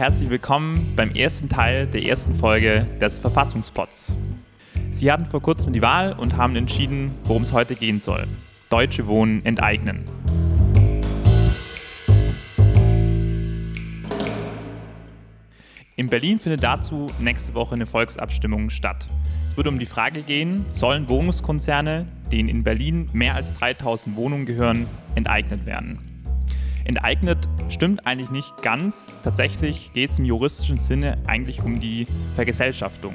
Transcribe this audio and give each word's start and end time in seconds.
Herzlich 0.00 0.30
willkommen 0.30 0.94
beim 0.96 1.14
ersten 1.14 1.50
Teil 1.50 1.86
der 1.86 2.02
ersten 2.02 2.34
Folge 2.34 2.86
des 3.02 3.18
Verfassungspots. 3.18 4.16
Sie 4.88 5.12
hatten 5.12 5.26
vor 5.26 5.42
kurzem 5.42 5.74
die 5.74 5.82
Wahl 5.82 6.14
und 6.14 6.38
haben 6.38 6.56
entschieden, 6.56 7.12
worum 7.24 7.42
es 7.42 7.52
heute 7.52 7.74
gehen 7.74 8.00
soll. 8.00 8.26
Deutsche 8.70 9.06
Wohnen 9.06 9.44
enteignen. 9.44 10.06
In 15.96 16.08
Berlin 16.08 16.38
findet 16.38 16.64
dazu 16.64 17.08
nächste 17.18 17.52
Woche 17.52 17.74
eine 17.74 17.84
Volksabstimmung 17.84 18.70
statt. 18.70 19.06
Es 19.50 19.56
wird 19.58 19.66
um 19.66 19.78
die 19.78 19.84
Frage 19.84 20.22
gehen, 20.22 20.64
sollen 20.72 21.10
Wohnungskonzerne, 21.10 22.06
denen 22.32 22.48
in 22.48 22.64
Berlin 22.64 23.10
mehr 23.12 23.34
als 23.34 23.52
3000 23.52 24.16
Wohnungen 24.16 24.46
gehören, 24.46 24.86
enteignet 25.14 25.66
werden. 25.66 25.98
Enteignet 26.90 27.48
stimmt 27.68 28.04
eigentlich 28.04 28.30
nicht 28.30 28.62
ganz. 28.62 29.14
Tatsächlich 29.22 29.92
geht 29.92 30.10
es 30.10 30.18
im 30.18 30.24
juristischen 30.24 30.80
Sinne 30.80 31.18
eigentlich 31.24 31.62
um 31.62 31.78
die 31.78 32.04
Vergesellschaftung. 32.34 33.14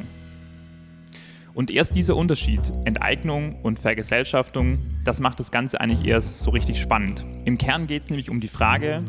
Und 1.53 1.71
erst 1.71 1.93
dieser 1.93 2.15
Unterschied, 2.15 2.61
Enteignung 2.85 3.61
und 3.63 3.77
Vergesellschaftung, 3.77 4.77
das 5.03 5.19
macht 5.19 5.41
das 5.41 5.51
Ganze 5.51 5.81
eigentlich 5.81 6.07
erst 6.07 6.39
so 6.39 6.51
richtig 6.51 6.79
spannend. 6.79 7.25
Im 7.43 7.57
Kern 7.57 7.85
geht 7.85 8.03
es 8.03 8.09
nämlich 8.09 8.29
um 8.29 8.39
die 8.39 8.47
Frage, 8.47 9.03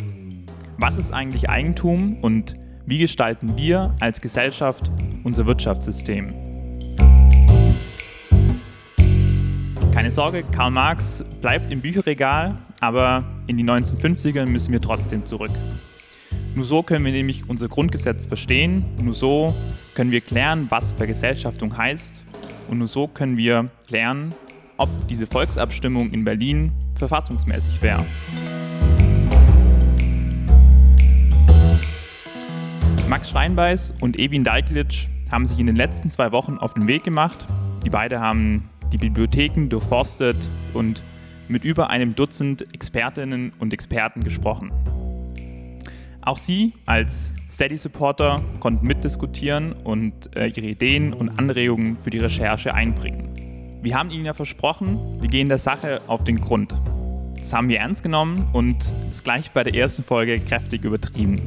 was 0.78 0.98
ist 0.98 1.12
eigentlich 1.12 1.48
Eigentum 1.48 2.18
und 2.20 2.56
wie 2.86 2.98
gestalten 2.98 3.56
wir 3.56 3.94
als 4.00 4.20
Gesellschaft 4.20 4.90
unser 5.22 5.46
Wirtschaftssystem? 5.46 6.45
Keine 9.96 10.10
Sorge, 10.10 10.44
Karl 10.52 10.72
Marx 10.72 11.24
bleibt 11.40 11.72
im 11.72 11.80
Bücherregal, 11.80 12.58
aber 12.80 13.24
in 13.46 13.56
die 13.56 13.64
1950er 13.64 14.44
müssen 14.44 14.70
wir 14.70 14.80
trotzdem 14.82 15.24
zurück. 15.24 15.52
Nur 16.54 16.66
so 16.66 16.82
können 16.82 17.02
wir 17.06 17.12
nämlich 17.12 17.48
unser 17.48 17.66
Grundgesetz 17.68 18.26
verstehen, 18.26 18.84
nur 19.02 19.14
so 19.14 19.54
können 19.94 20.10
wir 20.10 20.20
klären, 20.20 20.66
was 20.68 20.92
Vergesellschaftung 20.92 21.78
heißt 21.78 22.22
und 22.68 22.76
nur 22.76 22.88
so 22.88 23.08
können 23.08 23.38
wir 23.38 23.70
klären, 23.86 24.34
ob 24.76 24.90
diese 25.08 25.26
Volksabstimmung 25.26 26.10
in 26.10 26.24
Berlin 26.24 26.72
verfassungsmäßig 26.96 27.80
wäre. 27.80 28.04
Max 33.08 33.30
Steinbeiß 33.30 33.94
und 34.02 34.18
Evin 34.18 34.44
Dalkilic 34.44 35.08
haben 35.32 35.46
sich 35.46 35.58
in 35.58 35.64
den 35.64 35.76
letzten 35.76 36.10
zwei 36.10 36.32
Wochen 36.32 36.58
auf 36.58 36.74
den 36.74 36.86
Weg 36.86 37.02
gemacht. 37.02 37.46
Die 37.82 37.90
beiden 37.90 38.20
haben 38.20 38.68
die 38.92 38.98
Bibliotheken 38.98 39.68
durchforstet 39.68 40.36
und 40.74 41.02
mit 41.48 41.64
über 41.64 41.90
einem 41.90 42.14
Dutzend 42.14 42.72
Expertinnen 42.74 43.52
und 43.58 43.72
Experten 43.72 44.22
gesprochen. 44.24 44.72
Auch 46.22 46.38
Sie 46.38 46.72
als 46.86 47.32
Steady-Supporter 47.48 48.42
konnten 48.58 48.86
mitdiskutieren 48.86 49.72
und 49.72 50.34
äh, 50.36 50.48
Ihre 50.48 50.66
Ideen 50.66 51.12
und 51.12 51.38
Anregungen 51.38 51.98
für 52.00 52.10
die 52.10 52.18
Recherche 52.18 52.74
einbringen. 52.74 53.78
Wir 53.82 53.94
haben 53.96 54.10
Ihnen 54.10 54.26
ja 54.26 54.34
versprochen, 54.34 54.98
wir 55.20 55.28
gehen 55.28 55.48
der 55.48 55.58
Sache 55.58 56.00
auf 56.08 56.24
den 56.24 56.40
Grund. 56.40 56.74
Das 57.38 57.52
haben 57.52 57.68
wir 57.68 57.78
ernst 57.78 58.02
genommen 58.02 58.48
und 58.52 58.76
es 59.08 59.22
gleich 59.22 59.52
bei 59.52 59.62
der 59.62 59.76
ersten 59.76 60.02
Folge 60.02 60.40
kräftig 60.40 60.82
übertrieben. 60.82 61.40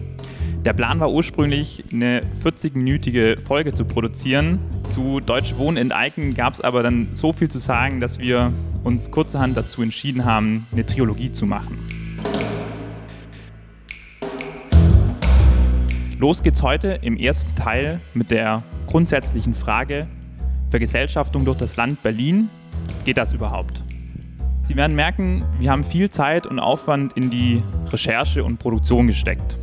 Der 0.66 0.74
Plan 0.74 1.00
war 1.00 1.10
ursprünglich, 1.10 1.86
eine 1.94 2.22
40-minütige 2.44 3.40
Folge 3.40 3.74
zu 3.74 3.86
produzieren. 3.86 4.60
Zu 4.90 5.22
Deutsch 5.22 5.56
Wohnen 5.56 5.78
enteignen 5.78 6.34
gab 6.34 6.54
es 6.54 6.60
aber 6.60 6.84
dann 6.84 7.08
so 7.14 7.32
viel 7.32 7.50
zu 7.50 7.60
sagen, 7.60 8.02
dass 8.02 8.20
wir 8.20 8.52
uns 8.84 9.10
kurzerhand 9.10 9.56
dazu 9.56 9.82
entschieden 9.82 10.26
haben, 10.26 10.68
eine 10.74 10.86
Trilogie 10.86 11.32
zu 11.32 11.46
machen. 11.46 11.80
Los 16.20 16.44
geht's 16.44 16.62
heute 16.62 17.00
im 17.04 17.16
ersten 17.16 17.56
Teil 17.56 18.02
mit 18.14 18.30
der 18.30 18.62
grundsätzlichen 18.86 19.54
Frage, 19.54 20.08
Vergesellschaftung 20.70 21.46
durch 21.46 21.58
das 21.58 21.78
Land 21.78 22.04
Berlin, 22.04 22.50
geht 23.06 23.18
das 23.18 23.32
überhaupt? 23.32 23.82
Sie 24.62 24.76
werden 24.76 24.96
merken, 24.98 25.42
wir 25.58 25.72
haben 25.72 25.86
viel 25.86 26.10
Zeit 26.10 26.46
und 26.46 26.60
Aufwand 26.60 27.14
in 27.14 27.30
die 27.30 27.64
Recherche 27.94 28.44
und 28.44 28.60
Produktion 28.60 29.08
gesteckt. 29.08 29.58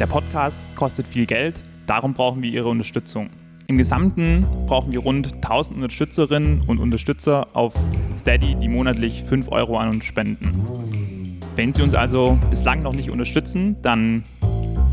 Der 0.00 0.08
Podcast 0.08 0.74
kostet 0.74 1.06
viel 1.06 1.24
Geld, 1.24 1.62
darum 1.86 2.14
brauchen 2.14 2.42
wir 2.42 2.50
Ihre 2.50 2.68
Unterstützung. 2.68 3.30
Im 3.68 3.78
Gesamten 3.78 4.44
brauchen 4.66 4.92
wir 4.92 4.98
rund 4.98 5.34
1000 5.34 5.76
Unterstützerinnen 5.76 6.62
und 6.66 6.80
Unterstützer 6.80 7.46
auf 7.52 7.74
Steady, 8.16 8.56
die 8.56 8.68
monatlich 8.68 9.22
5 9.22 9.52
Euro 9.52 9.78
an 9.78 9.90
uns 9.90 10.04
spenden. 10.04 11.38
Wenn 11.54 11.72
Sie 11.72 11.82
uns 11.82 11.94
also 11.94 12.36
bislang 12.50 12.82
noch 12.82 12.92
nicht 12.92 13.08
unterstützen, 13.10 13.76
dann 13.82 14.24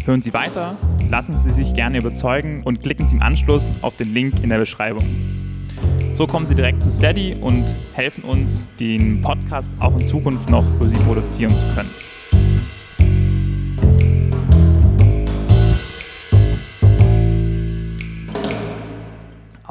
hören 0.06 0.22
Sie 0.22 0.34
weiter, 0.34 0.78
lassen 1.10 1.36
Sie 1.36 1.52
sich 1.52 1.74
gerne 1.74 1.98
überzeugen 1.98 2.62
und 2.64 2.82
klicken 2.82 3.08
Sie 3.08 3.16
im 3.16 3.24
Anschluss 3.24 3.74
auf 3.82 3.96
den 3.96 4.14
Link 4.14 4.44
in 4.44 4.50
der 4.50 4.60
Beschreibung. 4.60 5.06
So 6.14 6.28
kommen 6.28 6.46
Sie 6.46 6.54
direkt 6.54 6.84
zu 6.84 6.92
Steady 6.92 7.34
und 7.42 7.66
helfen 7.94 8.24
uns, 8.24 8.64
den 8.80 9.24
Podcast 9.24 9.72
auch 9.80 10.00
in 10.00 10.06
Zukunft 10.06 10.48
noch 10.52 10.66
für 10.78 10.88
Sie 10.88 10.98
produzieren 10.98 11.56
zu 11.56 11.76
können. 11.76 11.90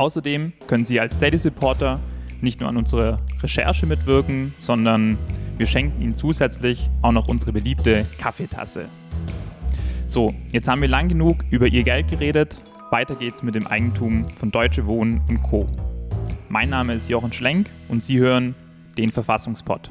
Außerdem 0.00 0.54
können 0.66 0.86
Sie 0.86 0.98
als 0.98 1.16
Steady 1.16 1.36
Supporter 1.36 2.00
nicht 2.40 2.58
nur 2.58 2.70
an 2.70 2.78
unserer 2.78 3.18
Recherche 3.42 3.84
mitwirken, 3.84 4.54
sondern 4.58 5.18
wir 5.58 5.66
schenken 5.66 6.00
Ihnen 6.00 6.16
zusätzlich 6.16 6.88
auch 7.02 7.12
noch 7.12 7.28
unsere 7.28 7.52
beliebte 7.52 8.06
Kaffeetasse. 8.16 8.88
So, 10.06 10.32
jetzt 10.52 10.68
haben 10.68 10.80
wir 10.80 10.88
lang 10.88 11.08
genug 11.10 11.44
über 11.50 11.66
Ihr 11.66 11.82
Geld 11.82 12.08
geredet. 12.08 12.62
Weiter 12.90 13.14
geht's 13.14 13.42
mit 13.42 13.54
dem 13.54 13.66
Eigentum 13.66 14.26
von 14.30 14.50
Deutsche 14.50 14.86
Wohnen 14.86 15.20
und 15.28 15.42
Co. 15.42 15.66
Mein 16.48 16.70
Name 16.70 16.94
ist 16.94 17.10
Jochen 17.10 17.34
Schlenk 17.34 17.68
und 17.88 18.02
Sie 18.02 18.18
hören 18.18 18.54
den 18.96 19.10
Verfassungspot. 19.10 19.90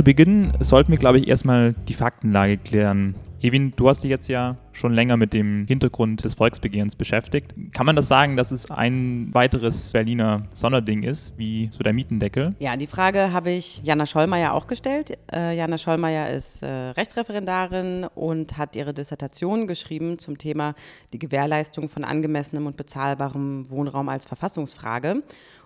Zu 0.00 0.04
Beginn 0.04 0.54
sollten 0.60 0.92
wir, 0.92 0.98
glaube 0.98 1.18
ich, 1.18 1.28
erstmal 1.28 1.74
die 1.86 1.92
Faktenlage 1.92 2.56
klären. 2.56 3.14
Evin, 3.42 3.72
du 3.74 3.88
hast 3.88 4.04
dich 4.04 4.10
jetzt 4.10 4.28
ja 4.28 4.56
schon 4.72 4.92
länger 4.92 5.16
mit 5.16 5.32
dem 5.32 5.64
Hintergrund 5.66 6.24
des 6.24 6.34
Volksbegehrens 6.34 6.94
beschäftigt. 6.94 7.54
Kann 7.72 7.86
man 7.86 7.96
das 7.96 8.06
sagen, 8.06 8.36
dass 8.36 8.50
es 8.50 8.70
ein 8.70 9.30
weiteres 9.32 9.92
Berliner 9.92 10.46
Sonderding 10.52 11.04
ist, 11.04 11.32
wie 11.38 11.70
so 11.72 11.82
der 11.82 11.94
Mietendeckel? 11.94 12.54
Ja, 12.58 12.76
die 12.76 12.86
Frage 12.86 13.32
habe 13.32 13.50
ich 13.50 13.80
Jana 13.82 14.04
Schollmeier 14.04 14.52
auch 14.52 14.66
gestellt. 14.66 15.16
Äh, 15.32 15.56
Jana 15.56 15.78
Schollmeier 15.78 16.28
ist 16.28 16.62
äh, 16.62 16.66
Rechtsreferendarin 16.66 18.06
und 18.14 18.58
hat 18.58 18.76
ihre 18.76 18.92
Dissertation 18.92 19.66
geschrieben 19.66 20.18
zum 20.18 20.36
Thema 20.36 20.74
die 21.14 21.18
Gewährleistung 21.18 21.88
von 21.88 22.04
angemessenem 22.04 22.66
und 22.66 22.76
bezahlbarem 22.76 23.70
Wohnraum 23.70 24.10
als 24.10 24.26
Verfassungsfrage. 24.26 25.22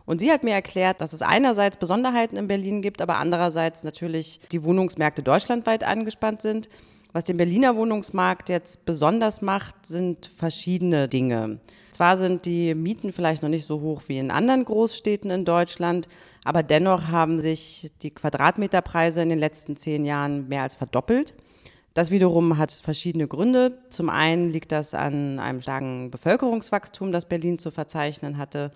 Und 0.06 0.20
sie 0.20 0.30
hat 0.30 0.44
mir 0.44 0.54
erklärt, 0.54 1.00
dass 1.00 1.12
es 1.12 1.22
einerseits 1.22 1.78
Besonderheiten 1.78 2.36
in 2.36 2.46
Berlin 2.46 2.82
gibt, 2.82 3.02
aber 3.02 3.16
andererseits 3.18 3.82
natürlich 3.82 4.38
die 4.52 4.62
Wohnungsmärkte 4.62 5.24
deutschlandweit 5.24 5.82
angespannt 5.82 6.40
sind. 6.40 6.68
Was 7.14 7.22
den 7.22 7.36
Berliner 7.36 7.76
Wohnungsmarkt 7.76 8.48
jetzt 8.48 8.86
besonders 8.86 9.40
macht, 9.40 9.86
sind 9.86 10.26
verschiedene 10.26 11.08
Dinge. 11.08 11.60
Zwar 11.92 12.16
sind 12.16 12.44
die 12.44 12.74
Mieten 12.74 13.12
vielleicht 13.12 13.40
noch 13.40 13.48
nicht 13.48 13.68
so 13.68 13.80
hoch 13.80 14.02
wie 14.08 14.18
in 14.18 14.32
anderen 14.32 14.64
Großstädten 14.64 15.30
in 15.30 15.44
Deutschland, 15.44 16.08
aber 16.42 16.64
dennoch 16.64 17.06
haben 17.12 17.38
sich 17.38 17.92
die 18.02 18.10
Quadratmeterpreise 18.10 19.22
in 19.22 19.28
den 19.28 19.38
letzten 19.38 19.76
zehn 19.76 20.04
Jahren 20.04 20.48
mehr 20.48 20.62
als 20.62 20.74
verdoppelt. 20.74 21.36
Das 21.94 22.10
wiederum 22.10 22.58
hat 22.58 22.72
verschiedene 22.72 23.28
Gründe. 23.28 23.78
Zum 23.90 24.10
einen 24.10 24.48
liegt 24.48 24.72
das 24.72 24.92
an 24.92 25.38
einem 25.38 25.62
starken 25.62 26.10
Bevölkerungswachstum, 26.10 27.12
das 27.12 27.26
Berlin 27.26 27.60
zu 27.60 27.70
verzeichnen 27.70 28.38
hatte 28.38 28.72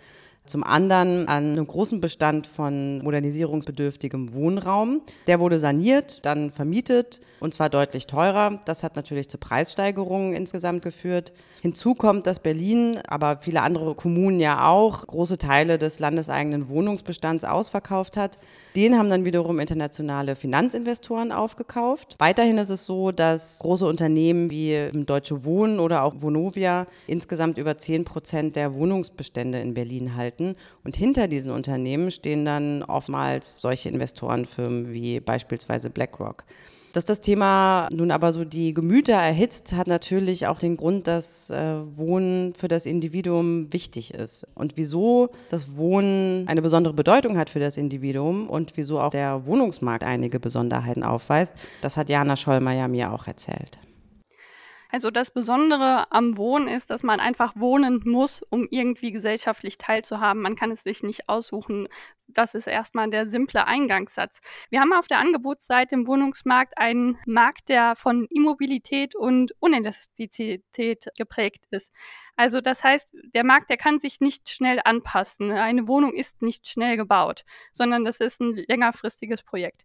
zum 0.48 0.64
anderen 0.64 1.28
an 1.28 1.52
einem 1.52 1.66
großen 1.66 2.00
Bestand 2.00 2.46
von 2.46 3.02
modernisierungsbedürftigem 3.02 4.34
Wohnraum. 4.34 5.02
Der 5.26 5.40
wurde 5.40 5.58
saniert, 5.58 6.24
dann 6.24 6.50
vermietet 6.50 7.20
und 7.40 7.54
zwar 7.54 7.68
deutlich 7.68 8.06
teurer. 8.06 8.60
Das 8.64 8.82
hat 8.82 8.96
natürlich 8.96 9.28
zu 9.28 9.38
Preissteigerungen 9.38 10.34
insgesamt 10.34 10.82
geführt. 10.82 11.32
Hinzu 11.62 11.94
kommt, 11.94 12.26
dass 12.26 12.40
Berlin, 12.40 12.98
aber 13.06 13.38
viele 13.40 13.62
andere 13.62 13.94
Kommunen 13.94 14.40
ja 14.40 14.68
auch, 14.68 15.06
große 15.06 15.38
Teile 15.38 15.78
des 15.78 15.98
landeseigenen 15.98 16.68
Wohnungsbestands 16.68 17.44
ausverkauft 17.44 18.16
hat. 18.16 18.38
Den 18.76 18.96
haben 18.96 19.10
dann 19.10 19.24
wiederum 19.24 19.58
internationale 19.60 20.36
Finanzinvestoren 20.36 21.32
aufgekauft. 21.32 22.16
Weiterhin 22.18 22.58
ist 22.58 22.70
es 22.70 22.86
so, 22.86 23.12
dass 23.12 23.58
große 23.60 23.86
Unternehmen 23.86 24.50
wie 24.50 24.90
Deutsche 24.92 25.44
Wohnen 25.44 25.80
oder 25.80 26.02
auch 26.02 26.14
Vonovia 26.18 26.86
insgesamt 27.06 27.58
über 27.58 27.76
10 27.76 28.04
Prozent 28.04 28.56
der 28.56 28.74
Wohnungsbestände 28.74 29.58
in 29.58 29.74
Berlin 29.74 30.16
halten. 30.16 30.37
Und 30.84 30.96
hinter 30.96 31.28
diesen 31.28 31.52
Unternehmen 31.52 32.10
stehen 32.10 32.44
dann 32.44 32.82
oftmals 32.82 33.58
solche 33.58 33.88
Investorenfirmen 33.88 34.92
wie 34.92 35.20
beispielsweise 35.20 35.90
BlackRock. 35.90 36.44
Dass 36.92 37.04
das 37.04 37.20
Thema 37.20 37.88
nun 37.92 38.10
aber 38.10 38.32
so 38.32 38.44
die 38.44 38.72
Gemüter 38.72 39.12
erhitzt, 39.12 39.72
hat 39.74 39.86
natürlich 39.86 40.46
auch 40.46 40.58
den 40.58 40.76
Grund, 40.76 41.06
dass 41.06 41.50
äh, 41.50 41.74
Wohnen 41.96 42.54
für 42.54 42.68
das 42.68 42.86
Individuum 42.86 43.72
wichtig 43.72 44.14
ist. 44.14 44.46
Und 44.54 44.76
wieso 44.76 45.28
das 45.50 45.76
Wohnen 45.76 46.48
eine 46.48 46.62
besondere 46.62 46.94
Bedeutung 46.94 47.36
hat 47.36 47.50
für 47.50 47.60
das 47.60 47.76
Individuum 47.76 48.48
und 48.48 48.76
wieso 48.76 49.00
auch 49.00 49.10
der 49.10 49.46
Wohnungsmarkt 49.46 50.02
einige 50.02 50.40
Besonderheiten 50.40 51.02
aufweist, 51.02 51.54
das 51.82 51.96
hat 51.96 52.08
Jana 52.08 52.36
Schollmeier 52.36 52.88
mir 52.88 53.12
auch 53.12 53.26
erzählt. 53.26 53.78
Also 54.90 55.10
das 55.10 55.30
Besondere 55.30 56.10
am 56.12 56.38
Wohnen 56.38 56.66
ist, 56.66 56.88
dass 56.88 57.02
man 57.02 57.20
einfach 57.20 57.54
wohnen 57.56 58.00
muss, 58.04 58.42
um 58.42 58.66
irgendwie 58.70 59.12
gesellschaftlich 59.12 59.76
teilzuhaben. 59.76 60.40
Man 60.40 60.56
kann 60.56 60.70
es 60.70 60.82
sich 60.82 61.02
nicht 61.02 61.28
aussuchen. 61.28 61.88
Das 62.26 62.54
ist 62.54 62.66
erstmal 62.66 63.10
der 63.10 63.28
simple 63.28 63.66
Eingangssatz. 63.66 64.40
Wir 64.70 64.80
haben 64.80 64.94
auf 64.94 65.06
der 65.06 65.18
Angebotsseite 65.18 65.94
im 65.94 66.06
Wohnungsmarkt 66.06 66.78
einen 66.78 67.18
Markt, 67.26 67.68
der 67.68 67.96
von 67.96 68.26
Immobilität 68.30 69.14
und 69.14 69.52
Unelastizität 69.60 71.08
geprägt 71.18 71.66
ist. 71.70 71.92
Also 72.36 72.62
das 72.62 72.82
heißt, 72.82 73.10
der 73.34 73.44
Markt, 73.44 73.68
der 73.68 73.76
kann 73.76 74.00
sich 74.00 74.20
nicht 74.20 74.48
schnell 74.48 74.80
anpassen. 74.82 75.50
Eine 75.52 75.86
Wohnung 75.86 76.14
ist 76.14 76.40
nicht 76.40 76.66
schnell 76.66 76.96
gebaut, 76.96 77.44
sondern 77.72 78.06
das 78.06 78.20
ist 78.20 78.40
ein 78.40 78.54
längerfristiges 78.54 79.42
Projekt. 79.42 79.84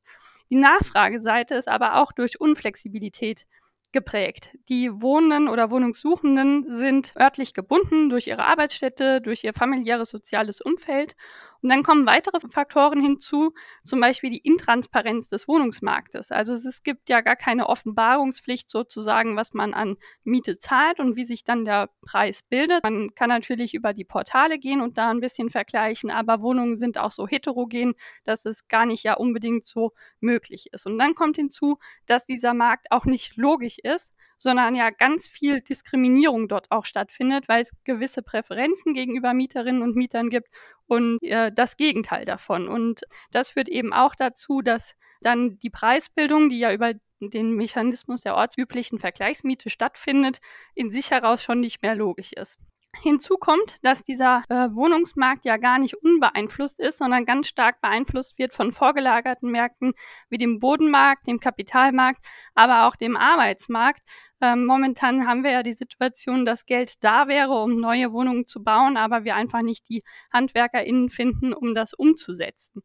Die 0.50 0.56
Nachfrageseite 0.56 1.56
ist 1.56 1.68
aber 1.68 1.96
auch 1.96 2.14
durch 2.14 2.40
Unflexibilität 2.40 3.46
geprägt. 3.94 4.58
Die 4.70 4.92
Wohnenden 5.02 5.48
oder 5.48 5.72
Wohnungssuchenden 5.72 6.76
sind 6.76 7.14
örtlich 7.18 7.54
gebunden 7.54 8.10
durch 8.10 8.28
ihre 8.28 8.44
Arbeitsstätte, 8.44 9.22
durch 9.22 9.44
ihr 9.44 9.54
familiäres 9.54 10.10
soziales 10.10 10.60
Umfeld 10.60 11.16
und 11.64 11.70
dann 11.70 11.82
kommen 11.82 12.06
weitere 12.06 12.40
Faktoren 12.50 13.00
hinzu, 13.00 13.54
zum 13.86 14.02
Beispiel 14.02 14.30
die 14.30 14.40
Intransparenz 14.40 15.30
des 15.30 15.48
Wohnungsmarktes. 15.48 16.30
Also 16.32 16.54
es 16.54 16.84
gibt 16.84 17.08
ja 17.10 17.22
gar 17.22 17.38
keine 17.38 17.70
Offenbarungspflicht 17.70 18.70
sozusagen, 18.70 19.38
was 19.38 19.54
man 19.54 19.74
an 19.74 19.96
Miete 20.26 20.58
zahlt 20.58 21.00
und 21.00 21.16
wie 21.16 21.24
sich 21.24 21.46
dann 21.46 21.64
der 21.64 21.90
Preis 22.02 22.42
bildet. 22.44 22.84
Man 22.84 23.16
kann 23.16 23.30
natürlich 23.30 23.74
über 23.74 23.94
die 23.94 24.04
Portale 24.04 24.60
gehen 24.60 24.82
und 24.82 24.98
da 24.98 25.10
ein 25.10 25.22
bisschen 25.22 25.50
vergleichen, 25.50 26.12
aber 26.12 26.42
Wohnungen 26.42 26.76
sind 26.76 26.98
auch 26.98 27.12
so 27.12 27.28
heterogen, 27.28 27.96
dass 28.26 28.44
es 28.44 28.68
gar 28.68 28.86
nicht 28.86 29.04
ja 29.04 29.14
unbedingt 29.14 29.66
so 29.66 29.94
möglich 30.20 30.68
ist. 30.74 30.86
Und 30.86 31.00
dann 31.00 31.16
kommt 31.16 31.38
hinzu, 31.38 31.78
dass 32.08 32.26
dieser 32.26 32.54
Markt 32.54 32.88
auch 32.92 33.06
nicht 33.06 33.38
logisch 33.38 33.80
ist, 33.80 34.14
sondern 34.38 34.76
ja 34.76 34.90
ganz 34.90 35.28
viel 35.28 35.62
Diskriminierung 35.62 36.48
dort 36.48 36.72
auch 36.72 36.86
stattfindet, 36.86 37.48
weil 37.48 37.62
es 37.62 37.72
gewisse 37.84 38.22
Präferenzen 38.22 38.94
gegenüber 38.94 39.34
Mieterinnen 39.34 39.82
und 39.82 39.96
Mietern 39.96 40.30
gibt 40.30 40.50
und 40.88 41.22
äh, 41.24 41.52
das 41.52 41.78
Gegenteil 41.78 42.26
davon. 42.26 42.68
Und 42.68 43.02
das 43.32 43.52
führt 43.52 43.70
eben 43.70 43.94
auch 43.94 44.16
dazu, 44.16 44.62
dass 44.62 44.96
dann 45.22 45.58
die 45.60 45.70
Preisbildung, 45.70 46.50
die 46.50 46.60
ja 46.60 46.74
über 46.74 46.94
den 47.20 47.56
Mechanismus 47.56 48.22
der 48.22 48.36
ortsüblichen 48.36 49.00
Vergleichsmiete 49.00 49.70
stattfindet, 49.70 50.40
in 50.76 50.92
sich 50.92 51.12
heraus 51.12 51.42
schon 51.42 51.60
nicht 51.60 51.82
mehr 51.82 51.96
logisch 51.96 52.34
ist. 52.34 52.58
Hinzu 53.02 53.38
kommt, 53.38 53.84
dass 53.84 54.04
dieser 54.04 54.44
äh, 54.50 54.70
Wohnungsmarkt 54.74 55.46
ja 55.46 55.58
gar 55.58 55.80
nicht 55.80 55.96
unbeeinflusst 55.96 56.80
ist, 56.80 57.00
sondern 57.00 57.26
ganz 57.26 57.48
stark 57.48 57.82
beeinflusst 57.82 58.38
wird 58.38 58.54
von 58.54 58.72
vorgelagerten 58.72 59.52
Märkten 59.52 59.94
wie 60.30 60.38
dem 60.38 60.60
Bodenmarkt, 60.60 61.28
dem 61.28 61.40
Kapitalmarkt, 61.40 62.24
aber 62.56 62.88
auch 62.88 62.96
dem 62.96 63.18
Arbeitsmarkt. 63.18 64.02
Ähm, 64.42 64.66
momentan 64.66 65.28
haben 65.28 65.44
wir 65.44 65.52
ja 65.52 65.64
die 65.64 65.74
Situation, 65.74 66.46
dass 66.46 66.66
Geld 66.66 67.04
da 67.04 67.28
wäre, 67.28 67.62
um 67.62 67.80
neue 67.80 68.14
Wohnungen 68.14 68.46
zu 68.46 68.64
bauen, 68.64 68.96
aber 68.96 69.24
wir 69.24 69.36
einfach 69.36 69.62
nicht 69.64 69.90
die 69.90 70.04
HandwerkerInnen 70.32 71.10
finden, 71.10 71.54
um 71.54 71.76
das 71.76 71.94
umzusetzen. 71.94 72.84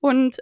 Und 0.00 0.38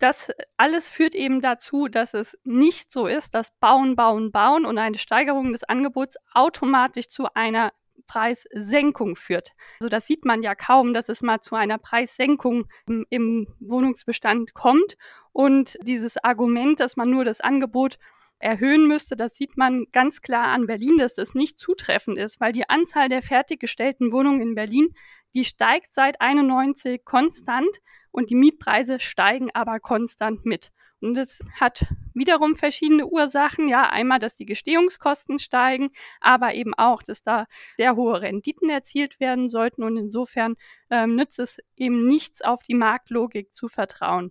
das 0.00 0.30
alles 0.56 0.90
führt 0.90 1.14
eben 1.14 1.40
dazu, 1.40 1.86
dass 1.86 2.14
es 2.14 2.36
nicht 2.42 2.90
so 2.90 3.06
ist, 3.06 3.34
dass 3.34 3.52
Bauen, 3.60 3.96
Bauen, 3.96 4.32
Bauen 4.32 4.64
und 4.64 4.78
eine 4.78 4.98
Steigerung 4.98 5.52
des 5.52 5.62
Angebots 5.64 6.16
automatisch 6.32 7.08
zu 7.08 7.32
einer 7.34 7.72
Preissenkung 8.10 9.14
führt. 9.14 9.52
Also 9.80 9.88
das 9.88 10.04
sieht 10.04 10.24
man 10.24 10.42
ja 10.42 10.56
kaum, 10.56 10.94
dass 10.94 11.08
es 11.08 11.22
mal 11.22 11.40
zu 11.40 11.54
einer 11.54 11.78
Preissenkung 11.78 12.66
im, 13.08 13.46
Wohnungsbestand 13.60 14.52
kommt. 14.52 14.96
Und 15.32 15.78
dieses 15.82 16.16
Argument, 16.16 16.80
dass 16.80 16.96
man 16.96 17.08
nur 17.08 17.24
das 17.24 17.40
Angebot 17.40 17.98
erhöhen 18.40 18.88
müsste, 18.88 19.14
das 19.14 19.36
sieht 19.36 19.56
man 19.56 19.86
ganz 19.92 20.22
klar 20.22 20.48
an 20.48 20.66
Berlin, 20.66 20.98
dass 20.98 21.14
das 21.14 21.34
nicht 21.34 21.60
zutreffend 21.60 22.18
ist, 22.18 22.40
weil 22.40 22.50
die 22.50 22.68
Anzahl 22.68 23.08
der 23.08 23.22
fertiggestellten 23.22 24.10
Wohnungen 24.10 24.40
in 24.40 24.54
Berlin, 24.56 24.88
die 25.34 25.44
steigt 25.44 25.94
seit 25.94 26.20
91 26.20 27.04
konstant 27.04 27.78
und 28.10 28.30
die 28.30 28.34
Mietpreise 28.34 28.98
steigen 28.98 29.50
aber 29.54 29.78
konstant 29.78 30.44
mit. 30.46 30.72
Und 31.00 31.16
es 31.16 31.42
hat 31.58 31.86
wiederum 32.14 32.56
verschiedene 32.56 33.06
Ursachen. 33.06 33.68
Ja, 33.68 33.88
einmal, 33.88 34.18
dass 34.18 34.36
die 34.36 34.46
Gestehungskosten 34.46 35.38
steigen, 35.38 35.90
aber 36.20 36.54
eben 36.54 36.74
auch, 36.74 37.02
dass 37.02 37.22
da 37.22 37.46
sehr 37.76 37.96
hohe 37.96 38.20
Renditen 38.20 38.68
erzielt 38.68 39.18
werden 39.20 39.48
sollten. 39.48 39.82
Und 39.82 39.96
insofern 39.96 40.56
ähm, 40.90 41.16
nützt 41.16 41.38
es 41.38 41.58
eben 41.76 42.06
nichts, 42.06 42.42
auf 42.42 42.62
die 42.62 42.74
Marktlogik 42.74 43.54
zu 43.54 43.68
vertrauen. 43.68 44.30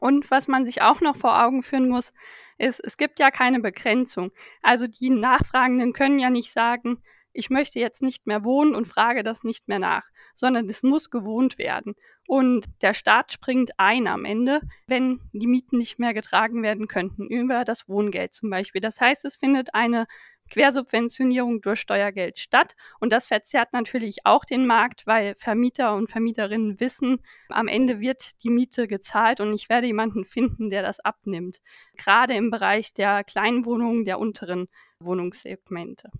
Und 0.00 0.30
was 0.30 0.48
man 0.48 0.64
sich 0.64 0.82
auch 0.82 1.00
noch 1.00 1.16
vor 1.16 1.42
Augen 1.42 1.62
führen 1.62 1.88
muss, 1.88 2.12
ist, 2.58 2.80
es 2.80 2.96
gibt 2.96 3.20
ja 3.20 3.30
keine 3.30 3.60
Begrenzung. 3.60 4.32
Also 4.62 4.86
die 4.86 5.10
Nachfragenden 5.10 5.92
können 5.92 6.18
ja 6.18 6.30
nicht 6.30 6.52
sagen, 6.52 7.02
ich 7.34 7.50
möchte 7.50 7.78
jetzt 7.78 8.00
nicht 8.00 8.26
mehr 8.26 8.44
wohnen 8.44 8.74
und 8.74 8.88
frage 8.88 9.22
das 9.22 9.44
nicht 9.44 9.68
mehr 9.68 9.78
nach, 9.78 10.04
sondern 10.34 10.68
es 10.70 10.82
muss 10.82 11.10
gewohnt 11.10 11.58
werden. 11.58 11.94
Und 12.26 12.66
der 12.80 12.94
Staat 12.94 13.32
springt 13.32 13.72
ein 13.76 14.06
am 14.06 14.24
Ende, 14.24 14.60
wenn 14.86 15.20
die 15.32 15.46
Mieten 15.46 15.76
nicht 15.76 15.98
mehr 15.98 16.14
getragen 16.14 16.62
werden 16.62 16.88
könnten, 16.88 17.26
über 17.26 17.64
das 17.64 17.88
Wohngeld 17.88 18.32
zum 18.32 18.48
Beispiel. 18.48 18.80
Das 18.80 19.00
heißt, 19.00 19.24
es 19.26 19.36
findet 19.36 19.74
eine 19.74 20.06
Quersubventionierung 20.50 21.60
durch 21.60 21.80
Steuergeld 21.80 22.38
statt. 22.38 22.76
Und 23.00 23.12
das 23.12 23.26
verzerrt 23.26 23.72
natürlich 23.72 24.24
auch 24.24 24.44
den 24.44 24.66
Markt, 24.66 25.06
weil 25.06 25.34
Vermieter 25.38 25.94
und 25.94 26.10
Vermieterinnen 26.10 26.80
wissen, 26.80 27.20
am 27.48 27.68
Ende 27.68 28.00
wird 28.00 28.42
die 28.42 28.50
Miete 28.50 28.86
gezahlt 28.86 29.40
und 29.40 29.52
ich 29.54 29.68
werde 29.68 29.86
jemanden 29.86 30.24
finden, 30.24 30.70
der 30.70 30.82
das 30.82 31.00
abnimmt. 31.00 31.60
Gerade 31.96 32.34
im 32.34 32.50
Bereich 32.50 32.94
der 32.94 33.24
kleinen 33.24 33.64
Wohnungen, 33.64 34.04
der 34.04 34.18
unteren 34.18 34.68
Wohnungssegmente. 35.00 36.10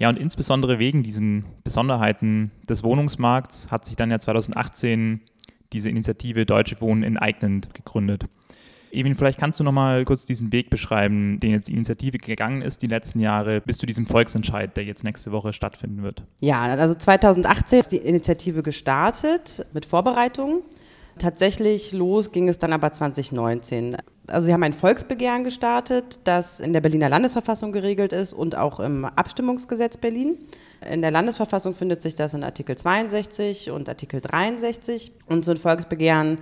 Ja, 0.00 0.08
und 0.08 0.18
insbesondere 0.18 0.78
wegen 0.78 1.02
diesen 1.02 1.44
Besonderheiten 1.62 2.50
des 2.68 2.82
Wohnungsmarkts 2.82 3.70
hat 3.70 3.84
sich 3.84 3.96
dann 3.96 4.10
ja 4.10 4.18
2018 4.18 5.20
diese 5.74 5.90
Initiative 5.90 6.46
Deutsche 6.46 6.80
Wohnen 6.80 7.02
enteignend 7.02 7.74
gegründet. 7.74 8.24
Evin, 8.92 9.14
vielleicht 9.14 9.38
kannst 9.38 9.60
du 9.60 9.64
noch 9.64 9.72
mal 9.72 10.04
kurz 10.06 10.24
diesen 10.24 10.52
Weg 10.52 10.70
beschreiben, 10.70 11.38
den 11.38 11.52
jetzt 11.52 11.68
die 11.68 11.74
Initiative 11.74 12.16
gegangen 12.16 12.62
ist, 12.62 12.80
die 12.80 12.86
letzten 12.86 13.20
Jahre, 13.20 13.60
bis 13.60 13.76
zu 13.76 13.84
diesem 13.84 14.06
Volksentscheid, 14.06 14.74
der 14.74 14.84
jetzt 14.84 15.04
nächste 15.04 15.32
Woche 15.32 15.52
stattfinden 15.52 16.02
wird. 16.02 16.24
Ja, 16.40 16.62
also 16.62 16.94
2018 16.94 17.80
ist 17.80 17.92
die 17.92 17.98
Initiative 17.98 18.62
gestartet 18.62 19.66
mit 19.74 19.84
Vorbereitungen. 19.84 20.62
Tatsächlich 21.18 21.92
los 21.92 22.32
ging 22.32 22.48
es 22.48 22.58
dann 22.58 22.72
aber 22.72 22.92
2019. 22.92 23.96
Also 24.26 24.46
sie 24.46 24.52
haben 24.52 24.62
ein 24.62 24.72
Volksbegehren 24.72 25.44
gestartet, 25.44 26.20
das 26.24 26.60
in 26.60 26.72
der 26.72 26.80
Berliner 26.80 27.08
Landesverfassung 27.08 27.72
geregelt 27.72 28.12
ist 28.12 28.32
und 28.32 28.56
auch 28.56 28.80
im 28.80 29.04
Abstimmungsgesetz 29.04 29.96
Berlin. 29.96 30.38
In 30.90 31.02
der 31.02 31.10
Landesverfassung 31.10 31.74
findet 31.74 32.00
sich 32.00 32.14
das 32.14 32.32
in 32.32 32.44
Artikel 32.44 32.76
62 32.76 33.70
und 33.70 33.88
Artikel 33.88 34.20
63. 34.20 35.12
Und 35.26 35.44
so 35.44 35.50
ein 35.50 35.56
Volksbegehren 35.56 36.38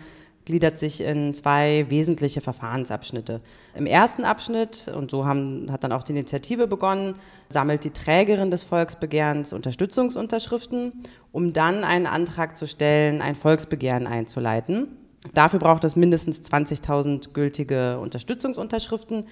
gliedert 0.48 0.78
sich 0.78 1.02
in 1.02 1.34
zwei 1.34 1.84
wesentliche 1.90 2.40
Verfahrensabschnitte. 2.40 3.42
Im 3.74 3.84
ersten 3.84 4.24
Abschnitt, 4.24 4.90
und 4.96 5.10
so 5.10 5.26
haben, 5.26 5.70
hat 5.70 5.84
dann 5.84 5.92
auch 5.92 6.04
die 6.04 6.12
Initiative 6.12 6.66
begonnen, 6.66 7.16
sammelt 7.50 7.84
die 7.84 7.90
Trägerin 7.90 8.50
des 8.50 8.62
Volksbegehrens 8.62 9.52
Unterstützungsunterschriften, 9.52 11.02
um 11.32 11.52
dann 11.52 11.84
einen 11.84 12.06
Antrag 12.06 12.56
zu 12.56 12.66
stellen, 12.66 13.20
ein 13.22 13.34
Volksbegehren 13.34 14.06
einzuleiten. 14.06 14.88
Dafür 15.34 15.58
braucht 15.58 15.84
es 15.84 15.96
mindestens 15.96 16.40
20.000 16.42 17.32
gültige 17.32 17.98
Unterstützungsunterschriften. 17.98 19.26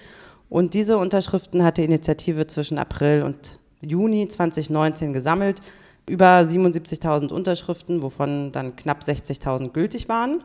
Und 0.49 0.73
diese 0.73 0.97
Unterschriften 0.97 1.63
hat 1.63 1.77
die 1.77 1.83
Initiative 1.83 2.47
zwischen 2.47 2.77
April 2.77 3.23
und 3.23 3.59
Juni 3.81 4.27
2019 4.27 5.13
gesammelt. 5.13 5.61
Über 6.07 6.39
77.000 6.39 7.33
Unterschriften, 7.33 8.01
wovon 8.01 8.51
dann 8.51 8.75
knapp 8.75 9.01
60.000 9.01 9.71
gültig 9.71 10.07
waren. 10.07 10.43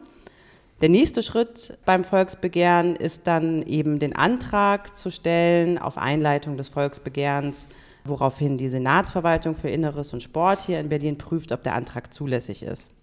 Der 0.80 0.88
nächste 0.88 1.22
Schritt 1.22 1.78
beim 1.84 2.02
Volksbegehren 2.02 2.96
ist 2.96 3.28
dann 3.28 3.62
eben 3.62 4.00
den 4.00 4.16
Antrag 4.16 4.96
zu 4.96 5.10
stellen 5.10 5.78
auf 5.78 5.96
Einleitung 5.96 6.56
des 6.56 6.66
Volksbegehrens, 6.66 7.68
woraufhin 8.04 8.58
die 8.58 8.68
Senatsverwaltung 8.68 9.54
für 9.54 9.68
Inneres 9.68 10.12
und 10.12 10.22
Sport 10.22 10.62
hier 10.62 10.80
in 10.80 10.88
Berlin 10.88 11.18
prüft, 11.18 11.52
ob 11.52 11.62
der 11.62 11.74
Antrag 11.74 12.12
zulässig 12.12 12.62
ist. 12.62 12.94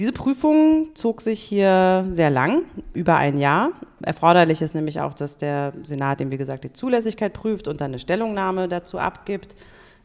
Diese 0.00 0.12
Prüfung 0.12 0.88
zog 0.94 1.20
sich 1.20 1.40
hier 1.40 2.04
sehr 2.08 2.30
lang, 2.30 2.62
über 2.94 3.16
ein 3.16 3.38
Jahr. 3.38 3.70
Erforderlich 4.02 4.60
ist 4.60 4.74
nämlich 4.74 5.00
auch, 5.00 5.14
dass 5.14 5.38
der 5.38 5.72
Senat, 5.84 6.18
dem 6.18 6.32
wie 6.32 6.36
gesagt 6.36 6.64
die 6.64 6.72
Zulässigkeit 6.72 7.32
prüft 7.32 7.68
und 7.68 7.80
dann 7.80 7.92
eine 7.92 8.00
Stellungnahme 8.00 8.66
dazu 8.66 8.98
abgibt. 8.98 9.54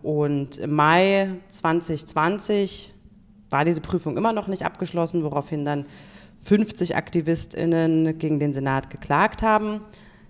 Und 0.04 0.60
im 0.60 0.76
Mai 0.76 1.30
2020 1.50 2.94
war 3.50 3.66
diese 3.66 3.82
Prüfung 3.82 4.16
immer 4.16 4.32
noch 4.32 4.48
nicht 4.48 4.64
abgeschlossen, 4.64 5.24
woraufhin 5.24 5.66
dann 5.66 5.86
50 6.42 6.96
AktivistInnen 6.96 8.18
gegen 8.20 8.38
den 8.38 8.54
Senat 8.54 8.92
geklagt 8.92 9.42
haben. 9.42 9.82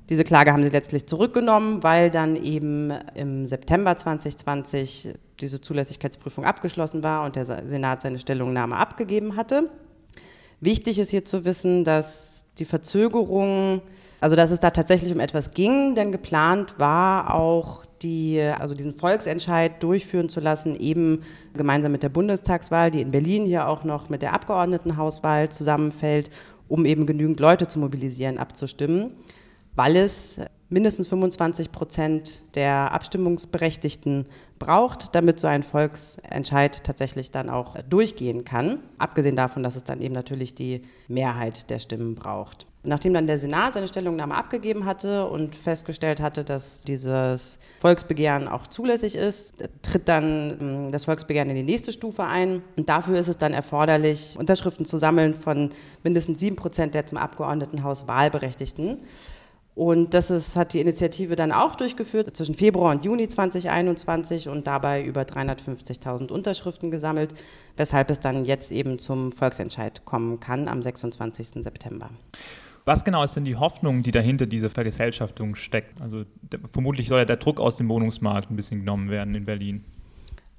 Diese 0.09 0.23
Klage 0.23 0.51
haben 0.51 0.63
sie 0.63 0.69
letztlich 0.69 1.05
zurückgenommen, 1.05 1.83
weil 1.83 2.09
dann 2.09 2.35
eben 2.35 2.91
im 3.13 3.45
September 3.45 3.95
2020 3.95 5.13
diese 5.39 5.61
Zulässigkeitsprüfung 5.61 6.45
abgeschlossen 6.45 7.03
war 7.03 7.25
und 7.25 7.35
der 7.35 7.45
Senat 7.45 8.01
seine 8.01 8.17
Stellungnahme 8.17 8.75
abgegeben 8.75 9.35
hatte. 9.35 9.69
Wichtig 10.61 10.97
ist 10.97 11.11
hier 11.11 11.25
zu 11.25 11.45
wissen, 11.45 11.83
dass 11.83 12.45
die 12.57 12.65
Verzögerung, 12.65 13.81
also 14.19 14.35
dass 14.35 14.49
es 14.49 14.59
da 14.59 14.71
tatsächlich 14.71 15.13
um 15.13 15.19
etwas 15.19 15.51
ging, 15.51 15.93
denn 15.93 16.11
geplant 16.11 16.79
war 16.79 17.35
auch 17.35 17.85
die, 18.01 18.41
also 18.41 18.73
diesen 18.73 18.93
Volksentscheid 18.93 19.81
durchführen 19.83 20.27
zu 20.27 20.39
lassen, 20.39 20.75
eben 20.75 21.21
gemeinsam 21.53 21.91
mit 21.91 22.01
der 22.01 22.09
Bundestagswahl, 22.09 22.89
die 22.89 23.01
in 23.01 23.11
Berlin 23.11 23.45
hier 23.45 23.67
auch 23.67 23.83
noch 23.83 24.09
mit 24.09 24.23
der 24.23 24.33
Abgeordnetenhauswahl 24.33 25.49
zusammenfällt, 25.49 26.31
um 26.67 26.85
eben 26.85 27.05
genügend 27.05 27.39
Leute 27.39 27.67
zu 27.67 27.79
mobilisieren, 27.79 28.39
abzustimmen 28.39 29.13
weil 29.75 29.95
es 29.95 30.39
mindestens 30.69 31.07
25 31.07 31.71
Prozent 31.71 32.55
der 32.55 32.91
Abstimmungsberechtigten 32.91 34.25
braucht, 34.59 35.15
damit 35.15 35.39
so 35.39 35.47
ein 35.47 35.63
Volksentscheid 35.63 36.83
tatsächlich 36.83 37.31
dann 37.31 37.49
auch 37.49 37.75
durchgehen 37.89 38.45
kann. 38.45 38.79
Abgesehen 38.97 39.35
davon, 39.35 39.63
dass 39.63 39.75
es 39.75 39.83
dann 39.83 39.99
eben 39.99 40.13
natürlich 40.13 40.53
die 40.53 40.81
Mehrheit 41.07 41.69
der 41.69 41.79
Stimmen 41.79 42.15
braucht. 42.15 42.67
Nachdem 42.83 43.13
dann 43.13 43.27
der 43.27 43.37
Senat 43.37 43.73
seine 43.73 43.89
Stellungnahme 43.89 44.35
abgegeben 44.35 44.85
hatte 44.85 45.27
und 45.27 45.53
festgestellt 45.53 46.21
hatte, 46.21 46.45
dass 46.45 46.83
dieses 46.83 47.59
Volksbegehren 47.79 48.47
auch 48.47 48.67
zulässig 48.67 49.15
ist, 49.15 49.55
tritt 49.81 50.07
dann 50.07 50.57
ähm, 50.61 50.91
das 50.91 51.03
Volksbegehren 51.05 51.49
in 51.49 51.57
die 51.57 51.63
nächste 51.63 51.91
Stufe 51.91 52.23
ein. 52.23 52.61
Und 52.77 52.87
dafür 52.87 53.19
ist 53.19 53.27
es 53.27 53.37
dann 53.37 53.53
erforderlich, 53.53 54.37
Unterschriften 54.39 54.85
zu 54.85 54.97
sammeln 54.97 55.33
von 55.33 55.71
mindestens 56.03 56.39
sieben 56.39 56.55
Prozent 56.55 56.95
der 56.95 57.05
zum 57.05 57.17
Abgeordnetenhaus 57.17 58.07
Wahlberechtigten. 58.07 58.99
Und 59.79 60.13
das 60.13 60.29
ist, 60.29 60.57
hat 60.57 60.73
die 60.73 60.81
Initiative 60.81 61.37
dann 61.37 61.53
auch 61.53 61.73
durchgeführt 61.73 62.35
zwischen 62.35 62.53
Februar 62.53 62.91
und 62.91 63.05
Juni 63.05 63.29
2021 63.29 64.49
und 64.49 64.67
dabei 64.67 65.01
über 65.01 65.21
350.000 65.21 66.33
Unterschriften 66.33 66.91
gesammelt, 66.91 67.33
weshalb 67.77 68.09
es 68.09 68.19
dann 68.19 68.43
jetzt 68.43 68.73
eben 68.73 68.99
zum 68.99 69.31
Volksentscheid 69.31 70.03
kommen 70.03 70.41
kann 70.41 70.67
am 70.67 70.81
26. 70.81 71.63
September. 71.63 72.09
Was 72.83 73.05
genau 73.05 73.23
ist 73.23 73.37
denn 73.37 73.45
die 73.45 73.55
Hoffnung, 73.55 74.01
die 74.01 74.11
dahinter 74.11 74.47
dieser 74.47 74.69
Vergesellschaftung 74.69 75.55
steckt? 75.55 76.01
Also 76.01 76.25
der, 76.41 76.59
vermutlich 76.69 77.07
soll 77.07 77.19
ja 77.19 77.25
der 77.25 77.37
Druck 77.37 77.61
aus 77.61 77.77
dem 77.77 77.87
Wohnungsmarkt 77.87 78.51
ein 78.51 78.57
bisschen 78.57 78.79
genommen 78.79 79.09
werden 79.09 79.33
in 79.33 79.45
Berlin. 79.45 79.85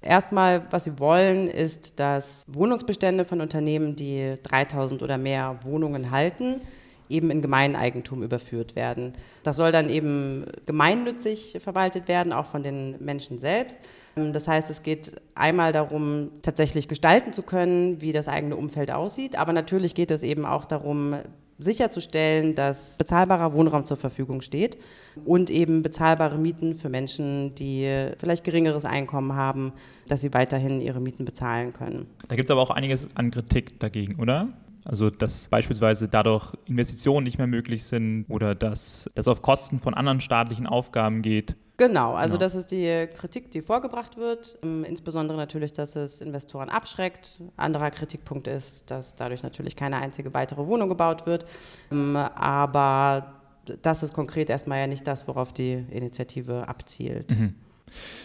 Erstmal, 0.01 0.63
was 0.71 0.85
sie 0.85 0.99
wollen, 0.99 1.47
ist, 1.47 2.01
dass 2.01 2.47
Wohnungsbestände 2.49 3.27
von 3.27 3.43
Unternehmen, 3.43 3.97
die 3.97 4.37
3000 4.45 5.03
oder 5.03 5.19
mehr 5.19 5.61
Wohnungen 5.65 6.11
halten, 6.11 6.63
eben 7.11 7.31
in 7.31 7.43
Gemeineigentum 7.43 8.23
überführt 8.23 8.77
werden. 8.77 9.13
Das 9.43 9.57
soll 9.57 9.73
dann 9.73 9.91
eben 9.91 10.47
gemeinnützig 10.67 11.59
verwaltet 11.61 12.09
werden, 12.09 12.33
auch 12.33 12.47
von 12.47 12.63
den 12.63 12.97
Menschen 13.05 13.39
selbst. 13.39 13.79
Das 14.15 14.49
heißt, 14.49 14.71
es 14.71 14.83
geht 14.83 15.17
einmal 15.35 15.73
darum, 15.73 16.31
tatsächlich 16.43 16.89
gestalten 16.89 17.33
zu 17.33 17.43
können, 17.43 18.01
wie 18.01 18.13
das 18.13 18.29
eigene 18.29 18.57
Umfeld 18.57 18.91
aussieht, 18.91 19.37
aber 19.37 19.53
natürlich 19.53 19.95
geht 19.95 20.11
es 20.11 20.23
eben 20.23 20.45
auch 20.47 20.65
darum, 20.65 21.17
sicherzustellen, 21.63 22.55
dass 22.55 22.97
bezahlbarer 22.97 23.53
Wohnraum 23.53 23.85
zur 23.85 23.99
Verfügung 23.99 24.41
steht 24.41 24.79
und 25.27 25.51
eben 25.51 25.83
bezahlbare 25.83 26.39
Mieten 26.39 26.75
für 26.75 26.89
Menschen, 26.89 27.51
die 27.55 28.09
vielleicht 28.17 28.45
geringeres 28.45 28.87
Einkommen 28.87 29.35
haben, 29.35 29.73
dass 30.09 30.23
sie 30.23 30.33
weiterhin 30.33 30.81
ihre 30.81 31.01
Mieten 31.01 31.27
bezahlen 31.27 31.75
können. 31.75 32.07
Da 32.29 32.37
gibt 32.37 32.49
es 32.49 32.51
aber 32.51 32.63
auch 32.63 32.71
einiges 32.71 33.15
an 33.15 33.31
Kritik 33.31 33.79
dagegen, 33.79 34.19
oder? 34.19 34.49
Also 34.85 35.11
dass 35.11 35.49
beispielsweise 35.49 36.09
dadurch 36.09 36.55
Investitionen 36.67 37.25
nicht 37.25 37.39
mehr 37.39 37.47
möglich 37.47 37.85
sind 37.85 38.25
oder 38.29 38.55
dass 38.55 39.09
das 39.15 39.29
auf 39.29 39.43
Kosten 39.43 39.79
von 39.79 39.95
anderen 39.95 40.21
staatlichen 40.21 40.67
Aufgaben 40.67 41.23
geht. 41.23 41.57
Genau, 41.77 42.13
also 42.13 42.33
genau. 42.37 42.45
das 42.45 42.55
ist 42.55 42.73
die 42.73 43.09
Kritik, 43.17 43.51
die 43.53 43.63
vorgebracht 43.63 44.19
wird. 44.19 44.59
Ähm, 44.63 44.85
insbesondere 44.85 45.39
natürlich, 45.39 45.73
dass 45.73 45.97
es 45.97 46.21
Investoren 46.21 46.69
abschreckt. 46.69 47.43
Anderer 47.57 47.91
Kritikpunkt 47.91 48.49
ist, 48.49 48.91
dass 48.91 49.15
dadurch 49.17 49.43
natürlich 49.43 49.77
keine 49.77 49.97
einzige 49.97 50.35
weitere 50.35 50.67
Wohnung 50.67 50.91
gebaut 50.91 51.25
wird. 51.27 51.47
Ähm, 51.91 52.17
aber 52.17 53.33
das 53.81 54.03
ist 54.03 54.13
konkret 54.13 54.51
erstmal 54.51 54.79
ja 54.81 54.87
nicht 54.87 55.07
das, 55.07 55.27
worauf 55.27 55.55
die 55.55 55.73
Initiative 55.91 56.69
abzielt. 56.69 57.31
Mhm. 57.31 57.55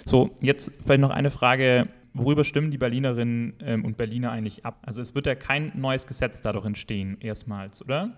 So, 0.05 0.31
jetzt 0.41 0.71
vielleicht 0.81 1.01
noch 1.01 1.09
eine 1.09 1.31
Frage 1.31 1.87
worüber 2.15 2.43
stimmen 2.43 2.71
die 2.71 2.77
Berlinerinnen 2.77 3.53
ähm, 3.59 3.85
und 3.85 3.97
Berliner 3.97 4.31
eigentlich 4.31 4.65
ab? 4.65 4.79
Also 4.85 5.01
es 5.01 5.13
wird 5.13 5.27
ja 5.27 5.35
kein 5.35 5.71
neues 5.75 6.07
Gesetz 6.07 6.41
dadurch 6.41 6.65
entstehen, 6.65 7.17
erstmals, 7.19 7.81
oder? 7.81 8.11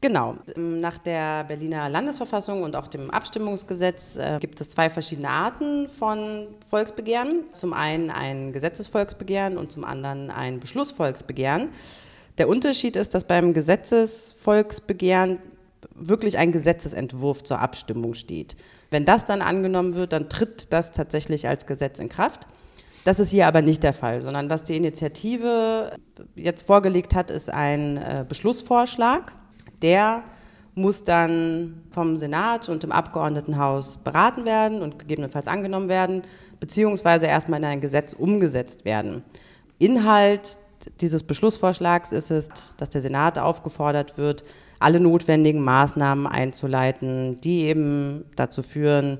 Genau. 0.00 0.36
Nach 0.56 0.98
der 0.98 1.44
Berliner 1.44 1.88
Landesverfassung 1.88 2.62
und 2.62 2.76
auch 2.76 2.88
dem 2.88 3.10
Abstimmungsgesetz 3.10 4.16
äh, 4.16 4.38
gibt 4.38 4.60
es 4.60 4.68
zwei 4.68 4.90
verschiedene 4.90 5.30
Arten 5.30 5.88
von 5.88 6.46
Volksbegehren. 6.68 7.44
Zum 7.52 7.72
einen 7.72 8.10
ein 8.10 8.52
Gesetzesvolksbegehren 8.52 9.56
und 9.56 9.72
zum 9.72 9.84
anderen 9.84 10.30
ein 10.30 10.60
Beschlussvolksbegehren. 10.60 11.70
Der 12.36 12.48
Unterschied 12.48 12.96
ist, 12.96 13.14
dass 13.14 13.24
beim 13.24 13.54
Gesetzesvolksbegehren 13.54 15.38
wirklich 15.94 16.36
ein 16.36 16.52
Gesetzesentwurf 16.52 17.42
zur 17.42 17.60
Abstimmung 17.60 18.12
steht. 18.12 18.56
Wenn 18.90 19.06
das 19.06 19.24
dann 19.24 19.40
angenommen 19.40 19.94
wird, 19.94 20.12
dann 20.12 20.28
tritt 20.28 20.72
das 20.72 20.92
tatsächlich 20.92 21.48
als 21.48 21.66
Gesetz 21.66 21.98
in 21.98 22.10
Kraft. 22.10 22.46
Das 23.04 23.20
ist 23.20 23.30
hier 23.30 23.46
aber 23.46 23.60
nicht 23.60 23.82
der 23.82 23.92
Fall, 23.92 24.20
sondern 24.22 24.48
was 24.48 24.64
die 24.64 24.76
Initiative 24.76 25.92
jetzt 26.34 26.66
vorgelegt 26.66 27.14
hat, 27.14 27.30
ist 27.30 27.50
ein 27.50 27.98
äh, 27.98 28.24
Beschlussvorschlag. 28.26 29.32
Der 29.82 30.22
muss 30.74 31.04
dann 31.04 31.82
vom 31.90 32.16
Senat 32.16 32.68
und 32.68 32.82
dem 32.82 32.92
Abgeordnetenhaus 32.92 33.98
beraten 33.98 34.44
werden 34.44 34.82
und 34.82 34.98
gegebenenfalls 34.98 35.46
angenommen 35.46 35.88
werden, 35.88 36.22
beziehungsweise 36.58 37.26
erstmal 37.26 37.60
in 37.60 37.66
ein 37.66 37.80
Gesetz 37.80 38.14
umgesetzt 38.14 38.84
werden. 38.84 39.22
Inhalt 39.78 40.58
dieses 41.00 41.22
Beschlussvorschlags 41.22 42.12
ist 42.12 42.30
es, 42.30 42.74
dass 42.76 42.90
der 42.90 43.00
Senat 43.00 43.38
aufgefordert 43.38 44.18
wird, 44.18 44.44
alle 44.80 45.00
notwendigen 45.00 45.60
Maßnahmen 45.62 46.26
einzuleiten, 46.26 47.40
die 47.40 47.64
eben 47.64 48.24
dazu 48.36 48.62
führen, 48.62 49.18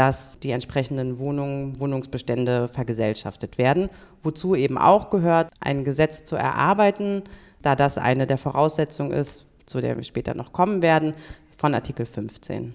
dass 0.00 0.40
die 0.40 0.52
entsprechenden 0.52 1.18
Wohnungen, 1.18 1.78
Wohnungsbestände 1.78 2.68
vergesellschaftet 2.68 3.58
werden, 3.58 3.90
wozu 4.22 4.54
eben 4.54 4.78
auch 4.78 5.10
gehört, 5.10 5.52
ein 5.60 5.84
Gesetz 5.84 6.24
zu 6.24 6.36
erarbeiten, 6.36 7.22
da 7.60 7.76
das 7.76 7.98
eine 7.98 8.26
der 8.26 8.38
Voraussetzungen 8.38 9.12
ist, 9.12 9.44
zu 9.66 9.82
der 9.82 9.98
wir 9.98 10.02
später 10.02 10.34
noch 10.34 10.54
kommen 10.54 10.80
werden, 10.80 11.12
von 11.54 11.74
Artikel 11.74 12.06
15. 12.06 12.72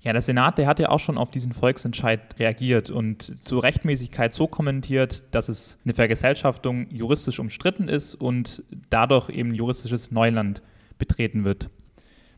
Ja, 0.00 0.12
der 0.12 0.20
Senat, 0.20 0.58
der 0.58 0.66
hat 0.66 0.80
ja 0.80 0.88
auch 0.88 0.98
schon 0.98 1.16
auf 1.16 1.30
diesen 1.30 1.52
Volksentscheid 1.52 2.40
reagiert 2.40 2.90
und 2.90 3.36
zur 3.44 3.62
Rechtmäßigkeit 3.62 4.34
so 4.34 4.48
kommentiert, 4.48 5.22
dass 5.30 5.48
es 5.48 5.78
eine 5.84 5.94
Vergesellschaftung 5.94 6.90
juristisch 6.90 7.38
umstritten 7.38 7.86
ist 7.86 8.16
und 8.16 8.64
dadurch 8.90 9.30
eben 9.30 9.54
juristisches 9.54 10.10
Neuland 10.10 10.60
betreten 10.98 11.44
wird. 11.44 11.70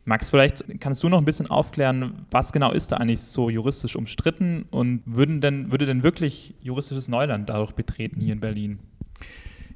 Max, 0.06 0.30
vielleicht 0.30 0.64
kannst 0.80 1.02
du 1.02 1.08
noch 1.08 1.18
ein 1.18 1.24
bisschen 1.24 1.50
aufklären, 1.50 2.26
was 2.30 2.52
genau 2.52 2.70
ist 2.70 2.92
da 2.92 2.98
eigentlich 2.98 3.20
so 3.20 3.50
juristisch 3.50 3.96
umstritten 3.96 4.64
und 4.70 5.02
würden 5.04 5.40
denn, 5.40 5.72
würde 5.72 5.84
denn 5.84 6.04
wirklich 6.04 6.54
juristisches 6.62 7.08
Neuland 7.08 7.48
dadurch 7.48 7.72
betreten 7.72 8.20
hier 8.20 8.32
in 8.32 8.40
Berlin? 8.40 8.78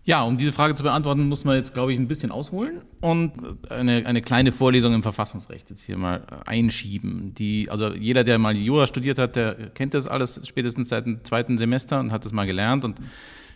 Ja, 0.04 0.22
um 0.22 0.36
diese 0.36 0.52
Frage 0.52 0.76
zu 0.76 0.84
beantworten, 0.84 1.28
muss 1.28 1.44
man 1.44 1.56
jetzt, 1.56 1.74
glaube 1.74 1.92
ich, 1.92 1.98
ein 1.98 2.06
bisschen 2.06 2.30
ausholen 2.30 2.80
und 3.00 3.32
eine, 3.70 4.06
eine 4.06 4.22
kleine 4.22 4.52
Vorlesung 4.52 4.94
im 4.94 5.02
Verfassungsrecht 5.02 5.68
jetzt 5.68 5.82
hier 5.82 5.98
mal 5.98 6.22
einschieben. 6.46 7.34
Die, 7.34 7.68
also 7.68 7.92
jeder, 7.92 8.22
der 8.22 8.38
mal 8.38 8.56
Jura 8.56 8.86
studiert 8.86 9.18
hat, 9.18 9.34
der 9.34 9.54
kennt 9.70 9.94
das 9.94 10.06
alles 10.06 10.40
spätestens 10.46 10.90
seit 10.90 11.06
dem 11.06 11.24
zweiten 11.24 11.58
Semester 11.58 11.98
und 11.98 12.12
hat 12.12 12.24
das 12.24 12.32
mal 12.32 12.46
gelernt 12.46 12.84
und 12.84 13.00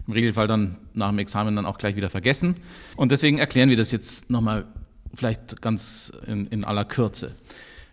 im 0.09 0.12
Regelfall 0.12 0.49
dann 0.49 0.76
nach 0.93 1.11
dem 1.11 1.21
Examen 1.21 1.54
dann 1.54 1.66
auch 1.66 1.78
gleich 1.78 1.95
wieder 1.95 2.11
vergessen. 2.11 2.57
Und 2.97 3.12
deswegen 3.12 3.38
erklären 3.38 3.71
wir 3.71 3.76
das 3.76 3.93
jetzt 3.93 4.28
nochmal 4.28 4.66
vielleicht 5.16 5.62
ganz 5.62 6.12
in, 6.26 6.47
in 6.47 6.64
aller 6.64 6.85
Kürze. 6.85 7.37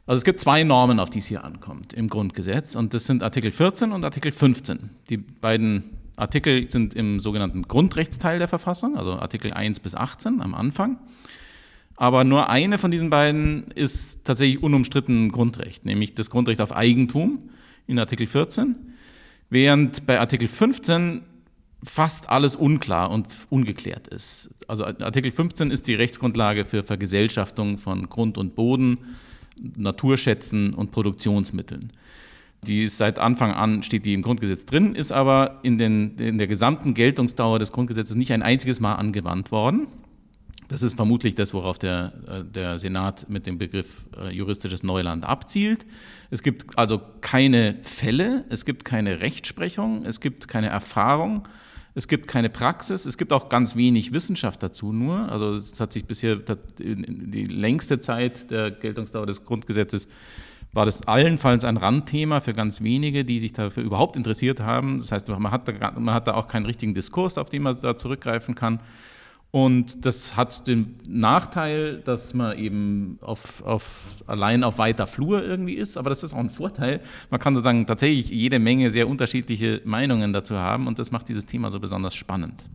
Also 0.05 0.17
es 0.17 0.23
gibt 0.23 0.39
zwei 0.39 0.63
Normen, 0.63 0.99
auf 0.99 1.09
die 1.09 1.19
es 1.19 1.25
hier 1.25 1.43
ankommt 1.43 1.93
im 1.93 2.07
Grundgesetz 2.07 2.75
und 2.75 2.93
das 2.93 3.05
sind 3.05 3.23
Artikel 3.23 3.51
14 3.51 3.91
und 3.91 4.03
Artikel 4.03 4.31
15. 4.31 4.89
Die 5.09 5.17
beiden 5.17 5.83
Artikel 6.15 6.69
sind 6.69 6.93
im 6.93 7.19
sogenannten 7.19 7.63
Grundrechtsteil 7.63 8.39
der 8.39 8.47
Verfassung, 8.47 8.97
also 8.97 9.13
Artikel 9.13 9.53
1 9.53 9.79
bis 9.79 9.95
18 9.95 10.41
am 10.41 10.53
Anfang. 10.53 10.99
Aber 11.97 12.23
nur 12.23 12.49
eine 12.49 12.77
von 12.77 12.91
diesen 12.91 13.09
beiden 13.09 13.69
ist 13.75 14.23
tatsächlich 14.23 14.63
unumstritten 14.63 15.31
Grundrecht, 15.31 15.85
nämlich 15.85 16.15
das 16.15 16.29
Grundrecht 16.29 16.61
auf 16.61 16.75
Eigentum 16.75 17.39
in 17.85 17.99
Artikel 17.99 18.27
14, 18.27 18.75
während 19.49 20.05
bei 20.05 20.19
Artikel 20.19 20.47
15 20.47 21.21
fast 21.83 22.29
alles 22.29 22.55
unklar 22.55 23.09
und 23.11 23.27
ungeklärt 23.49 24.07
ist. 24.07 24.49
Also 24.67 24.85
Artikel 24.85 25.31
15 25.31 25.71
ist 25.71 25.87
die 25.87 25.95
Rechtsgrundlage 25.95 26.65
für 26.65 26.83
Vergesellschaftung 26.83 27.77
von 27.77 28.09
Grund 28.09 28.37
und 28.37 28.55
Boden, 28.55 28.99
Naturschätzen 29.75 30.73
und 30.73 30.91
Produktionsmitteln. 30.91 31.91
Die 32.67 32.83
ist 32.83 32.99
seit 32.99 33.17
Anfang 33.17 33.51
an 33.53 33.81
steht 33.81 34.05
die 34.05 34.13
im 34.13 34.21
Grundgesetz 34.21 34.65
drin, 34.65 34.93
ist 34.93 35.11
aber 35.11 35.59
in, 35.63 35.79
den, 35.79 36.15
in 36.17 36.37
der 36.37 36.47
gesamten 36.47 36.93
Geltungsdauer 36.93 37.57
des 37.57 37.71
Grundgesetzes 37.71 38.15
nicht 38.15 38.31
ein 38.31 38.43
einziges 38.43 38.79
Mal 38.79 38.95
angewandt 38.95 39.51
worden. 39.51 39.87
Das 40.67 40.83
ist 40.83 40.95
vermutlich 40.95 41.35
das, 41.35 41.53
worauf 41.53 41.79
der, 41.79 42.13
äh, 42.27 42.43
der 42.45 42.79
Senat 42.79 43.27
mit 43.29 43.45
dem 43.45 43.57
Begriff 43.57 44.05
äh, 44.17 44.29
juristisches 44.29 44.83
Neuland 44.83 45.25
abzielt. 45.25 45.85
Es 46.29 46.43
gibt 46.43 46.77
also 46.77 47.01
keine 47.19 47.77
Fälle, 47.81 48.45
es 48.49 48.63
gibt 48.63 48.85
keine 48.85 49.19
Rechtsprechung, 49.19 50.05
es 50.05 50.21
gibt 50.21 50.47
keine 50.47 50.67
Erfahrung, 50.67 51.47
es 51.93 52.07
gibt 52.07 52.27
keine 52.27 52.49
Praxis, 52.49 53.05
es 53.05 53.17
gibt 53.17 53.33
auch 53.33 53.49
ganz 53.49 53.75
wenig 53.75 54.13
Wissenschaft 54.13 54.63
dazu 54.63 54.93
nur. 54.93 55.29
Also 55.29 55.55
es 55.55 55.79
hat 55.79 55.91
sich 55.93 56.05
bisher 56.05 56.37
die 56.37 57.45
längste 57.45 57.99
Zeit 57.99 58.49
der 58.49 58.71
Geltungsdauer 58.71 59.25
des 59.25 59.43
Grundgesetzes 59.43 60.07
war 60.73 60.85
das 60.85 61.05
allenfalls 61.07 61.65
ein 61.65 61.77
Randthema 61.77 62.39
für 62.39 62.53
ganz 62.53 62.81
wenige, 62.81 63.25
die 63.25 63.39
sich 63.39 63.53
dafür 63.53 63.83
überhaupt 63.83 64.15
interessiert 64.15 64.61
haben. 64.61 64.99
Das 64.99 65.11
heißt, 65.11 65.27
man 65.27 65.51
hat 65.51 65.67
da, 65.67 65.91
man 65.99 66.13
hat 66.13 66.27
da 66.27 66.35
auch 66.35 66.47
keinen 66.47 66.65
richtigen 66.65 66.93
Diskurs, 66.93 67.37
auf 67.37 67.49
den 67.49 67.63
man 67.63 67.75
da 67.81 67.97
zurückgreifen 67.97 68.55
kann. 68.55 68.79
Und 69.51 70.05
das 70.05 70.37
hat 70.37 70.65
den 70.67 70.95
Nachteil, 71.09 71.97
dass 72.05 72.33
man 72.33 72.57
eben 72.57 73.19
auf, 73.19 73.61
auf, 73.65 73.99
allein 74.25 74.63
auf 74.63 74.77
weiter 74.77 75.07
Flur 75.07 75.43
irgendwie 75.43 75.73
ist, 75.73 75.97
aber 75.97 76.09
das 76.09 76.23
ist 76.23 76.33
auch 76.33 76.39
ein 76.39 76.49
Vorteil. 76.49 77.01
Man 77.29 77.39
kann 77.41 77.53
sozusagen 77.53 77.85
tatsächlich 77.85 78.29
jede 78.29 78.59
Menge 78.59 78.91
sehr 78.91 79.09
unterschiedliche 79.09 79.81
Meinungen 79.83 80.31
dazu 80.31 80.57
haben 80.57 80.87
und 80.87 80.99
das 80.99 81.11
macht 81.11 81.27
dieses 81.27 81.45
Thema 81.45 81.69
so 81.69 81.81
besonders 81.81 82.15
spannend. 82.15 82.65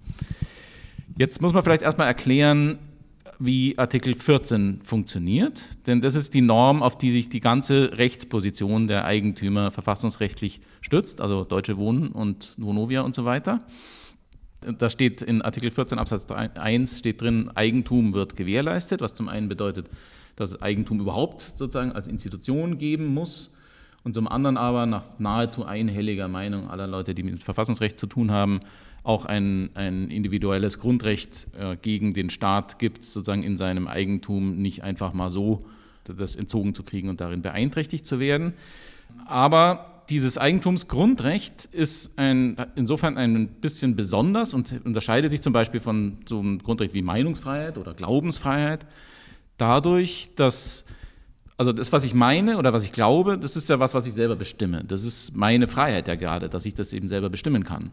Jetzt 1.16 1.40
muss 1.40 1.54
man 1.54 1.62
vielleicht 1.62 1.80
erstmal 1.80 2.09
erklären, 2.09 2.78
wie 3.38 3.78
Artikel 3.78 4.14
14 4.14 4.80
funktioniert, 4.83 5.62
denn 5.87 6.02
das 6.02 6.14
ist 6.14 6.35
die 6.35 6.42
Norm, 6.42 6.83
auf 6.83 6.99
die 6.99 7.11
sich 7.11 7.30
die 7.30 7.40
ganze 7.40 7.97
Rechtsposition 7.97 8.87
der 8.87 9.06
Eigentümer 9.06 9.71
verfassungsrechtlich 9.71 10.61
stützt, 10.83 11.23
also 11.23 11.45
Deutsche 11.45 11.78
Wohnen 11.78 12.09
und 12.09 12.52
Vonovia 12.59 13.00
und 13.00 13.14
so 13.14 13.25
weiter. 13.25 13.62
Da 14.78 14.90
steht 14.90 15.23
in 15.23 15.42
Artikel 15.42 15.70
14 15.70 15.99
Absatz 15.99 16.26
1 16.30 16.99
steht 16.99 17.20
drin, 17.20 17.50
Eigentum 17.54 18.12
wird 18.12 18.37
gewährleistet, 18.37 19.00
was 19.00 19.14
zum 19.14 19.28
einen 19.28 19.49
bedeutet, 19.49 19.88
dass 20.35 20.50
es 20.50 20.62
Eigentum 20.62 21.00
überhaupt 21.00 21.40
sozusagen 21.40 21.92
als 21.92 22.08
Institution 22.08 22.78
geben 22.78 23.06
muss 23.06 23.52
und 24.02 24.14
zum 24.14 24.28
anderen 24.28 24.56
aber 24.56 24.87
nach 24.87 25.04
nahezu 25.18 25.64
einhelliger 25.64 26.28
Meinung 26.28 26.68
aller 26.70 26.87
Leute, 26.87 27.14
die 27.14 27.23
mit 27.23 27.42
Verfassungsrecht 27.42 27.99
zu 27.99 28.06
tun 28.06 28.30
haben, 28.30 28.61
auch 29.02 29.25
ein, 29.25 29.70
ein 29.75 30.11
individuelles 30.11 30.78
Grundrecht 30.78 31.49
äh, 31.58 31.76
gegen 31.76 32.12
den 32.12 32.30
Staat 32.30 32.78
gibt, 32.78 33.04
sozusagen 33.04 33.42
in 33.42 33.56
seinem 33.56 33.88
Eigentum 33.88 34.62
nicht 34.62 34.82
einfach 34.82 35.12
mal 35.12 35.30
so 35.30 35.66
das 36.04 36.37
entzogen 36.37 36.75
zu 36.75 36.82
kriegen 36.82 37.08
und 37.08 37.20
darin 37.20 37.42
beeinträchtigt 37.42 38.06
zu 38.06 38.20
werden. 38.20 38.52
Aber 39.26 39.95
dieses 40.08 40.38
Eigentumsgrundrecht 40.38 41.66
ist 41.66 42.18
ein, 42.18 42.56
insofern 42.76 43.16
ein 43.18 43.48
bisschen 43.48 43.96
besonders 43.96 44.54
und 44.54 44.80
unterscheidet 44.84 45.30
sich 45.30 45.42
zum 45.42 45.52
Beispiel 45.52 45.80
von 45.80 46.18
so 46.28 46.38
einem 46.38 46.58
Grundrecht 46.58 46.94
wie 46.94 47.02
Meinungsfreiheit 47.02 47.78
oder 47.78 47.94
Glaubensfreiheit 47.94 48.86
dadurch, 49.58 50.30
dass 50.36 50.84
also 51.58 51.72
das, 51.72 51.90
was 51.92 52.04
ich 52.04 52.12
meine 52.12 52.58
oder 52.58 52.72
was 52.72 52.84
ich 52.84 52.92
glaube, 52.92 53.38
das 53.38 53.56
ist 53.56 53.68
ja 53.68 53.80
was, 53.80 53.94
was 53.94 54.06
ich 54.06 54.12
selber 54.12 54.36
bestimme. 54.36 54.84
Das 54.84 55.04
ist 55.04 55.34
meine 55.34 55.68
Freiheit 55.68 56.06
ja 56.06 56.14
gerade, 56.14 56.48
dass 56.48 56.66
ich 56.66 56.75
das 56.75 56.92
eben 56.92 57.08
selber 57.08 57.30
bestimmen 57.30 57.64
kann. 57.64 57.92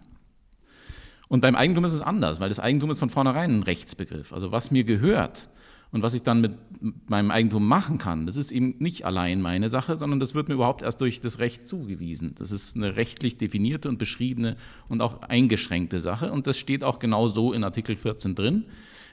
Und 1.29 1.41
beim 1.41 1.55
Eigentum 1.55 1.86
ist 1.86 1.93
es 1.93 2.01
anders, 2.01 2.39
weil 2.39 2.50
das 2.50 2.60
Eigentum 2.60 2.91
ist 2.91 3.00
von 3.00 3.10
vornherein 3.10 3.60
ein 3.60 3.63
Rechtsbegriff. 3.63 4.34
Also 4.34 4.51
was 4.51 4.70
mir 4.72 4.84
gehört 4.84 5.48
und 5.93 6.01
was 6.01 6.15
ich 6.15 6.23
dann 6.23 6.41
mit 6.41 6.53
meinem 7.07 7.29
Eigentum 7.29 7.67
machen 7.67 8.00
kann, 8.00 8.25
das 8.25 8.35
ist 8.35 8.51
eben 8.51 8.75
nicht 8.79 9.05
allein 9.05 9.41
meine 9.41 9.69
Sache, 9.69 9.95
sondern 9.95 10.19
das 10.19 10.33
wird 10.33 10.50
mir 10.50 10.55
überhaupt 10.55 10.81
erst 10.81 11.00
durch 11.01 11.21
das 11.21 11.38
Recht 11.38 11.67
zugewiesen. 11.67 12.33
Das 12.35 12.51
ist 12.51 12.75
eine 12.75 12.95
rechtlich 12.95 13.38
definierte 13.38 13.89
und 13.89 14.00
beschriebene 14.00 14.57
und 14.89 15.03
auch 15.03 15.21
eingeschränkte 15.21 16.01
Sache. 16.01 16.31
Und 16.31 16.47
das 16.47 16.57
steht 16.57 16.83
auch 16.83 16.97
genau 16.97 17.27
so 17.27 17.53
in 17.53 17.63
Artikel 17.63 17.95
14 17.95 18.33
drin, 18.33 18.65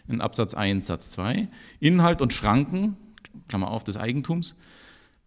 in 0.09 0.23
Absatz 0.23 0.55
1, 0.55 0.87
Satz 0.87 1.11
2. 1.11 1.49
Inhalt 1.81 2.23
und 2.23 2.33
Schranken, 2.33 2.97
Klammer 3.47 3.71
auf, 3.71 3.85
des 3.85 3.99
Eigentums, 3.99 4.57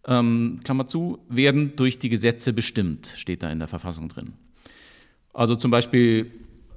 ähm, 0.06 0.58
Klammer 0.64 0.88
zu, 0.88 1.20
werden 1.28 1.76
durch 1.76 2.00
die 2.00 2.08
Gesetze 2.08 2.52
bestimmt, 2.52 3.14
steht 3.16 3.44
da 3.44 3.50
in 3.50 3.60
der 3.60 3.68
Verfassung 3.68 4.08
drin. 4.08 4.32
Also 5.32 5.54
zum 5.54 5.70
Beispiel 5.70 6.32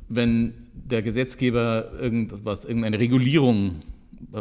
wenn 0.09 0.53
der 0.73 1.01
Gesetzgeber 1.01 1.91
irgendwas, 1.99 2.65
irgendeine 2.65 2.99
Regulierung 2.99 3.81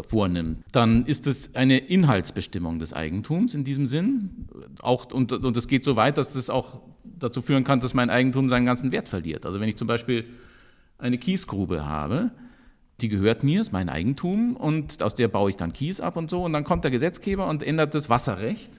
vornimmt, 0.03 0.59
dann 0.73 1.07
ist 1.07 1.27
es 1.27 1.55
eine 1.55 1.79
Inhaltsbestimmung 1.79 2.79
des 2.79 2.93
Eigentums 2.93 3.55
in 3.55 3.65
diesem 3.65 3.87
Sinn. 3.87 4.49
Auch, 4.83 5.12
und, 5.12 5.33
und 5.33 5.57
das 5.57 5.69
geht 5.69 5.85
so 5.85 5.97
weit, 5.97 6.19
dass 6.19 6.33
das 6.33 6.51
auch 6.51 6.81
dazu 7.05 7.43
führen 7.43 7.65
kann, 7.65 7.81
dass 7.81 7.95
mein 7.95 8.11
Eigentum 8.11 8.49
seinen 8.49 8.67
ganzen 8.67 8.93
Wert 8.93 9.09
verliert. 9.09 9.47
Also 9.47 9.61
wenn 9.61 9.69
ich 9.69 9.77
zum 9.77 9.87
Beispiel 9.87 10.25
eine 10.99 11.19
Kiesgrube 11.19 11.87
habe, 11.87 12.31
die 13.01 13.09
gehört 13.09 13.45
mir, 13.45 13.61
ist 13.61 13.73
mein 13.73 13.89
Eigentum 13.89 14.57
und 14.57 15.03
aus 15.03 15.15
der 15.15 15.29
baue 15.29 15.51
ich 15.51 15.57
dann 15.57 15.73
Kies 15.73 16.01
ab 16.01 16.17
und 16.17 16.31
so 16.31 16.43
und 16.45 16.53
dann 16.53 16.65
kommt 16.65 16.85
der 16.85 16.91
Gesetzgeber 16.91 17.47
und 17.47 17.62
ändert 17.62 17.95
das 17.95 18.09
Wasserrecht 18.09 18.71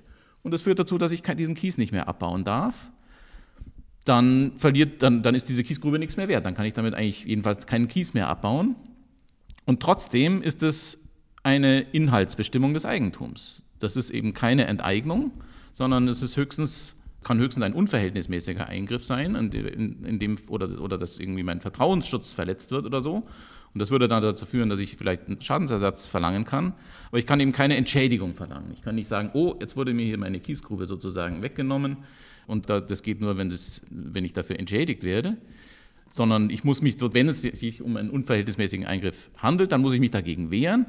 und 0.41 0.51
das 0.51 0.63
führt 0.63 0.79
dazu, 0.79 0.97
dass 0.97 1.11
ich 1.11 1.21
diesen 1.21 1.53
Kies 1.53 1.77
nicht 1.77 1.91
mehr 1.91 2.07
abbauen 2.07 2.43
darf 2.43 2.91
dann 4.07 4.53
verliert, 4.57 5.03
dann, 5.03 5.21
dann 5.21 5.35
ist 5.35 5.49
diese 5.49 5.63
Kiesgrube 5.63 5.99
nichts 5.99 6.17
mehr 6.17 6.27
wert. 6.27 6.45
Dann 6.45 6.55
kann 6.55 6.65
ich 6.65 6.73
damit 6.73 6.93
eigentlich 6.93 7.25
jedenfalls 7.25 7.67
keinen 7.67 7.87
Kies 7.87 8.13
mehr 8.13 8.29
abbauen. 8.29 8.75
Und 9.67 9.81
trotzdem 9.81 10.41
ist 10.41 10.63
es 10.63 11.03
eine 11.43 11.81
Inhaltsbestimmung 11.81 12.73
des 12.73 12.85
Eigentums. 12.85 13.63
Das 13.79 13.97
ist 13.97 14.09
eben 14.09 14.33
keine 14.33 14.65
Enteignung, 14.65 15.31
sondern 15.73 16.07
es 16.07 16.21
ist 16.21 16.37
höchstens, 16.37 16.95
kann 17.21 17.37
höchstens 17.37 17.63
ein 17.65 17.73
unverhältnismäßiger 17.73 18.65
Eingriff 18.65 19.03
sein, 19.03 19.35
in, 19.35 20.19
dem, 20.19 20.37
oder, 20.47 20.81
oder 20.81 20.97
dass 20.97 21.19
irgendwie 21.19 21.43
mein 21.43 21.59
Vertrauensschutz 21.59 22.31
verletzt 22.31 22.71
wird 22.71 22.85
oder 22.85 23.03
so. 23.03 23.23
Und 23.73 23.79
das 23.79 23.91
würde 23.91 24.07
dann 24.07 24.23
dazu 24.23 24.45
führen, 24.45 24.69
dass 24.69 24.79
ich 24.79 24.95
vielleicht 24.95 25.27
einen 25.27 25.41
Schadensersatz 25.41 26.07
verlangen 26.07 26.45
kann. 26.45 26.73
Aber 27.09 27.19
ich 27.19 27.25
kann 27.25 27.39
eben 27.41 27.51
keine 27.51 27.75
Entschädigung 27.75 28.35
verlangen. 28.35 28.71
Ich 28.73 28.81
kann 28.81 28.95
nicht 28.95 29.09
sagen, 29.09 29.31
oh, 29.33 29.55
jetzt 29.59 29.75
wurde 29.75 29.93
mir 29.93 30.05
hier 30.05 30.17
meine 30.17 30.39
Kiesgrube 30.39 30.85
sozusagen 30.85 31.41
weggenommen 31.43 31.97
und 32.47 32.69
das 32.69 33.03
geht 33.03 33.19
nur, 33.19 33.37
wenn, 33.37 33.49
das, 33.49 33.81
wenn 33.89 34.23
ich 34.23 34.31
dafür 34.31 34.57
entschädigt 34.57 35.03
werde. 35.03 35.35
Sondern 36.09 36.49
ich 36.49 36.63
muss 36.63 36.81
mich, 36.81 36.95
wenn 36.99 37.27
es 37.27 37.41
sich 37.41 37.81
um 37.81 37.97
einen 37.97 38.09
unverhältnismäßigen 38.09 38.85
Eingriff 38.85 39.29
handelt, 39.37 39.71
dann 39.71 39.81
muss 39.81 39.93
ich 39.93 39.99
mich 39.99 40.11
dagegen 40.11 40.51
wehren. 40.51 40.85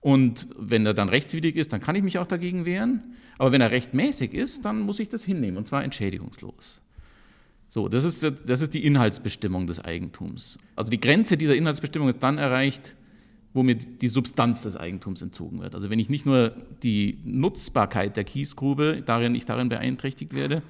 Und 0.00 0.48
wenn 0.58 0.84
er 0.84 0.94
dann 0.94 1.08
rechtswidrig 1.08 1.56
ist, 1.56 1.72
dann 1.72 1.80
kann 1.80 1.94
ich 1.94 2.02
mich 2.02 2.18
auch 2.18 2.26
dagegen 2.26 2.64
wehren. 2.64 3.14
Aber 3.38 3.52
wenn 3.52 3.60
er 3.60 3.70
rechtmäßig 3.70 4.34
ist, 4.34 4.64
dann 4.64 4.80
muss 4.80 5.00
ich 5.00 5.08
das 5.08 5.24
hinnehmen, 5.24 5.56
und 5.56 5.66
zwar 5.66 5.84
entschädigungslos. 5.84 6.80
So, 7.68 7.88
das 7.88 8.04
ist, 8.04 8.22
das 8.46 8.60
ist 8.60 8.74
die 8.74 8.84
Inhaltsbestimmung 8.84 9.66
des 9.66 9.80
Eigentums. 9.80 10.58
Also 10.76 10.90
die 10.90 11.00
Grenze 11.00 11.38
dieser 11.38 11.56
Inhaltsbestimmung 11.56 12.08
ist 12.08 12.22
dann 12.22 12.36
erreicht, 12.36 12.96
wo 13.54 13.62
mir 13.62 13.76
die 13.76 14.08
Substanz 14.08 14.62
des 14.62 14.76
Eigentums 14.76 15.22
entzogen 15.22 15.60
wird. 15.60 15.74
Also 15.74 15.88
wenn 15.88 15.98
ich 15.98 16.10
nicht 16.10 16.26
nur 16.26 16.54
die 16.82 17.18
Nutzbarkeit 17.24 18.16
der 18.16 18.24
Kiesgrube, 18.24 19.02
darin, 19.04 19.34
ich 19.34 19.44
darin 19.44 19.68
beeinträchtigt 19.68 20.34
werde, 20.34 20.62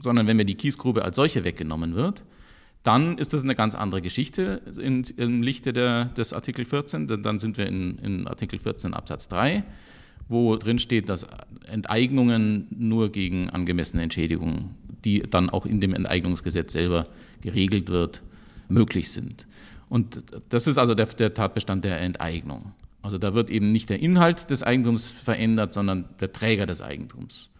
sondern 0.00 0.26
wenn 0.26 0.36
mir 0.36 0.44
die 0.44 0.54
Kiesgrube 0.54 1.04
als 1.04 1.16
solche 1.16 1.44
weggenommen 1.44 1.94
wird, 1.94 2.24
dann 2.82 3.18
ist 3.18 3.34
das 3.34 3.42
eine 3.42 3.54
ganz 3.54 3.74
andere 3.74 4.00
Geschichte 4.02 4.62
in, 4.80 5.02
im 5.16 5.42
Lichte 5.42 5.72
der, 5.72 6.06
des 6.06 6.32
Artikel 6.32 6.64
14. 6.64 7.22
Dann 7.22 7.38
sind 7.38 7.58
wir 7.58 7.66
in, 7.66 7.98
in 7.98 8.28
Artikel 8.28 8.58
14 8.58 8.94
Absatz 8.94 9.28
3, 9.28 9.64
wo 10.28 10.56
drin 10.56 10.78
steht, 10.78 11.08
dass 11.08 11.26
Enteignungen 11.66 12.66
nur 12.70 13.10
gegen 13.10 13.50
angemessene 13.50 14.02
Entschädigungen, 14.02 14.74
die 15.04 15.20
dann 15.20 15.50
auch 15.50 15.66
in 15.66 15.80
dem 15.80 15.94
Enteignungsgesetz 15.94 16.72
selber 16.72 17.08
geregelt 17.40 17.88
wird, 17.88 18.22
möglich 18.68 19.10
sind. 19.10 19.46
Und 19.88 20.22
das 20.50 20.66
ist 20.66 20.78
also 20.78 20.94
der, 20.94 21.06
der 21.06 21.34
Tatbestand 21.34 21.84
der 21.84 22.00
Enteignung. 22.00 22.72
Also 23.02 23.18
da 23.18 23.34
wird 23.34 23.50
eben 23.50 23.72
nicht 23.72 23.90
der 23.90 24.00
Inhalt 24.00 24.50
des 24.50 24.62
Eigentums 24.62 25.06
verändert, 25.06 25.72
sondern 25.72 26.06
der 26.20 26.32
Träger 26.32 26.66
des 26.66 26.82
Eigentums. 26.82 27.50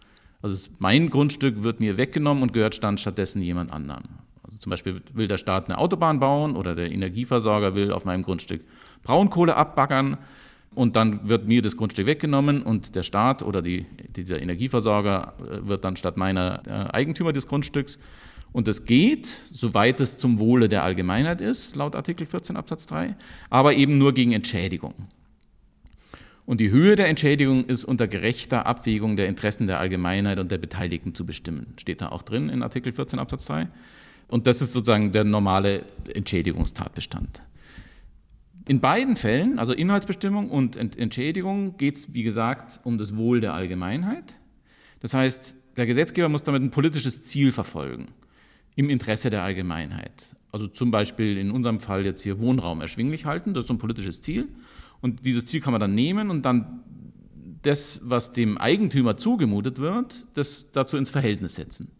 Also 0.41 0.69
mein 0.79 1.09
Grundstück 1.09 1.63
wird 1.63 1.79
mir 1.79 1.97
weggenommen 1.97 2.43
und 2.43 2.53
gehört 2.53 2.83
dann 2.83 2.97
stattdessen 2.97 3.41
jemand 3.41 3.73
anderem. 3.73 4.03
Zum 4.59 4.69
Beispiel 4.69 5.01
will 5.13 5.27
der 5.27 5.37
Staat 5.37 5.69
eine 5.69 5.77
Autobahn 5.77 6.19
bauen 6.19 6.55
oder 6.55 6.75
der 6.75 6.91
Energieversorger 6.91 7.75
will 7.75 7.91
auf 7.91 8.05
meinem 8.05 8.23
Grundstück 8.23 8.61
Braunkohle 9.03 9.55
abbaggern 9.55 10.17
und 10.75 10.95
dann 10.95 11.27
wird 11.27 11.47
mir 11.47 11.61
das 11.61 11.77
Grundstück 11.77 12.05
weggenommen 12.05 12.61
und 12.61 12.95
der 12.95 13.03
Staat 13.03 13.41
oder 13.41 13.61
die, 13.61 13.85
dieser 14.15 14.41
Energieversorger 14.41 15.33
äh, 15.39 15.67
wird 15.67 15.83
dann 15.83 15.97
statt 15.97 16.17
meiner 16.17 16.61
äh, 16.67 16.93
Eigentümer 16.93 17.33
des 17.33 17.47
Grundstücks 17.47 17.97
und 18.51 18.67
es 18.67 18.85
geht, 18.85 19.27
soweit 19.51 20.01
es 20.01 20.17
zum 20.17 20.39
Wohle 20.39 20.69
der 20.69 20.83
Allgemeinheit 20.83 21.39
ist, 21.39 21.75
laut 21.75 21.95
Artikel 21.95 22.25
14 22.25 22.57
Absatz 22.57 22.87
3, 22.87 23.15
aber 23.49 23.73
eben 23.73 23.97
nur 23.97 24.13
gegen 24.13 24.33
Entschädigung. 24.33 24.93
Und 26.45 26.59
die 26.61 26.71
Höhe 26.71 26.95
der 26.95 27.07
Entschädigung 27.09 27.65
ist 27.65 27.83
unter 27.83 28.07
gerechter 28.07 28.65
Abwägung 28.65 29.17
der 29.17 29.27
Interessen 29.27 29.67
der 29.67 29.79
Allgemeinheit 29.79 30.39
und 30.39 30.51
der 30.51 30.57
Beteiligten 30.57 31.13
zu 31.13 31.23
bestimmen. 31.23 31.75
Steht 31.77 32.01
da 32.01 32.09
auch 32.09 32.23
drin 32.23 32.49
in 32.49 32.63
Artikel 32.63 32.91
14 32.91 33.19
Absatz 33.19 33.45
3. 33.45 33.69
Und 34.29 34.47
das 34.47 34.61
ist 34.61 34.73
sozusagen 34.73 35.11
der 35.11 35.25
normale 35.25 35.83
Entschädigungstatbestand. 36.13 37.41
In 38.67 38.79
beiden 38.79 39.15
Fällen, 39.15 39.57
also 39.57 39.73
Inhaltsbestimmung 39.73 40.49
und 40.49 40.77
Entschädigung, 40.77 41.75
geht 41.77 41.95
es, 41.95 42.13
wie 42.13 42.21
gesagt, 42.21 42.79
um 42.83 42.99
das 42.99 43.17
Wohl 43.17 43.41
der 43.41 43.55
Allgemeinheit. 43.55 44.35
Das 44.99 45.15
heißt, 45.15 45.55
der 45.75 45.87
Gesetzgeber 45.87 46.29
muss 46.29 46.43
damit 46.43 46.61
ein 46.61 46.71
politisches 46.71 47.23
Ziel 47.23 47.51
verfolgen 47.51 48.07
im 48.75 48.89
Interesse 48.89 49.31
der 49.31 49.41
Allgemeinheit. 49.41 50.35
Also 50.51 50.67
zum 50.67 50.91
Beispiel 50.91 51.37
in 51.37 51.51
unserem 51.51 51.79
Fall 51.79 52.05
jetzt 52.05 52.21
hier 52.21 52.39
Wohnraum 52.39 52.81
erschwinglich 52.81 53.25
halten, 53.25 53.53
das 53.53 53.63
ist 53.63 53.67
so 53.67 53.73
ein 53.73 53.79
politisches 53.79 54.21
Ziel. 54.21 54.47
Und 55.01 55.25
dieses 55.25 55.45
Ziel 55.45 55.61
kann 55.61 55.71
man 55.71 55.81
dann 55.81 55.95
nehmen 55.95 56.29
und 56.29 56.43
dann 56.43 56.83
das, 57.61 57.99
was 58.03 58.31
dem 58.31 58.57
Eigentümer 58.57 59.17
zugemutet 59.17 59.79
wird, 59.79 60.27
das 60.33 60.71
dazu 60.71 60.97
ins 60.97 61.09
Verhältnis 61.09 61.55
setzen. 61.55 61.91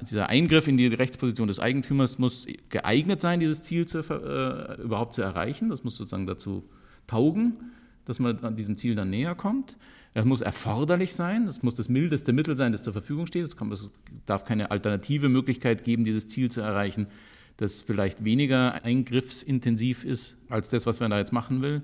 Dieser 0.00 0.28
Eingriff 0.28 0.66
in 0.68 0.76
die 0.76 0.86
Rechtsposition 0.86 1.48
des 1.48 1.60
Eigentümers 1.60 2.18
muss 2.18 2.46
geeignet 2.68 3.20
sein, 3.20 3.40
dieses 3.40 3.62
Ziel 3.62 3.86
zu, 3.86 3.98
äh, 3.98 4.82
überhaupt 4.82 5.14
zu 5.14 5.22
erreichen. 5.22 5.70
Das 5.70 5.84
muss 5.84 5.96
sozusagen 5.96 6.26
dazu 6.26 6.64
taugen, 7.06 7.58
dass 8.04 8.18
man 8.18 8.38
an 8.44 8.56
diesem 8.56 8.76
Ziel 8.76 8.94
dann 8.94 9.10
näher 9.10 9.34
kommt. 9.34 9.76
Es 10.14 10.24
muss 10.24 10.40
erforderlich 10.40 11.14
sein, 11.14 11.46
es 11.46 11.62
muss 11.62 11.74
das 11.74 11.88
mildeste 11.88 12.32
Mittel 12.32 12.56
sein, 12.56 12.72
das 12.72 12.82
zur 12.82 12.92
Verfügung 12.92 13.26
steht. 13.26 13.44
Es, 13.44 13.54
es 13.54 13.90
darf 14.26 14.44
keine 14.44 14.70
alternative 14.70 15.28
Möglichkeit 15.28 15.84
geben, 15.84 16.04
dieses 16.04 16.28
Ziel 16.28 16.50
zu 16.50 16.60
erreichen, 16.60 17.06
das 17.56 17.82
vielleicht 17.82 18.24
weniger 18.24 18.84
eingriffsintensiv 18.84 20.04
ist 20.04 20.36
als 20.48 20.68
das, 20.68 20.84
was 20.86 21.00
man 21.00 21.10
da 21.10 21.18
jetzt 21.18 21.32
machen 21.32 21.62
will. 21.62 21.82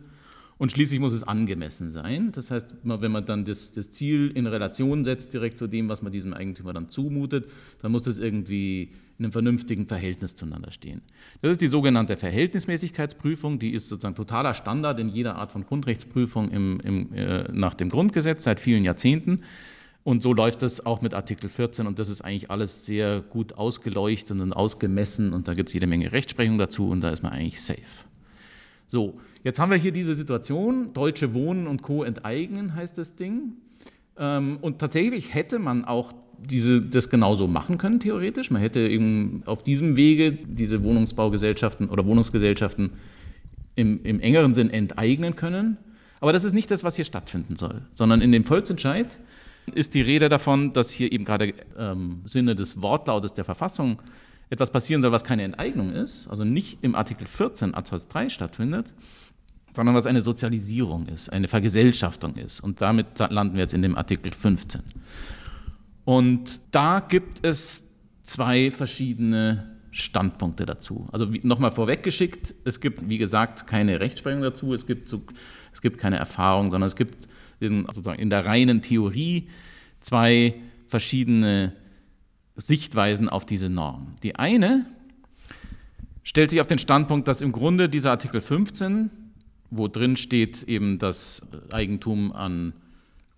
Und 0.58 0.72
schließlich 0.72 0.98
muss 0.98 1.12
es 1.12 1.22
angemessen 1.22 1.92
sein. 1.92 2.32
Das 2.32 2.50
heißt, 2.50 2.66
wenn 2.82 3.12
man 3.12 3.24
dann 3.24 3.44
das, 3.44 3.72
das, 3.72 3.92
Ziel 3.92 4.32
in 4.34 4.46
Relation 4.48 5.04
setzt, 5.04 5.32
direkt 5.32 5.56
zu 5.56 5.68
dem, 5.68 5.88
was 5.88 6.02
man 6.02 6.10
diesem 6.10 6.34
Eigentümer 6.34 6.72
dann 6.72 6.88
zumutet, 6.88 7.46
dann 7.80 7.92
muss 7.92 8.02
das 8.02 8.18
irgendwie 8.18 8.90
in 9.18 9.24
einem 9.24 9.32
vernünftigen 9.32 9.86
Verhältnis 9.86 10.34
zueinander 10.34 10.72
stehen. 10.72 11.00
Das 11.42 11.52
ist 11.52 11.60
die 11.60 11.68
sogenannte 11.68 12.16
Verhältnismäßigkeitsprüfung. 12.16 13.60
Die 13.60 13.70
ist 13.70 13.88
sozusagen 13.88 14.16
totaler 14.16 14.52
Standard 14.52 14.98
in 14.98 15.08
jeder 15.08 15.36
Art 15.36 15.52
von 15.52 15.64
Grundrechtsprüfung 15.64 16.50
im, 16.50 16.80
im, 16.80 17.12
äh, 17.14 17.44
nach 17.52 17.74
dem 17.74 17.88
Grundgesetz 17.88 18.42
seit 18.42 18.58
vielen 18.58 18.82
Jahrzehnten. 18.82 19.42
Und 20.02 20.22
so 20.22 20.32
läuft 20.32 20.62
das 20.62 20.84
auch 20.84 21.02
mit 21.02 21.14
Artikel 21.14 21.50
14 21.50 21.86
und 21.86 21.98
das 21.98 22.08
ist 22.08 22.22
eigentlich 22.22 22.50
alles 22.50 22.86
sehr 22.86 23.20
gut 23.20 23.58
ausgeleuchtet 23.58 24.40
und 24.40 24.54
ausgemessen 24.54 25.34
und 25.34 25.48
da 25.48 25.54
gibt 25.54 25.68
es 25.68 25.74
jede 25.74 25.86
Menge 25.86 26.12
Rechtsprechung 26.12 26.56
dazu 26.56 26.88
und 26.88 27.02
da 27.02 27.10
ist 27.10 27.22
man 27.22 27.32
eigentlich 27.32 27.60
safe. 27.60 28.07
So, 28.88 29.14
jetzt 29.44 29.58
haben 29.58 29.70
wir 29.70 29.78
hier 29.78 29.92
diese 29.92 30.16
Situation, 30.16 30.94
Deutsche 30.94 31.34
Wohnen 31.34 31.66
und 31.66 31.82
Co. 31.82 32.04
enteignen 32.04 32.74
heißt 32.74 32.96
das 32.96 33.14
Ding. 33.16 33.52
Ähm, 34.16 34.58
und 34.62 34.78
tatsächlich 34.78 35.34
hätte 35.34 35.58
man 35.58 35.84
auch 35.84 36.12
diese, 36.38 36.80
das 36.80 37.10
genauso 37.10 37.46
machen 37.46 37.78
können, 37.78 38.00
theoretisch. 38.00 38.50
Man 38.50 38.62
hätte 38.62 38.80
eben 38.80 39.42
auf 39.44 39.62
diesem 39.62 39.96
Wege 39.96 40.32
diese 40.32 40.82
Wohnungsbaugesellschaften 40.82 41.88
oder 41.88 42.06
Wohnungsgesellschaften 42.06 42.92
im, 43.74 44.02
im 44.04 44.20
engeren 44.20 44.54
Sinn 44.54 44.70
enteignen 44.70 45.36
können. 45.36 45.76
Aber 46.20 46.32
das 46.32 46.44
ist 46.44 46.54
nicht 46.54 46.70
das, 46.70 46.82
was 46.82 46.96
hier 46.96 47.04
stattfinden 47.04 47.56
soll, 47.56 47.82
sondern 47.92 48.20
in 48.20 48.32
dem 48.32 48.44
Volksentscheid 48.44 49.18
ist 49.74 49.94
die 49.94 50.00
Rede 50.00 50.28
davon, 50.28 50.72
dass 50.72 50.90
hier 50.90 51.12
eben 51.12 51.24
gerade 51.24 51.52
ähm, 51.76 52.22
Sinne 52.24 52.56
des 52.56 52.80
Wortlautes 52.80 53.34
der 53.34 53.44
Verfassung 53.44 54.00
etwas 54.50 54.70
passieren 54.70 55.02
soll, 55.02 55.12
was 55.12 55.24
keine 55.24 55.42
Enteignung 55.42 55.92
ist, 55.92 56.28
also 56.28 56.44
nicht 56.44 56.78
im 56.82 56.94
Artikel 56.94 57.26
14 57.26 57.74
Absatz 57.74 58.08
3 58.08 58.28
stattfindet, 58.28 58.94
sondern 59.74 59.94
was 59.94 60.06
eine 60.06 60.20
Sozialisierung 60.20 61.06
ist, 61.06 61.30
eine 61.30 61.48
Vergesellschaftung 61.48 62.36
ist. 62.36 62.60
Und 62.60 62.80
damit 62.80 63.18
landen 63.18 63.54
wir 63.54 63.62
jetzt 63.62 63.74
in 63.74 63.82
dem 63.82 63.96
Artikel 63.96 64.32
15. 64.32 64.82
Und 66.04 66.60
da 66.70 67.00
gibt 67.00 67.44
es 67.44 67.84
zwei 68.22 68.70
verschiedene 68.70 69.76
Standpunkte 69.90 70.64
dazu. 70.64 71.06
Also 71.12 71.26
nochmal 71.42 71.72
vorweggeschickt, 71.72 72.54
es 72.64 72.80
gibt, 72.80 73.08
wie 73.08 73.18
gesagt, 73.18 73.66
keine 73.66 74.00
Rechtsprechung 74.00 74.42
dazu, 74.42 74.72
es 74.72 74.86
gibt, 74.86 75.08
so, 75.08 75.22
es 75.72 75.82
gibt 75.82 75.98
keine 75.98 76.16
Erfahrung, 76.16 76.70
sondern 76.70 76.86
es 76.86 76.96
gibt 76.96 77.28
in, 77.60 77.84
sozusagen 77.86 78.20
in 78.20 78.30
der 78.30 78.46
reinen 78.46 78.82
Theorie 78.82 79.48
zwei 80.00 80.54
verschiedene 80.86 81.72
Sichtweisen 82.58 83.28
auf 83.28 83.46
diese 83.46 83.70
Norm. 83.70 84.16
Die 84.22 84.36
eine 84.36 84.84
stellt 86.22 86.50
sich 86.50 86.60
auf 86.60 86.66
den 86.66 86.78
Standpunkt, 86.78 87.26
dass 87.28 87.40
im 87.40 87.52
Grunde 87.52 87.88
dieser 87.88 88.10
Artikel 88.10 88.40
15, 88.40 89.10
wo 89.70 89.88
drin 89.88 90.16
steht 90.16 90.64
eben 90.64 90.98
das 90.98 91.42
Eigentum 91.72 92.32
an 92.32 92.74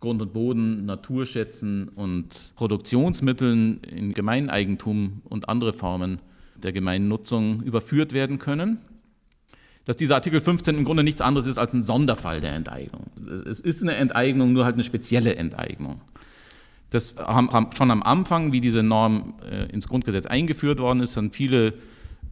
Grund 0.01 0.23
und 0.23 0.33
Boden, 0.33 0.87
Naturschätzen 0.87 1.89
und 1.89 2.55
Produktionsmitteln 2.57 3.83
in 3.85 4.15
Gemeineigentum 4.15 5.21
und 5.29 5.49
andere 5.49 5.75
Formen 5.75 6.21
der 6.57 6.73
Gemeinnutzung 6.73 7.63
überführt 7.63 8.13
werden 8.13 8.39
können, 8.39 8.79
dass 9.85 9.97
dieser 9.97 10.15
Artikel 10.15 10.41
15 10.41 10.77
im 10.77 10.85
Grunde 10.85 11.05
nichts 11.05 11.21
anderes 11.21 11.47
ist 11.47 11.59
als 11.59 11.75
ein 11.75 11.83
Sonderfall 11.83 12.41
der 12.41 12.53
Enteignung. 12.53 13.07
Es 13.47 13.61
ist 13.61 13.83
eine 13.83 13.95
Enteignung, 13.97 14.53
nur 14.53 14.65
halt 14.65 14.75
eine 14.75 14.85
spezielle 14.85 15.37
Enteignung. 15.37 16.01
Das 16.91 17.17
haben, 17.17 17.49
schon 17.77 17.91
am 17.91 18.03
Anfang, 18.03 18.53
wie 18.53 18.61
diese 18.61 18.83
Norm 18.83 19.35
äh, 19.49 19.67
ins 19.73 19.89
Grundgesetz 19.89 20.27
eingeführt 20.27 20.81
worden 20.81 21.01
ist, 21.01 21.17
haben 21.17 21.31
viele 21.31 21.75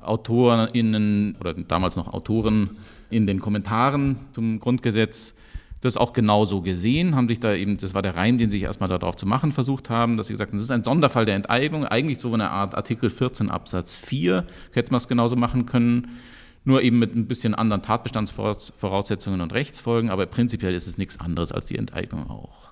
AutorInnen 0.02 1.36
oder 1.40 1.54
damals 1.54 1.96
noch 1.96 2.12
Autoren 2.12 2.70
in 3.10 3.26
den 3.26 3.40
Kommentaren 3.40 4.16
zum 4.32 4.60
Grundgesetz 4.60 5.34
das 5.80 5.96
auch 5.96 6.12
genauso 6.12 6.60
gesehen, 6.60 7.14
haben 7.14 7.28
sich 7.28 7.38
da 7.38 7.54
eben, 7.54 7.76
das 7.78 7.94
war 7.94 8.02
der 8.02 8.16
Reim, 8.16 8.36
den 8.36 8.50
sie 8.50 8.56
sich 8.56 8.64
erstmal 8.64 8.88
darauf 8.88 9.16
zu 9.16 9.26
machen 9.26 9.52
versucht 9.52 9.90
haben, 9.90 10.16
dass 10.16 10.26
sie 10.26 10.32
gesagt 10.32 10.50
haben, 10.50 10.58
das 10.58 10.64
ist 10.64 10.70
ein 10.72 10.82
Sonderfall 10.82 11.24
der 11.24 11.36
Enteignung, 11.36 11.84
eigentlich 11.84 12.18
so 12.18 12.32
eine 12.34 12.50
Art 12.50 12.74
Artikel 12.74 13.10
14 13.10 13.50
Absatz 13.50 13.94
4, 13.94 14.44
hätte 14.72 14.92
man 14.92 14.96
es 14.96 15.06
genauso 15.06 15.36
machen 15.36 15.66
können, 15.66 16.18
nur 16.64 16.82
eben 16.82 16.98
mit 16.98 17.14
ein 17.14 17.26
bisschen 17.26 17.54
anderen 17.54 17.82
Tatbestandsvoraussetzungen 17.82 19.40
und 19.40 19.52
Rechtsfolgen, 19.52 20.10
aber 20.10 20.26
prinzipiell 20.26 20.74
ist 20.74 20.88
es 20.88 20.98
nichts 20.98 21.20
anderes 21.20 21.52
als 21.52 21.66
die 21.66 21.78
Enteignung 21.78 22.28
auch. 22.28 22.67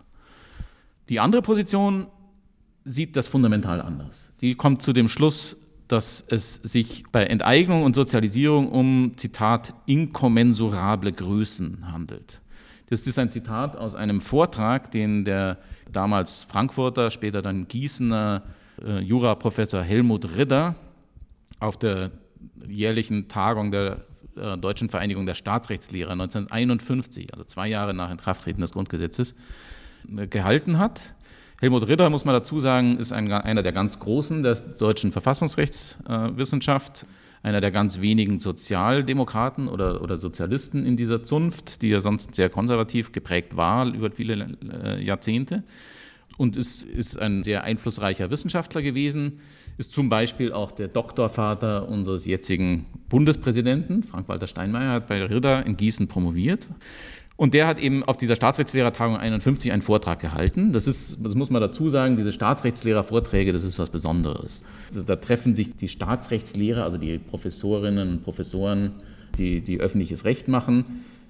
Die 1.08 1.20
andere 1.20 1.42
Position 1.42 2.06
sieht 2.84 3.16
das 3.16 3.28
fundamental 3.28 3.80
anders. 3.80 4.32
Die 4.40 4.54
kommt 4.54 4.82
zu 4.82 4.92
dem 4.92 5.08
Schluss, 5.08 5.56
dass 5.88 6.24
es 6.28 6.56
sich 6.56 7.04
bei 7.12 7.24
Enteignung 7.24 7.84
und 7.84 7.94
Sozialisierung 7.94 8.68
um, 8.68 9.12
Zitat, 9.16 9.74
inkommensurable 9.86 11.12
Größen 11.12 11.92
handelt. 11.92 12.40
Das 12.88 13.00
ist 13.00 13.18
ein 13.18 13.30
Zitat 13.30 13.76
aus 13.76 13.94
einem 13.94 14.20
Vortrag, 14.20 14.90
den 14.90 15.24
der 15.24 15.58
damals 15.90 16.44
Frankfurter, 16.44 17.10
später 17.10 17.42
dann 17.42 17.68
Gießener 17.68 18.42
äh, 18.84 19.00
Juraprofessor 19.00 19.82
Helmut 19.82 20.36
Ridder 20.36 20.74
auf 21.58 21.76
der 21.78 22.10
jährlichen 22.66 23.28
Tagung 23.28 23.70
der 23.70 24.04
äh, 24.36 24.56
Deutschen 24.58 24.88
Vereinigung 24.88 25.26
der 25.26 25.34
Staatsrechtslehrer 25.34 26.12
1951, 26.12 27.32
also 27.32 27.44
zwei 27.44 27.68
Jahre 27.68 27.94
nach 27.94 28.10
Inkrafttreten 28.10 28.60
des 28.60 28.72
Grundgesetzes, 28.72 29.34
gehalten 30.30 30.78
hat. 30.78 31.14
Helmut 31.60 31.88
Ritter, 31.88 32.10
muss 32.10 32.24
man 32.24 32.34
dazu 32.34 32.60
sagen, 32.60 32.98
ist 32.98 33.12
ein, 33.12 33.32
einer 33.32 33.62
der 33.62 33.72
ganz 33.72 33.98
Großen 33.98 34.42
der 34.42 34.56
deutschen 34.56 35.10
Verfassungsrechtswissenschaft, 35.10 37.06
einer 37.42 37.60
der 37.60 37.70
ganz 37.70 38.00
wenigen 38.00 38.40
Sozialdemokraten 38.40 39.68
oder, 39.68 40.02
oder 40.02 40.16
Sozialisten 40.16 40.84
in 40.84 40.96
dieser 40.96 41.22
Zunft, 41.22 41.80
die 41.80 41.88
ja 41.88 42.00
sonst 42.00 42.34
sehr 42.34 42.50
konservativ 42.50 43.12
geprägt 43.12 43.56
war 43.56 43.86
über 43.86 44.10
viele 44.10 44.58
äh, 44.70 45.02
Jahrzehnte 45.02 45.62
und 46.36 46.56
ist, 46.56 46.84
ist 46.84 47.18
ein 47.18 47.44
sehr 47.44 47.64
einflussreicher 47.64 48.30
Wissenschaftler 48.30 48.82
gewesen, 48.82 49.40
ist 49.78 49.92
zum 49.92 50.08
Beispiel 50.08 50.52
auch 50.52 50.72
der 50.72 50.88
Doktorvater 50.88 51.88
unseres 51.88 52.26
jetzigen 52.26 52.86
Bundespräsidenten, 53.08 54.02
Frank-Walter 54.02 54.46
Steinmeier, 54.46 54.92
hat 54.92 55.06
bei 55.06 55.22
Ritter 55.24 55.64
in 55.64 55.76
Gießen 55.76 56.08
promoviert. 56.08 56.68
Und 57.36 57.52
der 57.52 57.66
hat 57.66 57.78
eben 57.78 58.02
auf 58.02 58.16
dieser 58.16 58.34
Staatsrechtslehrertagung 58.34 59.16
51 59.16 59.70
einen 59.70 59.82
Vortrag 59.82 60.20
gehalten. 60.20 60.72
Das 60.72 60.86
ist, 60.86 61.18
das 61.22 61.34
muss 61.34 61.50
man 61.50 61.60
dazu 61.60 61.90
sagen, 61.90 62.16
diese 62.16 62.32
Staatsrechtslehrervorträge, 62.32 63.52
das 63.52 63.62
ist 63.62 63.78
was 63.78 63.90
Besonderes. 63.90 64.64
Da 65.06 65.16
treffen 65.16 65.54
sich 65.54 65.76
die 65.76 65.88
Staatsrechtslehrer, 65.88 66.82
also 66.82 66.96
die 66.96 67.18
Professorinnen 67.18 68.08
und 68.08 68.24
Professoren, 68.24 68.92
die, 69.36 69.60
die 69.60 69.80
öffentliches 69.80 70.24
Recht 70.24 70.48
machen. 70.48 70.84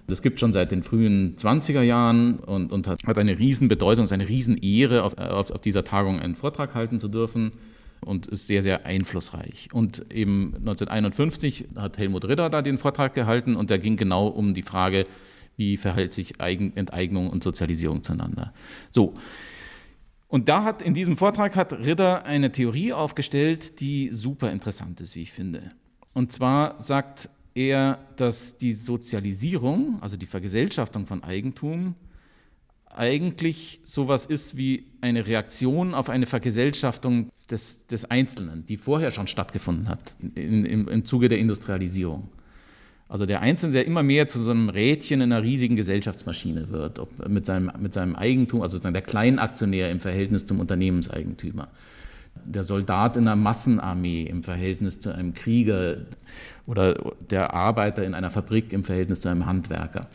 Das 0.07 0.23
gibt 0.23 0.39
schon 0.39 0.53
seit 0.53 0.71
den 0.71 0.85
frühen 0.85 1.35
20er 1.37 1.83
Jahren 1.83 2.37
und, 2.37 2.71
und 2.71 2.87
hat, 2.87 3.01
hat 3.05 3.19
eine 3.19 3.37
Riesenbedeutung, 3.41 4.05
es 4.05 4.11
ist 4.11 4.15
eine 4.15 4.29
Riesenehre, 4.29 5.03
auf, 5.03 5.19
auf, 5.19 5.51
auf 5.51 5.61
dieser 5.61 5.83
Tagung 5.83 6.21
einen 6.21 6.37
Vortrag 6.37 6.75
halten 6.75 7.01
zu 7.01 7.09
dürfen 7.09 7.51
und 8.01 8.29
ist 8.29 8.47
sehr, 8.47 8.63
sehr 8.63 8.87
einflussreich. 8.87 9.69
Und 9.73 10.05
eben 10.13 10.55
1951 10.59 11.67
hat 11.77 11.99
Helmut 11.99 12.27
Ritter 12.27 12.49
da 12.49 12.63
den 12.63 12.79
Vortrag 12.79 13.15
gehalten 13.15 13.57
und 13.57 13.71
der 13.71 13.81
ging 13.81 13.97
genau 13.97 14.29
um 14.29 14.55
die 14.55 14.63
Frage, 14.63 15.05
wie 15.57 15.77
verhält 15.77 16.15
sich 16.15 16.35
Enteignung 16.39 17.31
und 17.31 17.43
Sozialisierung 17.43 18.03
zueinander. 18.03 18.53
So. 18.91 19.15
Und 20.29 20.49
da 20.49 20.65
hat 20.65 20.83
in 20.83 20.95
diesem 20.95 21.17
Vortrag 21.17 21.57
hat 21.57 21.73
Ritter 21.73 22.25
eine 22.25 22.53
Theorie 22.53 22.93
aufgestellt, 22.93 23.81
die 23.81 24.11
super 24.11 24.51
interessant 24.51 25.01
ist, 25.01 25.15
wie 25.15 25.23
ich 25.23 25.33
finde. 25.33 25.73
Und 26.13 26.33
zwar 26.33 26.81
sagt 26.81 27.31
er, 27.55 27.99
dass 28.17 28.59
die 28.59 28.73
Sozialisierung, 28.73 29.99
also 30.03 30.17
die 30.17 30.27
Vergesellschaftung 30.27 31.07
von 31.07 31.23
Eigentum, 31.23 31.95
eigentlich 32.97 33.81
sowas 33.85 34.27
ist 34.27 34.57
wie 34.57 34.87
eine 35.01 35.27
Reaktion 35.27 35.95
auf 35.95 36.09
eine 36.09 36.27
Vergesellschaftung 36.27 37.31
des, 37.51 37.87
des 37.87 38.07
Einzelnen, 38.07 38.67
die 38.67 38.77
vorher 38.77 39.11
schon 39.11 39.27
stattgefunden 39.27 39.89
hat 39.89 40.17
in, 40.35 40.65
im, 40.65 40.89
im 40.89 41.05
Zuge 41.05 41.29
der 41.29 41.39
Industrialisierung. 41.39 42.29
Also 43.09 43.25
der 43.25 43.41
Einzelne, 43.41 43.73
der 43.73 43.87
immer 43.87 44.03
mehr 44.03 44.27
zu 44.27 44.41
so 44.41 44.51
einem 44.51 44.69
Rädchen 44.69 45.21
in 45.21 45.33
einer 45.33 45.43
riesigen 45.43 45.77
Gesellschaftsmaschine 45.77 46.71
wird, 46.71 47.01
mit 47.29 47.47
seinem, 47.47 47.71
mit 47.79 47.95
seinem 47.95 48.17
Eigentum, 48.17 48.63
also 48.63 48.73
sozusagen 48.73 48.95
der 48.95 49.03
Kleinaktionär 49.03 49.91
im 49.91 50.01
Verhältnis 50.01 50.45
zum 50.45 50.59
Unternehmenseigentümer, 50.59 51.69
der 52.45 52.65
Soldat 52.65 53.17
in 53.17 53.23
einer 53.23 53.37
Massenarmee 53.37 54.25
im 54.25 54.43
Verhältnis 54.43 54.99
zu 54.99 55.15
einem 55.15 55.35
Krieger 55.35 55.99
oder 56.67 57.15
der 57.31 57.55
Arbeiter 57.55 58.05
in 58.05 58.15
einer 58.15 58.33
Fabrik 58.33 58.73
im 58.73 58.83
Verhältnis 58.83 59.21
zu 59.21 59.29
einem 59.29 59.47
Handwerker. 59.47 60.09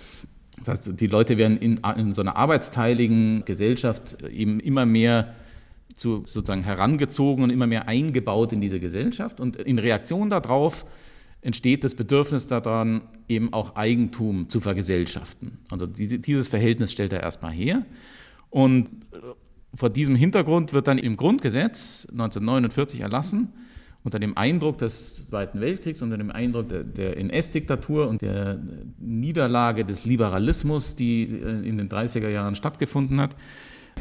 Das 0.60 0.68
heißt, 0.68 1.00
die 1.00 1.08
Leute 1.08 1.38
werden 1.38 1.58
in, 1.58 1.80
in 1.98 2.14
so 2.14 2.22
einer 2.22 2.36
arbeitsteiligen 2.36 3.46
Gesellschaft 3.46 4.22
eben 4.24 4.60
immer 4.60 4.86
mehr 4.86 5.34
zu, 5.96 6.24
sozusagen 6.26 6.64
herangezogen 6.64 7.44
und 7.44 7.50
immer 7.50 7.68
mehr 7.68 7.88
eingebaut 7.88 8.54
in 8.54 8.62
diese 8.62 8.80
Gesellschaft. 8.80 9.40
Und 9.40 9.56
in 9.56 9.80
Reaktion 9.80 10.30
darauf 10.30 10.86
entsteht 11.42 11.84
das 11.84 11.96
Bedürfnis 11.96 12.48
daran, 12.48 13.02
eben 13.28 13.52
auch 13.54 13.76
Eigentum 13.76 14.50
zu 14.50 14.60
vergesellschaften. 14.60 15.58
Also 15.72 15.88
dieses 15.88 16.48
Verhältnis 16.48 16.92
stellt 16.92 17.14
er 17.14 17.22
erstmal 17.22 17.52
her. 17.52 17.86
Und 18.50 18.88
äh, 19.12 19.18
vor 19.74 19.90
diesem 19.90 20.16
Hintergrund 20.16 20.74
wird 20.74 20.88
dann 20.88 20.98
im 20.98 21.18
Grundgesetz 21.18 22.08
1949 22.12 23.02
erlassen, 23.02 23.50
unter 24.04 24.20
dem 24.20 24.38
Eindruck 24.38 24.80
des 24.80 25.28
Zweiten 25.30 25.62
Weltkriegs, 25.62 26.02
unter 26.02 26.18
dem 26.18 26.32
Eindruck 26.32 26.68
der, 26.70 27.18
NS-Diktatur 27.18 28.08
und 28.08 28.22
der 28.22 28.60
Niederlage 29.00 29.86
des 29.86 30.06
Liberalismus, 30.06 30.96
die 30.96 31.24
äh, 31.24 31.68
in 31.68 31.78
den 31.78 31.90
30er 31.90 32.30
Jahren 32.30 32.56
stattgefunden 32.56 33.20
hat, 33.20 33.36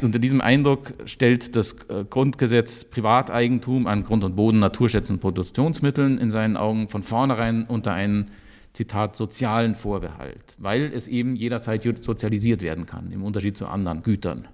unter 0.03 0.19
diesem 0.19 0.41
Eindruck 0.41 0.93
stellt 1.05 1.55
das 1.55 1.73
äh, 1.89 2.05
Grundgesetz 2.09 2.85
Privateigentum 2.85 3.87
an 3.87 4.03
Grund 4.03 4.23
und 4.23 4.35
Boden, 4.35 4.59
Naturschätzen 4.59 5.15
und 5.15 5.19
Produktionsmitteln 5.19 6.17
in 6.17 6.31
seinen 6.31 6.57
Augen 6.57 6.89
von 6.89 7.03
vornherein 7.03 7.65
unter 7.65 7.93
einen 7.93 8.27
Zitat, 8.73 9.15
sozialen 9.15 9.75
Vorbehalt, 9.75 10.55
weil 10.57 10.91
es 10.93 11.07
eben 11.07 11.35
jederzeit 11.35 11.83
sozialisiert 12.03 12.61
werden 12.61 12.85
kann, 12.85 13.11
im 13.11 13.23
Unterschied 13.23 13.57
zu 13.57 13.67
anderen 13.67 14.01
Gütern. 14.01 14.47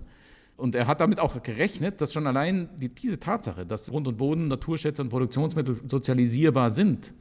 Und 0.55 0.73
er 0.73 0.87
hat 0.87 1.01
damit 1.01 1.19
auch 1.19 1.41
gerechnet, 1.43 2.01
dass 2.01 2.13
schon 2.13 2.25
allein 2.25 2.67
die, 2.77 2.89
diese 2.89 3.19
Tatsache, 3.19 3.65
dass 3.65 3.89
Grund 3.89 4.07
und 4.07 4.17
Boden, 4.17 4.47
Naturschätze 4.47 5.03
und 5.03 5.09
Produktionsmittel 5.09 5.77
sozialisierbar 5.87 6.71
sind, 6.71 7.13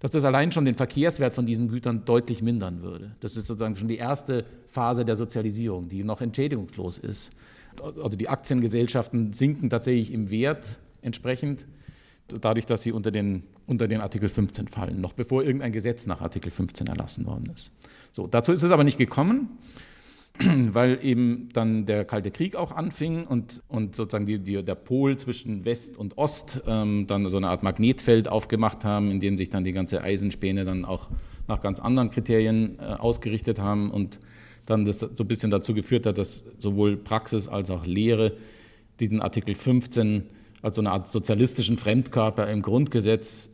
dass 0.00 0.10
das 0.10 0.24
allein 0.24 0.50
schon 0.50 0.64
den 0.64 0.74
Verkehrswert 0.74 1.32
von 1.32 1.46
diesen 1.46 1.68
Gütern 1.68 2.04
deutlich 2.04 2.42
mindern 2.42 2.82
würde. 2.82 3.14
Das 3.20 3.36
ist 3.36 3.46
sozusagen 3.46 3.76
schon 3.76 3.86
die 3.86 3.98
erste 3.98 4.44
Phase 4.66 5.04
der 5.04 5.14
Sozialisierung, 5.14 5.88
die 5.88 6.02
noch 6.02 6.20
entschädigungslos 6.20 6.98
ist. 6.98 7.30
Also 7.82 8.16
die 8.16 8.28
Aktiengesellschaften 8.28 9.32
sinken 9.32 9.70
tatsächlich 9.70 10.12
im 10.12 10.30
Wert 10.30 10.78
entsprechend, 11.02 11.66
dadurch, 12.40 12.66
dass 12.66 12.82
sie 12.82 12.92
unter 12.92 13.10
den, 13.10 13.44
unter 13.66 13.88
den 13.88 14.00
Artikel 14.00 14.28
15 14.28 14.68
fallen, 14.68 15.00
noch 15.00 15.12
bevor 15.12 15.42
irgendein 15.42 15.72
Gesetz 15.72 16.06
nach 16.06 16.20
Artikel 16.20 16.50
15 16.50 16.86
erlassen 16.86 17.26
worden 17.26 17.50
ist. 17.54 17.72
So, 18.12 18.26
dazu 18.26 18.52
ist 18.52 18.62
es 18.62 18.70
aber 18.70 18.84
nicht 18.84 18.98
gekommen, 18.98 19.58
weil 20.38 20.98
eben 21.02 21.48
dann 21.52 21.86
der 21.86 22.04
Kalte 22.04 22.30
Krieg 22.30 22.56
auch 22.56 22.72
anfing 22.72 23.26
und, 23.26 23.62
und 23.68 23.96
sozusagen 23.96 24.26
die, 24.26 24.38
die, 24.38 24.62
der 24.62 24.74
Pol 24.74 25.16
zwischen 25.16 25.64
West 25.64 25.96
und 25.96 26.18
Ost 26.18 26.62
ähm, 26.66 27.06
dann 27.06 27.28
so 27.28 27.36
eine 27.36 27.48
Art 27.48 27.62
Magnetfeld 27.62 28.28
aufgemacht 28.28 28.84
haben, 28.84 29.10
in 29.10 29.20
dem 29.20 29.36
sich 29.36 29.50
dann 29.50 29.64
die 29.64 29.72
ganze 29.72 30.02
Eisenspäne 30.02 30.64
dann 30.64 30.84
auch 30.84 31.08
nach 31.48 31.60
ganz 31.60 31.80
anderen 31.80 32.10
Kriterien 32.10 32.78
äh, 32.78 32.82
ausgerichtet 32.82 33.58
haben 33.58 33.90
und 33.90 34.20
dann 34.70 34.84
das 34.84 35.00
so 35.00 35.24
ein 35.24 35.26
bisschen 35.28 35.50
dazu 35.50 35.74
geführt 35.74 36.06
hat, 36.06 36.18
dass 36.18 36.42
sowohl 36.58 36.96
Praxis 36.96 37.48
als 37.48 37.70
auch 37.70 37.86
Lehre 37.86 38.32
diesen 39.00 39.20
Artikel 39.20 39.54
15 39.54 40.24
als 40.62 40.76
so 40.76 40.82
eine 40.82 40.90
Art 40.90 41.08
sozialistischen 41.08 41.78
Fremdkörper 41.78 42.48
im 42.50 42.62
Grundgesetz 42.62 43.50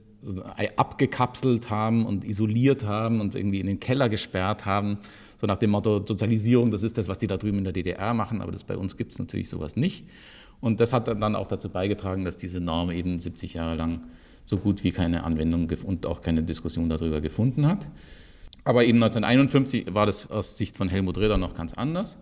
abgekapselt 0.76 1.70
haben 1.70 2.04
und 2.04 2.24
isoliert 2.24 2.84
haben 2.84 3.20
und 3.20 3.34
irgendwie 3.34 3.60
in 3.60 3.66
den 3.66 3.80
Keller 3.80 4.08
gesperrt 4.08 4.66
haben. 4.66 4.98
So 5.40 5.46
nach 5.46 5.58
dem 5.58 5.70
Motto, 5.70 6.04
Sozialisierung, 6.04 6.70
das 6.70 6.82
ist 6.82 6.98
das, 6.98 7.08
was 7.08 7.18
die 7.18 7.26
da 7.26 7.36
drüben 7.36 7.58
in 7.58 7.64
der 7.64 7.72
DDR 7.72 8.12
machen, 8.12 8.40
aber 8.40 8.50
das 8.50 8.64
bei 8.64 8.76
uns 8.76 8.96
gibt 8.96 9.12
es 9.12 9.18
natürlich 9.18 9.48
sowas 9.48 9.76
nicht. 9.76 10.04
Und 10.60 10.80
das 10.80 10.92
hat 10.92 11.06
dann 11.08 11.36
auch 11.36 11.46
dazu 11.46 11.68
beigetragen, 11.68 12.24
dass 12.24 12.36
diese 12.36 12.60
Norm 12.60 12.90
eben 12.90 13.20
70 13.20 13.54
Jahre 13.54 13.76
lang 13.76 14.00
so 14.46 14.56
gut 14.56 14.84
wie 14.84 14.90
keine 14.90 15.24
Anwendung 15.24 15.70
und 15.84 16.06
auch 16.06 16.22
keine 16.22 16.42
Diskussion 16.42 16.88
darüber 16.88 17.20
gefunden 17.20 17.66
hat. 17.66 17.86
Aber 18.66 18.84
eben 18.84 19.00
1951 19.00 19.94
war 19.94 20.06
das 20.06 20.28
aus 20.28 20.58
Sicht 20.58 20.76
von 20.76 20.88
Helmut 20.88 21.18
Ritter 21.18 21.38
noch 21.38 21.54
ganz 21.54 21.72
anders. 21.74 22.16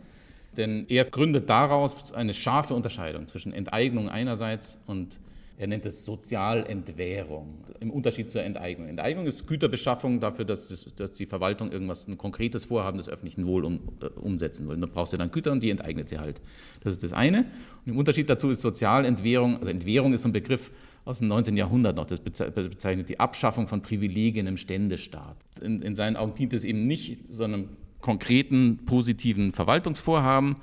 Denn 0.59 0.85
er 0.90 1.07
gründet 1.07 1.48
daraus 1.48 2.12
eine 2.12 2.35
scharfe 2.35 2.74
Unterscheidung 2.74 3.26
zwischen 3.26 3.54
Enteignung 3.54 4.11
einerseits 4.11 4.78
und 4.87 5.18
er 5.57 5.68
nennt 5.68 5.87
es 5.87 6.04
Sozialentwährung, 6.04 7.64
im 7.80 7.90
Unterschied 7.90 8.30
zur 8.30 8.42
Enteignung. 8.42 8.88
Enteignung 8.88 9.26
ist 9.26 9.46
Güterbeschaffung 9.46 10.20
dafür, 10.20 10.44
dass, 10.44 10.68
das, 10.68 10.85
dass 10.96 11.12
die 11.12 11.24
Verwaltung 11.24 11.72
irgendwas, 11.72 12.09
ein 12.09 12.18
konkretes 12.18 12.66
Vorhaben 12.66 12.98
des 12.98 13.09
öffentlichen 13.09 13.46
Wohl 13.46 13.64
um, 13.64 13.80
äh, 14.02 14.07
umsetzen 14.20 14.68
will. 14.68 14.76
Dann 14.76 14.90
brauchst 14.90 15.14
du 15.14 15.16
dann 15.16 15.30
Güter 15.30 15.52
und 15.52 15.62
die 15.62 15.70
enteignet 15.70 16.11
sie 16.11 16.18
halt. 16.18 16.42
Das 16.83 16.92
ist 16.92 17.04
das 17.04 17.14
eine. 17.14 17.46
Und 17.87 17.92
im 17.92 17.96
Unterschied 17.96 18.28
dazu 18.28 18.50
ist 18.50 18.61
Sozialentwährung, 18.61 19.57
also 19.57 19.70
Entwährung 19.70 20.12
ist 20.12 20.26
ein 20.26 20.33
Begriff, 20.33 20.72
aus 21.04 21.18
dem 21.18 21.28
19. 21.28 21.56
Jahrhundert 21.56 21.96
noch. 21.96 22.06
Das 22.06 22.20
bezeichnet 22.20 23.08
die 23.08 23.20
Abschaffung 23.20 23.68
von 23.68 23.82
Privilegien 23.82 24.46
im 24.46 24.56
Ständestaat. 24.56 25.36
In, 25.60 25.82
in 25.82 25.96
seinen 25.96 26.16
Augen 26.16 26.34
dient 26.34 26.54
es 26.54 26.64
eben 26.64 26.86
nicht 26.86 27.20
so 27.28 27.44
einem 27.44 27.68
konkreten 28.00 28.84
positiven 28.86 29.52
Verwaltungsvorhaben, 29.52 30.56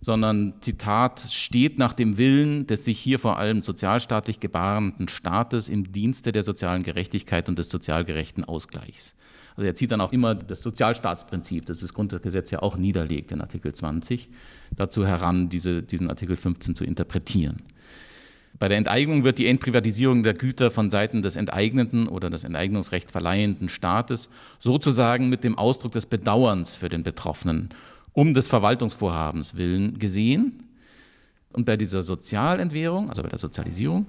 sondern, 0.00 0.54
Zitat, 0.60 1.20
steht 1.30 1.78
nach 1.78 1.92
dem 1.92 2.16
Willen 2.16 2.66
des 2.66 2.84
sich 2.84 2.98
hier 2.98 3.18
vor 3.18 3.38
allem 3.38 3.62
sozialstaatlich 3.62 4.40
gebarenden 4.40 5.08
Staates 5.08 5.68
im 5.68 5.92
Dienste 5.92 6.32
der 6.32 6.42
sozialen 6.42 6.82
Gerechtigkeit 6.82 7.48
und 7.48 7.58
des 7.58 7.68
sozialgerechten 7.68 8.44
Ausgleichs. 8.44 9.14
Also 9.56 9.66
er 9.66 9.74
zieht 9.74 9.90
dann 9.90 10.00
auch 10.00 10.12
immer 10.12 10.34
das 10.34 10.62
Sozialstaatsprinzip, 10.62 11.66
das 11.66 11.80
das 11.80 11.92
Grundgesetz 11.92 12.50
ja 12.50 12.62
auch 12.62 12.78
niederlegt 12.78 13.30
in 13.30 13.42
Artikel 13.42 13.74
20, 13.74 14.30
dazu 14.74 15.06
heran, 15.06 15.50
diese, 15.50 15.82
diesen 15.82 16.08
Artikel 16.08 16.36
15 16.36 16.74
zu 16.74 16.84
interpretieren. 16.84 17.62
Bei 18.58 18.68
der 18.68 18.78
Enteignung 18.78 19.24
wird 19.24 19.38
die 19.38 19.46
Entprivatisierung 19.46 20.22
der 20.22 20.34
Güter 20.34 20.70
von 20.70 20.90
Seiten 20.90 21.22
des 21.22 21.36
enteignenden 21.36 22.08
oder 22.08 22.28
das 22.28 22.44
Enteignungsrecht 22.44 23.10
verleihenden 23.10 23.68
Staates 23.68 24.28
sozusagen 24.58 25.28
mit 25.28 25.44
dem 25.44 25.56
Ausdruck 25.56 25.92
des 25.92 26.06
Bedauerns 26.06 26.76
für 26.76 26.88
den 26.88 27.02
Betroffenen 27.02 27.70
um 28.12 28.34
des 28.34 28.48
Verwaltungsvorhabens 28.48 29.56
willen 29.56 29.98
gesehen. 29.98 30.64
Und 31.52 31.64
bei 31.64 31.76
dieser 31.76 32.02
Sozialentwährung, 32.02 33.08
also 33.08 33.22
bei 33.22 33.28
der 33.28 33.38
Sozialisierung, 33.38 34.06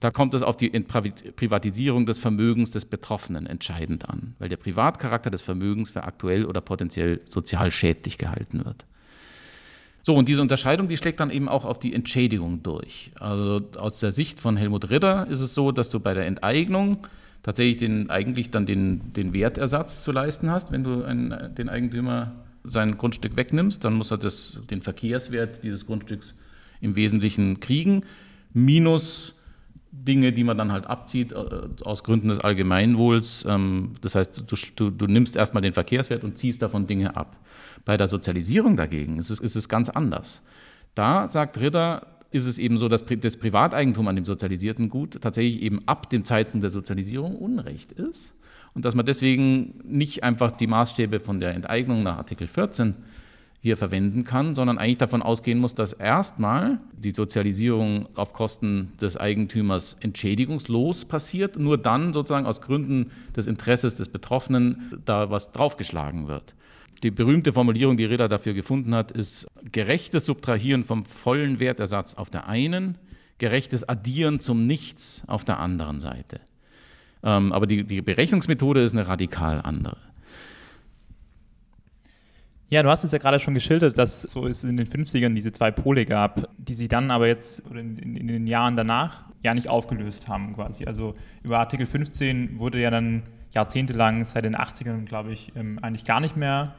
da 0.00 0.10
kommt 0.10 0.34
es 0.34 0.42
auf 0.42 0.56
die 0.56 0.68
Privatisierung 0.70 2.06
des 2.06 2.18
Vermögens 2.18 2.70
des 2.70 2.84
Betroffenen 2.84 3.46
entscheidend 3.46 4.10
an, 4.10 4.36
weil 4.38 4.48
der 4.48 4.58
Privatcharakter 4.58 5.30
des 5.30 5.42
Vermögens 5.42 5.90
für 5.90 6.04
aktuell 6.04 6.44
oder 6.44 6.60
potenziell 6.60 7.20
sozial 7.24 7.70
schädlich 7.70 8.18
gehalten 8.18 8.64
wird. 8.64 8.84
So, 10.06 10.14
und 10.14 10.28
diese 10.28 10.40
Unterscheidung, 10.40 10.86
die 10.86 10.96
schlägt 10.96 11.18
dann 11.18 11.30
eben 11.30 11.48
auch 11.48 11.64
auf 11.64 11.80
die 11.80 11.92
Entschädigung 11.92 12.62
durch. 12.62 13.10
Also 13.18 13.60
aus 13.76 13.98
der 13.98 14.12
Sicht 14.12 14.38
von 14.38 14.56
Helmut 14.56 14.88
Ritter 14.88 15.26
ist 15.26 15.40
es 15.40 15.52
so, 15.52 15.72
dass 15.72 15.90
du 15.90 15.98
bei 15.98 16.14
der 16.14 16.26
Enteignung 16.26 16.98
tatsächlich 17.42 17.78
den, 17.78 18.08
eigentlich 18.08 18.52
dann 18.52 18.66
den, 18.66 19.12
den 19.14 19.32
Wertersatz 19.32 20.04
zu 20.04 20.12
leisten 20.12 20.48
hast, 20.48 20.70
wenn 20.70 20.84
du 20.84 21.02
einen, 21.02 21.52
den 21.56 21.68
Eigentümer 21.68 22.36
sein 22.62 22.98
Grundstück 22.98 23.36
wegnimmst, 23.36 23.84
dann 23.84 23.94
muss 23.94 24.12
er 24.12 24.18
das, 24.18 24.60
den 24.70 24.80
Verkehrswert 24.80 25.64
dieses 25.64 25.86
Grundstücks 25.86 26.36
im 26.80 26.94
Wesentlichen 26.94 27.58
kriegen, 27.58 28.04
minus 28.52 29.34
Dinge, 29.90 30.32
die 30.32 30.44
man 30.44 30.56
dann 30.56 30.70
halt 30.70 30.86
abzieht 30.86 31.32
äh, 31.32 31.36
aus 31.82 32.04
Gründen 32.04 32.28
des 32.28 32.38
Allgemeinwohls. 32.38 33.44
Ähm, 33.48 33.94
das 34.02 34.14
heißt, 34.14 34.44
du, 34.46 34.56
du, 34.76 34.90
du 34.90 35.06
nimmst 35.08 35.34
erstmal 35.34 35.62
den 35.62 35.72
Verkehrswert 35.72 36.22
und 36.22 36.38
ziehst 36.38 36.62
davon 36.62 36.86
Dinge 36.86 37.16
ab. 37.16 37.36
Bei 37.86 37.96
der 37.96 38.08
Sozialisierung 38.08 38.76
dagegen 38.76 39.16
ist 39.16 39.30
es, 39.30 39.40
ist 39.40 39.56
es 39.56 39.70
ganz 39.70 39.88
anders. 39.88 40.42
Da 40.94 41.26
sagt 41.26 41.58
Ritter, 41.58 42.06
ist 42.32 42.46
es 42.46 42.58
eben 42.58 42.76
so, 42.76 42.88
dass 42.88 43.04
das 43.06 43.36
Privateigentum 43.36 44.08
an 44.08 44.16
dem 44.16 44.24
sozialisierten 44.24 44.90
Gut 44.90 45.22
tatsächlich 45.22 45.62
eben 45.62 45.86
ab 45.86 46.10
dem 46.10 46.24
Zeitpunkt 46.24 46.64
der 46.64 46.70
Sozialisierung 46.70 47.36
Unrecht 47.36 47.92
ist 47.92 48.34
und 48.74 48.84
dass 48.84 48.96
man 48.96 49.06
deswegen 49.06 49.74
nicht 49.84 50.24
einfach 50.24 50.50
die 50.50 50.66
Maßstäbe 50.66 51.20
von 51.20 51.38
der 51.38 51.54
Enteignung 51.54 52.02
nach 52.02 52.18
Artikel 52.18 52.48
14 52.48 52.94
hier 53.62 53.76
verwenden 53.76 54.24
kann, 54.24 54.54
sondern 54.56 54.78
eigentlich 54.78 54.98
davon 54.98 55.22
ausgehen 55.22 55.58
muss, 55.60 55.74
dass 55.74 55.92
erstmal 55.92 56.80
die 56.98 57.12
Sozialisierung 57.12 58.08
auf 58.16 58.32
Kosten 58.32 58.92
des 59.00 59.16
Eigentümers 59.16 59.96
entschädigungslos 60.00 61.04
passiert, 61.04 61.56
nur 61.56 61.78
dann 61.78 62.12
sozusagen 62.12 62.46
aus 62.46 62.60
Gründen 62.60 63.12
des 63.36 63.46
Interesses 63.46 63.94
des 63.94 64.08
Betroffenen 64.08 65.00
da 65.04 65.30
was 65.30 65.52
draufgeschlagen 65.52 66.26
wird. 66.26 66.54
Die 67.02 67.10
berühmte 67.10 67.52
Formulierung, 67.52 67.96
die 67.96 68.04
Ritter 68.04 68.28
dafür 68.28 68.54
gefunden 68.54 68.94
hat, 68.94 69.12
ist 69.12 69.46
gerechtes 69.70 70.26
Subtrahieren 70.26 70.82
vom 70.82 71.04
vollen 71.04 71.60
Wertersatz 71.60 72.14
auf 72.14 72.30
der 72.30 72.48
einen, 72.48 72.96
gerechtes 73.38 73.88
Addieren 73.88 74.40
zum 74.40 74.66
Nichts 74.66 75.22
auf 75.26 75.44
der 75.44 75.58
anderen 75.60 76.00
Seite. 76.00 76.38
Ähm, 77.22 77.52
aber 77.52 77.66
die, 77.66 77.84
die 77.84 78.00
Berechnungsmethode 78.00 78.82
ist 78.82 78.92
eine 78.92 79.06
radikal 79.08 79.60
andere. 79.60 79.98
Ja, 82.68 82.82
du 82.82 82.90
hast 82.90 83.04
es 83.04 83.12
ja 83.12 83.18
gerade 83.18 83.38
schon 83.38 83.54
geschildert, 83.54 83.96
dass 83.96 84.22
so 84.22 84.46
es 84.46 84.64
in 84.64 84.76
den 84.76 84.86
50ern 84.86 85.34
diese 85.34 85.52
zwei 85.52 85.70
Pole 85.70 86.04
gab, 86.04 86.48
die 86.58 86.74
sich 86.74 86.88
dann 86.88 87.12
aber 87.12 87.28
jetzt 87.28 87.60
in, 87.70 87.96
in, 87.98 88.16
in, 88.16 88.26
den 88.26 88.46
Jahren 88.48 88.76
danach 88.76 89.24
ja 89.42 89.54
nicht 89.54 89.68
aufgelöst 89.68 90.26
haben 90.26 90.54
quasi. 90.54 90.84
Also 90.84 91.14
über 91.44 91.60
Artikel 91.60 91.86
15 91.86 92.58
wurde 92.58 92.80
ja 92.80 92.90
dann 92.90 93.22
jahrzehntelang, 93.52 94.24
seit 94.24 94.44
den 94.44 94.56
80ern 94.56 95.04
glaube 95.04 95.32
ich, 95.32 95.52
ähm, 95.54 95.78
eigentlich 95.80 96.04
gar 96.04 96.20
nicht 96.20 96.36
mehr 96.36 96.74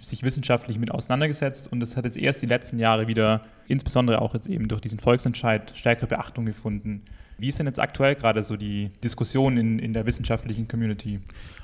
sich 0.00 0.22
wissenschaftlich 0.22 0.78
mit 0.78 0.90
auseinandergesetzt 0.90 1.70
und 1.70 1.82
es 1.82 1.96
hat 1.96 2.04
jetzt 2.04 2.16
erst 2.16 2.42
die 2.42 2.46
letzten 2.46 2.78
Jahre 2.78 3.08
wieder, 3.08 3.42
insbesondere 3.68 4.20
auch 4.20 4.34
jetzt 4.34 4.48
eben 4.48 4.68
durch 4.68 4.80
diesen 4.80 4.98
Volksentscheid, 4.98 5.72
stärkere 5.74 6.06
Beachtung 6.06 6.46
gefunden. 6.46 7.02
Wie 7.38 7.48
ist 7.48 7.58
denn 7.58 7.66
jetzt 7.66 7.80
aktuell 7.80 8.14
gerade 8.14 8.44
so 8.44 8.56
die 8.56 8.90
Diskussion 9.02 9.56
in, 9.56 9.78
in 9.78 9.92
der 9.92 10.06
wissenschaftlichen 10.06 10.68
Community? 10.68 11.20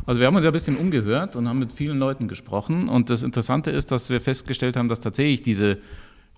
Also 0.06 0.18
wir 0.20 0.26
haben 0.26 0.34
uns 0.34 0.44
ja 0.44 0.50
ein 0.50 0.52
bisschen 0.52 0.76
umgehört 0.76 1.36
und 1.36 1.48
haben 1.48 1.60
mit 1.60 1.72
vielen 1.72 1.98
Leuten 1.98 2.26
gesprochen. 2.26 2.88
Und 2.88 3.10
das 3.10 3.22
Interessante 3.22 3.70
ist, 3.70 3.92
dass 3.92 4.10
wir 4.10 4.20
festgestellt 4.20 4.76
haben, 4.76 4.88
dass 4.88 5.00
tatsächlich 5.00 5.42
diese 5.42 5.78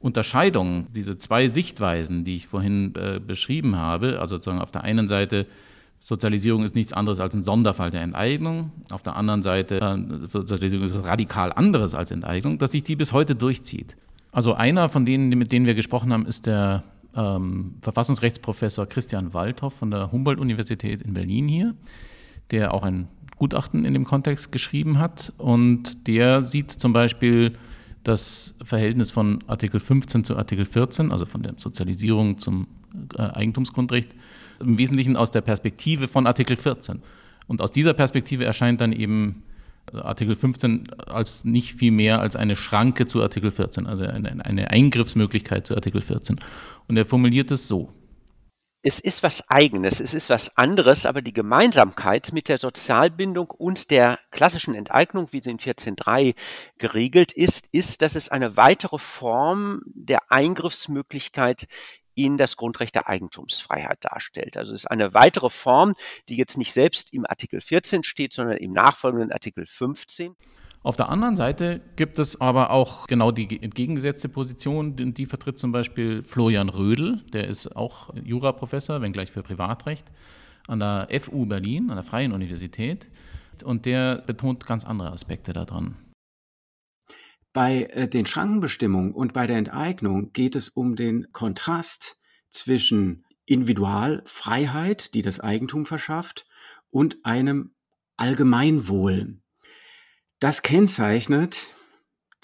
Unterscheidung, 0.01 0.87
diese 0.95 1.17
zwei 1.17 1.49
Sichtweisen, 1.49 2.25
die 2.25 2.37
ich 2.37 2.49
vorhin 2.49 2.95
äh, 2.97 3.21
beschrieben 3.21 3.77
habe, 3.77 4.19
also 4.21 4.37
sozusagen 4.37 4.61
auf 4.61 4.73
der 4.73 4.85
einen 4.85 5.09
Seite 5.09 5.47
Sozialisierung 6.01 6.65
ist 6.65 6.75
nichts 6.75 6.95
anderes 6.95 7.21
als 7.21 7.35
ein 7.35 7.43
Sonderfall 7.43 7.91
der 7.91 8.01
Enteignung, 8.01 8.73
auf 8.91 9.03
der 9.03 9.17
anderen 9.17 9.43
Seite 9.43 9.77
äh, 9.77 10.29
Sozialisierung 10.29 10.87
ist 10.87 10.95
radikal 11.05 11.53
anderes 11.53 11.95
als 11.95 12.11
Enteignung, 12.11 12.59
dass 12.59 12.73
sich 12.73 12.83
die 12.83 12.97
bis 12.97 13.13
heute 13.13 13.35
durchzieht. 13.35 13.97
Also 14.33 14.55
einer 14.55 14.89
von 14.89 15.05
denen, 15.05 15.29
mit 15.29 15.53
denen 15.53 15.67
wir 15.67 15.75
gesprochen 15.75 16.13
haben, 16.13 16.25
ist 16.25 16.47
der 16.47 16.85
ähm, 17.15 17.75
Verfassungsrechtsprofessor 17.83 18.87
Christian 18.87 19.35
Waldhoff 19.35 19.75
von 19.75 19.91
der 19.91 20.11
Humboldt-Universität 20.11 21.03
in 21.03 21.15
Berlin 21.15 21.49
hier, 21.49 21.75
der 22.51 22.73
auch 22.73 22.83
ein 22.83 23.09
Gutachten 23.37 23.85
in 23.85 23.93
dem 23.93 24.05
Kontext 24.05 24.53
geschrieben 24.53 24.99
hat. 24.99 25.33
Und 25.37 26.07
der 26.07 26.43
sieht 26.43 26.71
zum 26.71 26.93
Beispiel 26.93 27.55
das 28.05 28.55
Verhältnis 28.63 29.11
von 29.11 29.41
Artikel 29.47 29.81
15 29.81 30.25
zu 30.25 30.37
Artikel 30.37 30.65
14, 30.65 31.13
also 31.13 31.27
von 31.27 31.43
der 31.43 31.55
Sozialisierung 31.57 32.39
zum 32.39 32.69
äh, 33.17 33.23
Eigentumsgrundrecht, 33.23 34.15
im 34.61 34.79
Wesentlichen 34.79 35.17
aus 35.17 35.31
der 35.31 35.41
Perspektive 35.41 36.07
von 36.07 36.27
Artikel 36.27 36.57
14. 36.57 37.03
Und 37.47 37.61
aus 37.61 37.73
dieser 37.73 37.95
Perspektive 37.95 38.45
erscheint 38.45 38.81
dann 38.81 38.93
eben 38.93 39.43
Artikel 39.93 40.37
15 40.37 40.89
als 41.07 41.45
nicht 41.45 41.75
viel 41.75 41.91
mehr 41.91 42.21
als 42.21 42.37
eine 42.37 42.57
Schranke 42.57 43.07
zu 43.07 43.23
Artikel 43.23 43.51
14, 43.51 43.87
also 43.87 44.05
eine, 44.05 44.45
eine 44.45 44.71
Eingriffsmöglichkeit 44.71 45.67
zu 45.67 45.75
Artikel 45.75 46.01
14. 46.01 46.39
Und 46.89 46.97
er 46.97 47.05
formuliert 47.05 47.51
es 47.51 47.67
so. 47.67 47.91
Es 48.83 48.99
ist 48.99 49.23
was 49.23 49.51
Eigenes, 49.51 50.01
es 50.01 50.15
ist 50.15 50.31
was 50.31 50.57
anderes, 50.57 51.05
aber 51.05 51.21
die 51.21 51.35
Gemeinsamkeit 51.35 52.33
mit 52.33 52.49
der 52.49 52.57
Sozialbindung 52.57 53.51
und 53.51 53.91
der 53.91 54.19
klassischen 54.31 54.75
Enteignung, 54.75 55.29
wie 55.33 55.43
sie 55.43 55.51
in 55.51 55.59
14.3 55.59 56.35
geregelt 56.79 57.33
ist, 57.33 57.69
ist, 57.73 58.01
dass 58.01 58.15
es 58.15 58.31
eine 58.31 58.57
weitere 58.57 58.97
Form 58.97 59.83
der 59.85 60.33
Eingriffsmöglichkeit 60.33 61.67
ihn 62.21 62.37
das 62.37 62.57
Grundrecht 62.57 62.95
der 62.95 63.09
Eigentumsfreiheit 63.09 63.99
darstellt. 64.05 64.57
Also 64.57 64.73
es 64.75 64.83
ist 64.83 64.91
eine 64.91 65.15
weitere 65.15 65.51
Form, 65.51 65.95
die 66.29 66.37
jetzt 66.37 66.59
nicht 66.59 66.73
selbst 66.73 67.13
im 67.13 67.27
Artikel 67.27 67.61
14 67.61 68.03
steht, 68.03 68.33
sondern 68.33 68.57
im 68.59 68.73
nachfolgenden 68.73 69.33
Artikel 69.33 69.67
15. 69.67 70.35
Auf 70.83 70.97
der 70.97 71.11
anderen 71.11 71.37
Seite 71.37 71.83
gibt 71.97 72.19
es 72.19 72.41
aber 72.41 72.71
auch 72.71 73.07
genau 73.07 73.33
die 73.33 73.63
entgegengesetzte 73.63 74.31
Position, 74.31 74.97
die 74.97 75.27
vertritt 75.27 75.59
zum 75.59 75.73
Beispiel 75.73 76.23
Florian 76.25 76.71
Rödel, 76.71 77.23
der 77.35 77.49
ist 77.49 77.77
auch 77.77 78.15
Juraprofessor, 78.25 79.03
wenngleich 79.03 79.31
für 79.31 79.43
Privatrecht, 79.43 80.11
an 80.69 80.81
der 80.81 81.09
FU 81.21 81.45
Berlin, 81.45 81.91
an 81.91 81.97
der 81.97 82.05
Freien 82.05 82.33
Universität. 82.33 83.09
Und 83.63 83.85
der 83.85 84.23
betont 84.23 84.65
ganz 84.65 84.85
andere 84.85 85.13
Aspekte 85.13 85.53
daran. 85.53 85.97
Bei 87.53 87.85
äh, 87.85 88.09
den 88.09 88.27
Schrankenbestimmungen 88.27 89.13
und 89.13 89.33
bei 89.33 89.47
der 89.47 89.57
Enteignung 89.57 90.33
geht 90.33 90.57
es 90.57 90.69
um 90.69 90.97
den 90.97 91.33
Kontrast 91.33 92.19
zwischen 92.49 93.25
Individualfreiheit, 93.47 95.15
die 95.15 95.23
das 95.23 95.41
Eigentum 95.41 95.85
verschafft, 95.85 96.47
und 96.91 97.25
einem 97.25 97.75
Allgemeinwohl. 98.17 99.39
Das 100.39 100.63
kennzeichnet 100.63 101.69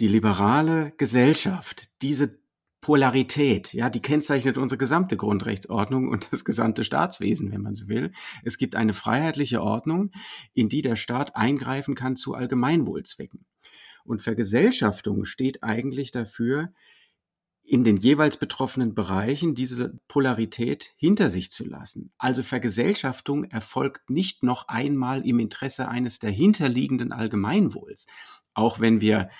die 0.01 0.09
liberale 0.09 0.92
Gesellschaft, 0.99 1.88
diese 2.03 2.38
Polarität, 2.81 3.73
ja, 3.73 3.90
die 3.90 4.01
kennzeichnet 4.01 4.59
unsere 4.59 4.79
gesamte 4.79 5.16
Grundrechtsordnung 5.16 6.09
und 6.09 6.29
das 6.31 6.45
gesamte 6.45 6.85
Staatswesen, 6.85 7.51
wenn 7.51 7.62
man 7.62 7.75
so 7.75 7.88
will. 7.88 8.12
Es 8.45 8.59
gibt 8.59 8.77
eine 8.77 8.92
freiheitliche 8.92 9.61
Ordnung, 9.61 10.12
in 10.55 10.69
die 10.69 10.83
der 10.83 10.95
Staat 10.95 11.35
eingreifen 11.35 11.95
kann 11.95 12.16
zu 12.16 12.35
Allgemeinwohlzwecken. 12.35 13.45
Und 14.07 14.23
Vergesellschaftung 14.23 15.25
steht 15.25 15.62
eigentlich 15.62 16.11
dafür, 16.11 16.73
in 17.66 17.83
den 17.83 17.97
jeweils 17.97 18.37
betroffenen 18.37 18.95
Bereichen 18.95 19.57
diese 19.57 19.99
Polarität 20.07 20.92
hinter 20.97 21.31
sich 21.31 21.51
zu 21.51 21.64
lassen. 21.64 22.12
Also 22.16 22.45
Vergesellschaftung 22.45 23.45
erfolgt 23.45 24.09
nicht 24.09 24.45
noch 24.45 24.69
einmal 24.69 25.27
im 25.27 25.40
Interesse 25.40 25.88
eines 25.88 26.21
dahinterliegenden 26.21 27.12
Allgemeinwohls. 27.12 28.07
Auch 28.55 28.79
wenn 28.79 29.01
wir 29.01 29.31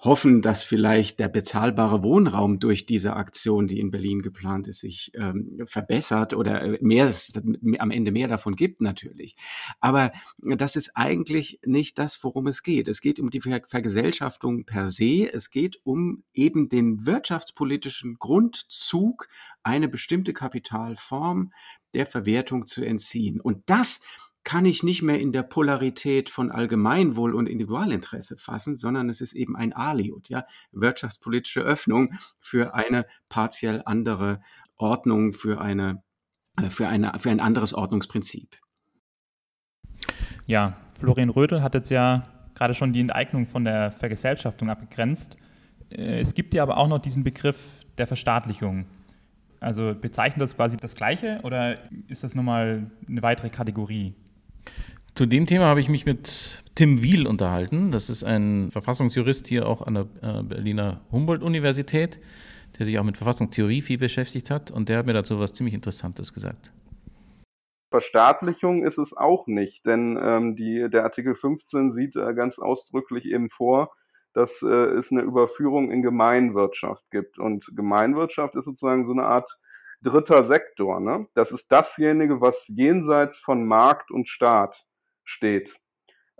hoffen, 0.00 0.42
dass 0.42 0.62
vielleicht 0.62 1.18
der 1.18 1.28
bezahlbare 1.28 2.04
Wohnraum 2.04 2.60
durch 2.60 2.86
diese 2.86 3.16
Aktion, 3.16 3.66
die 3.66 3.80
in 3.80 3.90
Berlin 3.90 4.22
geplant 4.22 4.68
ist, 4.68 4.80
sich 4.80 5.10
ähm, 5.14 5.60
verbessert 5.64 6.34
oder 6.34 6.62
äh, 6.62 6.78
mehr, 6.80 7.12
am 7.78 7.90
Ende 7.90 8.12
mehr 8.12 8.28
davon 8.28 8.54
gibt 8.54 8.80
natürlich. 8.80 9.34
Aber 9.80 10.12
das 10.38 10.76
ist 10.76 10.92
eigentlich 10.94 11.58
nicht 11.64 11.98
das, 11.98 12.22
worum 12.22 12.46
es 12.46 12.62
geht. 12.62 12.86
Es 12.86 13.00
geht 13.00 13.18
um 13.18 13.30
die 13.30 13.40
Ver 13.40 13.60
Vergesellschaftung 13.66 14.64
per 14.64 14.86
se. 14.86 15.28
Es 15.32 15.50
geht 15.50 15.80
um 15.82 16.22
eben 16.32 16.68
den 16.68 17.04
wirtschaftspolitischen 17.04 18.18
Grundzug, 18.18 19.28
eine 19.64 19.88
bestimmte 19.88 20.32
Kapitalform 20.32 21.52
der 21.92 22.06
Verwertung 22.06 22.66
zu 22.66 22.84
entziehen. 22.84 23.40
Und 23.40 23.62
das 23.66 24.00
kann 24.44 24.64
ich 24.64 24.82
nicht 24.82 25.02
mehr 25.02 25.20
in 25.20 25.32
der 25.32 25.42
Polarität 25.42 26.30
von 26.30 26.50
Allgemeinwohl 26.50 27.34
und 27.34 27.48
Individualinteresse 27.48 28.36
fassen, 28.36 28.76
sondern 28.76 29.08
es 29.08 29.20
ist 29.20 29.34
eben 29.34 29.56
ein 29.56 29.72
Aliud, 29.72 30.28
ja, 30.28 30.44
wirtschaftspolitische 30.72 31.60
Öffnung 31.60 32.14
für 32.40 32.74
eine 32.74 33.04
partiell 33.28 33.82
andere 33.84 34.40
Ordnung, 34.76 35.32
für 35.32 35.60
eine, 35.60 36.02
äh, 36.56 36.70
für 36.70 36.88
eine, 36.88 37.12
für 37.18 37.30
ein 37.30 37.40
anderes 37.40 37.74
Ordnungsprinzip. 37.74 38.56
Ja, 40.46 40.78
Florian 40.94 41.30
Rödel 41.30 41.62
hat 41.62 41.74
jetzt 41.74 41.90
ja 41.90 42.26
gerade 42.54 42.74
schon 42.74 42.92
die 42.92 43.00
Enteignung 43.00 43.46
von 43.46 43.64
der 43.64 43.90
Vergesellschaftung 43.90 44.70
abgegrenzt. 44.70 45.36
Äh, 45.90 46.20
es 46.20 46.34
gibt 46.34 46.54
ja 46.54 46.62
aber 46.62 46.78
auch 46.78 46.88
noch 46.88 46.98
diesen 46.98 47.22
Begriff 47.22 47.80
der 47.98 48.06
Verstaatlichung. 48.06 48.86
Also 49.60 49.94
bezeichnet 49.94 50.42
das 50.42 50.56
quasi 50.56 50.76
das 50.76 50.94
Gleiche 50.94 51.40
oder 51.42 51.78
ist 52.06 52.22
das 52.22 52.34
nochmal 52.34 52.90
eine 53.08 53.22
weitere 53.22 53.50
Kategorie? 53.50 54.14
Zu 55.14 55.26
dem 55.26 55.46
Thema 55.46 55.66
habe 55.66 55.80
ich 55.80 55.88
mich 55.88 56.06
mit 56.06 56.62
Tim 56.74 57.02
Wiel 57.02 57.26
unterhalten. 57.26 57.90
Das 57.90 58.08
ist 58.08 58.22
ein 58.22 58.70
Verfassungsjurist 58.70 59.48
hier 59.48 59.66
auch 59.68 59.82
an 59.84 59.94
der 59.94 60.06
äh, 60.22 60.42
Berliner 60.44 61.00
Humboldt-Universität, 61.10 62.20
der 62.78 62.86
sich 62.86 62.98
auch 62.98 63.04
mit 63.04 63.16
Verfassungstheorie 63.16 63.82
viel 63.82 63.98
beschäftigt 63.98 64.50
hat. 64.50 64.70
Und 64.70 64.88
der 64.88 64.98
hat 64.98 65.06
mir 65.06 65.14
dazu 65.14 65.40
was 65.40 65.52
ziemlich 65.52 65.74
Interessantes 65.74 66.32
gesagt. 66.32 66.72
Verstaatlichung 67.90 68.84
ist 68.84 68.98
es 68.98 69.16
auch 69.16 69.46
nicht, 69.46 69.86
denn 69.86 70.18
ähm, 70.22 70.56
die, 70.56 70.88
der 70.90 71.04
Artikel 71.04 71.34
15 71.34 71.90
sieht 71.90 72.16
äh, 72.16 72.34
ganz 72.34 72.58
ausdrücklich 72.58 73.24
eben 73.24 73.50
vor, 73.50 73.92
dass 74.34 74.62
äh, 74.62 74.68
es 74.68 75.10
eine 75.10 75.22
Überführung 75.22 75.90
in 75.90 76.02
Gemeinwirtschaft 76.02 77.10
gibt. 77.10 77.38
Und 77.38 77.64
Gemeinwirtschaft 77.74 78.54
ist 78.54 78.66
sozusagen 78.66 79.06
so 79.06 79.12
eine 79.12 79.24
Art 79.24 79.50
dritter 80.02 80.44
Sektor. 80.44 81.00
Ne? 81.00 81.26
Das 81.34 81.52
ist 81.52 81.70
dasjenige, 81.70 82.40
was 82.40 82.66
jenseits 82.68 83.38
von 83.38 83.66
Markt 83.66 84.10
und 84.10 84.28
Staat 84.28 84.84
steht. 85.24 85.74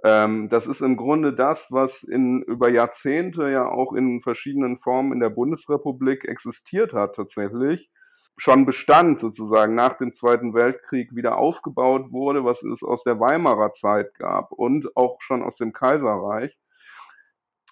Ähm, 0.05 0.49
das 0.49 0.67
ist 0.67 0.81
im 0.81 0.97
Grunde 0.97 1.33
das, 1.33 1.69
was 1.71 2.05
in 2.05 2.43
über 2.43 2.71
Jahrzehnte 2.71 3.51
ja 3.51 3.69
auch 3.69 3.93
in 3.93 4.21
verschiedenen 4.23 4.79
Formen 4.79 5.13
in 5.13 5.21
der 5.21 5.31
Bundesrepublik 5.31 6.25
existiert 6.25 6.93
hat 6.93 7.17
tatsächlich, 7.17 7.91
schon 8.37 8.65
bestand 8.65 9.19
sozusagen 9.19 9.75
nach 9.75 9.99
dem 9.99 10.15
Zweiten 10.15 10.55
Weltkrieg 10.55 11.17
wieder 11.17 11.37
aufgebaut 11.37 12.13
wurde, 12.13 12.45
was 12.45 12.63
es 12.63 12.85
aus 12.85 13.03
der 13.03 13.19
Weimarer 13.19 13.73
Zeit 13.73 14.15
gab 14.15 14.53
und 14.53 14.97
auch 14.97 15.21
schon 15.21 15.43
aus 15.43 15.57
dem 15.57 15.73
Kaiserreich, 15.73 16.57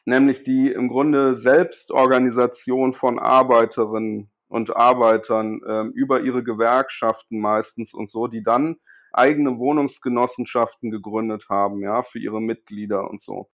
nämlich 0.05 0.43
die 0.43 0.73
im 0.73 0.89
Grunde 0.89 1.37
Selbstorganisation 1.37 2.95
von 2.95 3.21
Arbeiterinnen 3.21 4.33
und 4.49 4.77
Arbeitern 4.77 5.61
äh, 5.67 5.83
über 5.95 6.21
ihre 6.21 6.43
Gewerkschaften 6.43 7.41
meistens 7.41 7.93
und 7.93 8.11
so, 8.11 8.27
die 8.27 8.43
dann 8.43 8.77
eigene 9.13 9.59
Wohnungsgenossenschaften 9.59 10.91
gegründet 10.91 11.47
haben, 11.49 11.81
ja, 11.81 12.03
für 12.03 12.19
ihre 12.19 12.41
Mitglieder 12.41 13.11
und 13.11 13.23
so. 13.23 13.49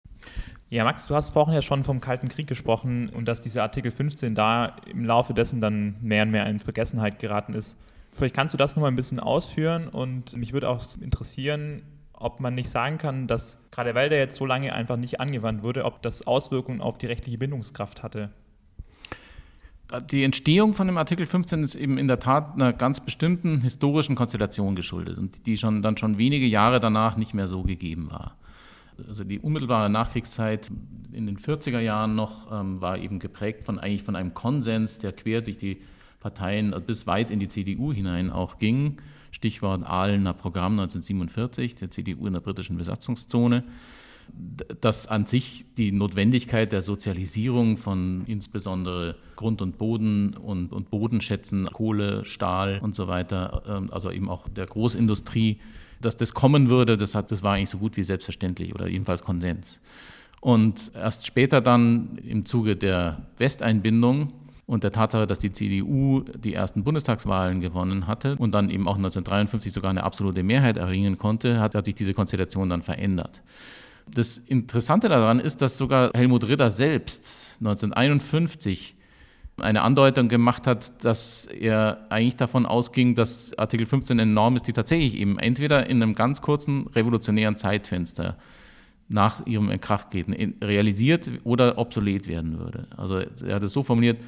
Ja, 0.68 0.84
Max, 0.84 1.06
du 1.06 1.14
hast 1.14 1.30
vorhin 1.30 1.54
ja 1.54 1.62
schon 1.62 1.84
vom 1.84 2.00
Kalten 2.00 2.28
Krieg 2.28 2.46
gesprochen 2.46 3.10
und 3.10 3.26
dass 3.26 3.42
dieser 3.42 3.62
Artikel 3.62 3.90
15 3.90 4.34
da 4.34 4.76
im 4.86 5.04
Laufe 5.04 5.34
dessen 5.34 5.60
dann 5.60 5.96
mehr 6.00 6.22
und 6.22 6.30
mehr 6.30 6.46
in 6.46 6.60
Vergessenheit 6.60 7.18
geraten 7.18 7.54
ist. 7.54 7.78
Vielleicht 8.12 8.34
kannst 8.34 8.54
du 8.54 8.58
das 8.58 8.76
nochmal 8.76 8.90
ein 8.90 8.96
bisschen 8.96 9.20
ausführen 9.20 9.88
und 9.88 10.36
mich 10.36 10.52
würde 10.52 10.68
auch 10.68 10.82
interessieren, 11.00 11.82
ob 12.12 12.40
man 12.40 12.54
nicht 12.54 12.70
sagen 12.70 12.98
kann, 12.98 13.26
dass 13.26 13.58
gerade 13.70 13.94
weil 13.94 14.08
der 14.10 14.18
jetzt 14.18 14.36
so 14.36 14.46
lange 14.46 14.72
einfach 14.72 14.96
nicht 14.96 15.20
angewandt 15.20 15.62
wurde, 15.62 15.84
ob 15.84 16.02
das 16.02 16.26
Auswirkungen 16.26 16.80
auf 16.80 16.98
die 16.98 17.06
rechtliche 17.06 17.38
Bindungskraft 17.38 18.02
hatte 18.02 18.30
die 20.10 20.22
Entstehung 20.22 20.72
von 20.72 20.86
dem 20.86 20.98
Artikel 20.98 21.26
15 21.26 21.62
ist 21.64 21.74
eben 21.74 21.98
in 21.98 22.06
der 22.06 22.20
Tat 22.20 22.54
einer 22.54 22.72
ganz 22.72 23.00
bestimmten 23.00 23.60
historischen 23.60 24.14
Konstellation 24.14 24.76
geschuldet 24.76 25.18
und 25.18 25.46
die 25.46 25.56
schon 25.56 25.82
dann 25.82 25.96
schon 25.96 26.18
wenige 26.18 26.46
Jahre 26.46 26.80
danach 26.80 27.16
nicht 27.16 27.34
mehr 27.34 27.48
so 27.48 27.62
gegeben 27.62 28.10
war. 28.10 28.36
Also 29.08 29.24
die 29.24 29.38
unmittelbare 29.38 29.90
Nachkriegszeit 29.90 30.70
in 31.12 31.26
den 31.26 31.38
40er 31.38 31.80
Jahren 31.80 32.14
noch 32.14 32.52
ähm, 32.52 32.80
war 32.80 32.98
eben 32.98 33.18
geprägt 33.18 33.64
von 33.64 33.78
eigentlich 33.78 34.02
von 34.02 34.14
einem 34.14 34.34
Konsens, 34.34 34.98
der 34.98 35.12
quer 35.12 35.40
durch 35.40 35.58
die 35.58 35.80
Parteien 36.20 36.74
bis 36.86 37.06
weit 37.06 37.30
in 37.30 37.40
die 37.40 37.48
CDU 37.48 37.92
hinein 37.92 38.30
auch 38.30 38.58
ging. 38.58 38.98
Stichwort 39.32 39.84
Ahlener 39.84 40.34
Programm 40.34 40.72
1947, 40.72 41.76
der 41.76 41.90
CDU 41.90 42.26
in 42.26 42.34
der 42.34 42.40
britischen 42.40 42.76
Besatzungszone 42.76 43.64
dass 44.80 45.06
an 45.06 45.26
sich 45.26 45.66
die 45.76 45.92
Notwendigkeit 45.92 46.72
der 46.72 46.82
Sozialisierung 46.82 47.76
von 47.76 48.24
insbesondere 48.26 49.16
Grund 49.36 49.62
und 49.62 49.78
Boden 49.78 50.34
und, 50.34 50.72
und 50.72 50.90
Bodenschätzen, 50.90 51.66
Kohle, 51.66 52.24
Stahl 52.24 52.78
und 52.82 52.94
so 52.94 53.08
weiter, 53.08 53.62
ähm, 53.66 53.88
also 53.90 54.10
eben 54.10 54.28
auch 54.28 54.48
der 54.48 54.66
Großindustrie, 54.66 55.58
dass 56.00 56.16
das 56.16 56.34
kommen 56.34 56.70
würde, 56.70 56.96
das, 56.96 57.14
hat, 57.14 57.30
das 57.30 57.42
war 57.42 57.54
eigentlich 57.54 57.70
so 57.70 57.78
gut 57.78 57.96
wie 57.96 58.02
selbstverständlich 58.02 58.74
oder 58.74 58.88
jedenfalls 58.88 59.22
Konsens. 59.22 59.80
Und 60.40 60.92
erst 60.94 61.26
später 61.26 61.60
dann 61.60 62.18
im 62.26 62.46
Zuge 62.46 62.76
der 62.76 63.26
Westeinbindung 63.36 64.32
und 64.66 64.84
der 64.84 64.92
Tatsache, 64.92 65.26
dass 65.26 65.38
die 65.38 65.52
CDU 65.52 66.20
die 66.20 66.54
ersten 66.54 66.84
Bundestagswahlen 66.84 67.60
gewonnen 67.60 68.06
hatte 68.06 68.36
und 68.36 68.54
dann 68.54 68.70
eben 68.70 68.86
auch 68.86 68.96
1953 68.96 69.72
sogar 69.72 69.90
eine 69.90 70.04
absolute 70.04 70.42
Mehrheit 70.42 70.76
erringen 70.76 71.18
konnte, 71.18 71.60
hat, 71.60 71.74
hat 71.74 71.84
sich 71.84 71.94
diese 71.94 72.14
Konstellation 72.14 72.68
dann 72.68 72.82
verändert. 72.82 73.42
Das 74.08 74.38
Interessante 74.38 75.08
daran 75.08 75.40
ist, 75.40 75.62
dass 75.62 75.78
sogar 75.78 76.10
Helmut 76.14 76.48
Ritter 76.48 76.70
selbst 76.70 77.56
1951 77.60 78.96
eine 79.58 79.82
Andeutung 79.82 80.28
gemacht 80.28 80.66
hat, 80.66 81.04
dass 81.04 81.46
er 81.46 82.06
eigentlich 82.08 82.36
davon 82.36 82.66
ausging, 82.66 83.14
dass 83.14 83.56
Artikel 83.58 83.86
15 83.86 84.18
eine 84.18 84.30
Norm 84.30 84.56
ist, 84.56 84.66
die 84.66 84.72
tatsächlich 84.72 85.18
eben 85.18 85.38
entweder 85.38 85.88
in 85.88 86.02
einem 86.02 86.14
ganz 86.14 86.40
kurzen 86.40 86.86
revolutionären 86.88 87.56
Zeitfenster 87.56 88.36
nach 89.08 89.44
ihrem 89.46 89.70
Inkrafttreten 89.70 90.54
realisiert 90.62 91.30
oder 91.44 91.78
obsolet 91.78 92.28
werden 92.28 92.58
würde. 92.58 92.86
Also 92.96 93.18
er 93.18 93.56
hat 93.56 93.62
es 93.62 93.72
so 93.72 93.82
formuliert, 93.82 94.20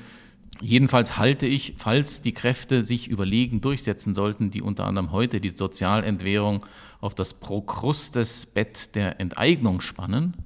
Jedenfalls 0.60 1.18
halte 1.18 1.46
ich, 1.46 1.74
falls 1.76 2.22
die 2.22 2.32
Kräfte 2.32 2.82
sich 2.82 3.08
überlegen 3.08 3.60
durchsetzen 3.60 4.14
sollten, 4.14 4.50
die 4.50 4.62
unter 4.62 4.84
anderem 4.84 5.10
heute 5.10 5.40
die 5.40 5.50
Sozialentwährung 5.50 6.64
auf 7.00 7.14
das 7.14 7.34
Prokrustes-Bett 7.34 8.94
der 8.94 9.20
Enteignung 9.20 9.80
spannen, 9.80 10.36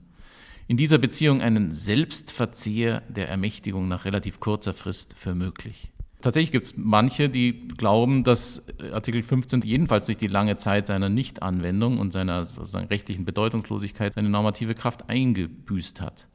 in 0.69 0.77
dieser 0.77 0.99
Beziehung 0.99 1.43
einen 1.43 1.71
Selbstverzehr 1.73 3.03
der 3.09 3.29
Ermächtigung 3.29 3.89
nach 3.89 4.05
relativ 4.05 4.41
kurzer 4.41 4.75
Frist 4.75 5.15
für 5.17 5.35
möglich. 5.35 5.91
Tatsächlich 6.23 6.51
gibt 6.51 6.67
es 6.67 6.75
manche, 6.77 7.29
die 7.29 7.69
glauben, 7.69 8.25
dass 8.25 8.65
Artikel 8.93 9.23
15 9.23 9.61
jedenfalls 9.63 10.07
durch 10.07 10.19
die 10.19 10.27
lange 10.27 10.57
Zeit 10.57 10.87
seiner 10.87 11.09
Nichtanwendung 11.09 11.99
und 11.99 12.13
seiner 12.13 12.49
rechtlichen 12.91 13.25
Bedeutungslosigkeit 13.25 14.15
seine 14.15 14.31
normative 14.31 14.75
Kraft 14.75 15.09
eingebüßt 15.09 16.01
hat. 16.01 16.27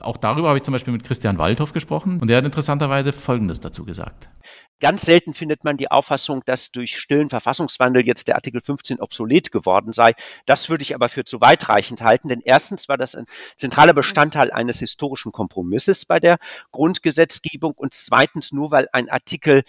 Auch 0.00 0.16
darüber 0.16 0.48
habe 0.48 0.58
ich 0.58 0.62
zum 0.62 0.72
Beispiel 0.72 0.92
mit 0.92 1.04
Christian 1.04 1.38
Waldhoff 1.38 1.72
gesprochen 1.72 2.20
und 2.20 2.28
der 2.28 2.38
hat 2.38 2.44
interessanterweise 2.44 3.12
Folgendes 3.12 3.60
dazu 3.60 3.84
gesagt. 3.84 4.28
Ganz 4.82 5.02
selten 5.02 5.32
findet 5.32 5.62
man 5.62 5.76
die 5.76 5.92
Auffassung, 5.92 6.42
dass 6.44 6.72
durch 6.72 6.98
stillen 6.98 7.28
Verfassungswandel 7.28 8.04
jetzt 8.04 8.26
der 8.26 8.34
Artikel 8.34 8.60
15 8.60 8.98
obsolet 8.98 9.52
geworden 9.52 9.92
sei. 9.92 10.14
Das 10.44 10.70
würde 10.70 10.82
ich 10.82 10.96
aber 10.96 11.08
für 11.08 11.22
zu 11.22 11.40
weitreichend 11.40 12.02
halten, 12.02 12.26
denn 12.28 12.40
erstens 12.44 12.88
war 12.88 12.98
das 12.98 13.14
ein 13.14 13.26
zentraler 13.56 13.92
Bestandteil 13.92 14.50
eines 14.50 14.80
historischen 14.80 15.30
Kompromisses 15.30 16.04
bei 16.04 16.18
der 16.18 16.38
Grundgesetzgebung 16.72 17.74
und 17.76 17.94
zweitens 17.94 18.50
nur, 18.50 18.72
weil 18.72 18.88
ein 18.92 19.08
Artikel 19.08 19.62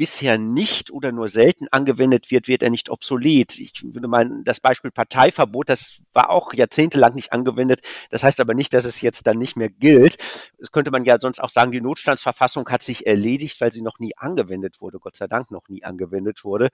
bisher 0.00 0.38
nicht 0.38 0.90
oder 0.90 1.12
nur 1.12 1.28
selten 1.28 1.68
angewendet 1.68 2.30
wird, 2.30 2.48
wird 2.48 2.62
er 2.62 2.70
nicht 2.70 2.88
obsolet. 2.88 3.58
Ich 3.58 3.84
würde 3.84 4.08
mal 4.08 4.30
das 4.44 4.58
Beispiel 4.58 4.90
Parteiverbot, 4.90 5.68
das 5.68 6.00
war 6.14 6.30
auch 6.30 6.54
jahrzehntelang 6.54 7.14
nicht 7.14 7.34
angewendet. 7.34 7.82
Das 8.08 8.24
heißt 8.24 8.40
aber 8.40 8.54
nicht, 8.54 8.72
dass 8.72 8.86
es 8.86 9.02
jetzt 9.02 9.26
dann 9.26 9.36
nicht 9.36 9.56
mehr 9.56 9.68
gilt. 9.68 10.16
Das 10.58 10.72
könnte 10.72 10.90
man 10.90 11.04
ja 11.04 11.20
sonst 11.20 11.38
auch 11.38 11.50
sagen, 11.50 11.70
die 11.70 11.82
Notstandsverfassung 11.82 12.66
hat 12.70 12.80
sich 12.80 13.06
erledigt, 13.06 13.60
weil 13.60 13.72
sie 13.72 13.82
noch 13.82 13.98
nie 13.98 14.16
angewendet 14.16 14.80
wurde, 14.80 15.00
Gott 15.00 15.16
sei 15.16 15.26
Dank 15.26 15.50
noch 15.50 15.68
nie 15.68 15.84
angewendet 15.84 16.44
wurde. 16.44 16.70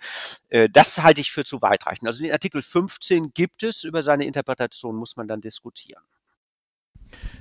Äh, 0.49 0.69
das 0.73 1.03
halte 1.03 1.21
ich 1.21 1.33
für 1.33 1.43
zu 1.43 1.61
weitreichend. 1.63 2.07
Also 2.07 2.23
den 2.23 2.31
Artikel 2.31 2.63
15 2.63 3.33
gibt 3.35 3.65
es, 3.65 3.83
über 3.83 4.03
seine 4.03 4.25
Interpretation 4.25 4.95
muss 4.95 5.17
man 5.17 5.27
dann 5.27 5.41
diskutieren. 5.41 6.05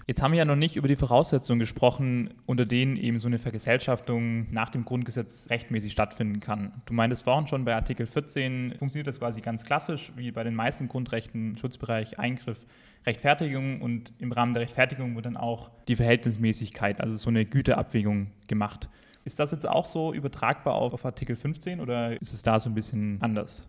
Jetzt 0.08 0.22
haben 0.22 0.32
wir 0.32 0.40
ja 0.40 0.46
noch 0.46 0.56
nicht 0.56 0.76
über 0.76 0.88
die 0.88 0.96
Voraussetzungen 0.96 1.60
gesprochen, 1.60 2.34
unter 2.46 2.66
denen 2.66 2.96
eben 2.96 3.20
so 3.20 3.28
eine 3.28 3.40
Vergesellschaftung 3.40 4.52
nach 4.52 4.70
dem 4.70 4.86
Grundgesetz 4.86 5.50
rechtmäßig 5.50 5.92
stattfinden 5.92 6.40
kann. 6.40 6.74
Du 6.86 6.94
meintest 6.94 7.24
vorhin 7.24 7.48
schon, 7.48 7.66
bei 7.66 7.76
Artikel 7.76 8.06
14 8.06 8.76
funktioniert 8.78 9.08
das 9.08 9.20
quasi 9.20 9.42
ganz 9.42 9.66
klassisch, 9.66 10.12
wie 10.16 10.32
bei 10.32 10.44
den 10.44 10.56
meisten 10.56 10.88
Grundrechten, 10.88 11.58
Schutzbereich, 11.58 12.20
Eingriff, 12.20 12.66
Rechtfertigung 13.06 13.82
und 13.82 14.14
im 14.20 14.32
Rahmen 14.32 14.54
der 14.54 14.64
Rechtfertigung 14.64 15.16
wird 15.16 15.26
dann 15.26 15.38
auch 15.38 15.72
die 15.88 15.96
Verhältnismäßigkeit, 15.96 17.02
also 17.02 17.16
so 17.18 17.30
eine 17.30 17.46
Güteabwägung 17.46 18.32
gemacht. 18.48 18.90
Ist 19.24 19.40
das 19.40 19.52
jetzt 19.52 19.68
auch 19.68 19.86
so 19.86 20.14
übertragbar 20.14 20.76
auf, 20.76 20.94
auf 20.94 21.06
Artikel 21.06 21.36
15 21.36 21.80
oder 21.80 22.20
ist 22.22 22.34
es 22.34 22.44
da 22.44 22.60
so 22.60 22.70
ein 22.70 22.76
bisschen 22.76 23.18
anders? 23.22 23.68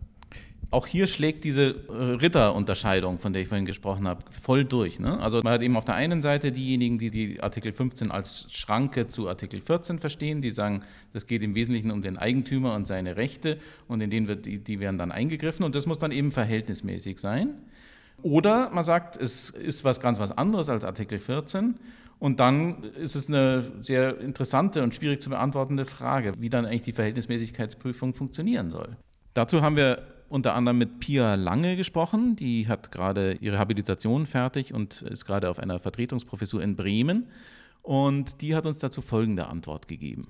Auch 0.69 0.85
hier 0.85 1.07
schlägt 1.07 1.45
diese 1.45 1.75
äh, 1.87 1.93
Ritterunterscheidung, 1.93 3.19
von 3.19 3.31
der 3.31 3.41
ich 3.41 3.47
vorhin 3.47 3.65
gesprochen 3.65 4.05
habe, 4.05 4.25
voll 4.41 4.65
durch. 4.65 4.99
Ne? 4.99 5.17
Also 5.19 5.39
man 5.41 5.53
hat 5.53 5.61
eben 5.61 5.77
auf 5.77 5.85
der 5.85 5.95
einen 5.95 6.21
Seite 6.21 6.51
diejenigen, 6.51 6.97
die 6.97 7.09
die 7.09 7.41
Artikel 7.41 7.71
15 7.71 8.11
als 8.11 8.47
Schranke 8.49 9.07
zu 9.07 9.29
Artikel 9.29 9.61
14 9.61 9.99
verstehen, 9.99 10.41
die 10.41 10.51
sagen, 10.51 10.83
das 11.13 11.25
geht 11.25 11.41
im 11.41 11.55
Wesentlichen 11.55 11.89
um 11.89 12.01
den 12.01 12.17
Eigentümer 12.17 12.75
und 12.75 12.85
seine 12.85 13.15
Rechte 13.15 13.59
und 13.87 14.01
in 14.01 14.09
denen 14.09 14.27
wird 14.27 14.45
die, 14.45 14.59
die 14.59 14.81
werden 14.81 14.97
dann 14.97 15.13
eingegriffen 15.13 15.63
und 15.63 15.73
das 15.73 15.85
muss 15.85 15.99
dann 15.99 16.11
eben 16.11 16.31
verhältnismäßig 16.31 17.19
sein. 17.19 17.53
Oder 18.21 18.69
man 18.71 18.83
sagt, 18.83 19.15
es 19.15 19.51
ist 19.51 19.85
was 19.85 20.01
ganz 20.01 20.19
was 20.19 20.37
anderes 20.37 20.67
als 20.67 20.83
Artikel 20.83 21.19
14 21.19 21.75
und 22.19 22.41
dann 22.41 22.83
ist 22.83 23.15
es 23.15 23.29
eine 23.29 23.71
sehr 23.79 24.19
interessante 24.19 24.83
und 24.83 24.93
schwierig 24.93 25.21
zu 25.21 25.29
beantwortende 25.29 25.85
Frage, 25.85 26.33
wie 26.39 26.49
dann 26.49 26.65
eigentlich 26.65 26.81
die 26.81 26.93
Verhältnismäßigkeitsprüfung 26.93 28.13
funktionieren 28.13 28.69
soll. 28.69 28.97
Dazu 29.33 29.61
haben 29.61 29.77
wir 29.77 30.16
unter 30.29 30.53
anderem 30.55 30.77
mit 30.77 30.99
Pia 30.99 31.35
Lange 31.35 31.75
gesprochen. 31.75 32.35
Die 32.35 32.67
hat 32.67 32.91
gerade 32.91 33.33
ihre 33.33 33.59
Habilitation 33.59 34.25
fertig 34.25 34.73
und 34.73 35.01
ist 35.03 35.25
gerade 35.25 35.49
auf 35.49 35.59
einer 35.59 35.79
Vertretungsprofessur 35.79 36.61
in 36.61 36.75
Bremen. 36.75 37.27
Und 37.81 38.41
die 38.41 38.55
hat 38.55 38.65
uns 38.65 38.79
dazu 38.79 39.01
folgende 39.01 39.47
Antwort 39.47 39.87
gegeben. 39.87 40.27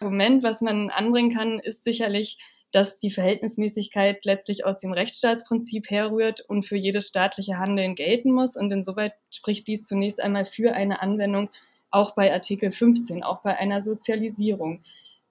Argument, 0.00 0.42
was 0.42 0.60
man 0.60 0.90
anbringen 0.90 1.34
kann, 1.34 1.58
ist 1.58 1.84
sicherlich, 1.84 2.38
dass 2.72 2.98
die 2.98 3.10
Verhältnismäßigkeit 3.10 4.24
letztlich 4.24 4.64
aus 4.64 4.78
dem 4.78 4.92
Rechtsstaatsprinzip 4.92 5.90
herrührt 5.90 6.40
und 6.40 6.62
für 6.62 6.76
jedes 6.76 7.08
staatliche 7.08 7.58
Handeln 7.58 7.94
gelten 7.94 8.32
muss. 8.32 8.56
Und 8.56 8.72
insoweit 8.72 9.14
spricht 9.30 9.68
dies 9.68 9.86
zunächst 9.86 10.20
einmal 10.20 10.44
für 10.44 10.72
eine 10.72 11.02
Anwendung 11.02 11.50
auch 11.90 12.14
bei 12.14 12.32
Artikel 12.32 12.70
15, 12.70 13.22
auch 13.22 13.42
bei 13.42 13.56
einer 13.56 13.82
Sozialisierung. 13.82 14.82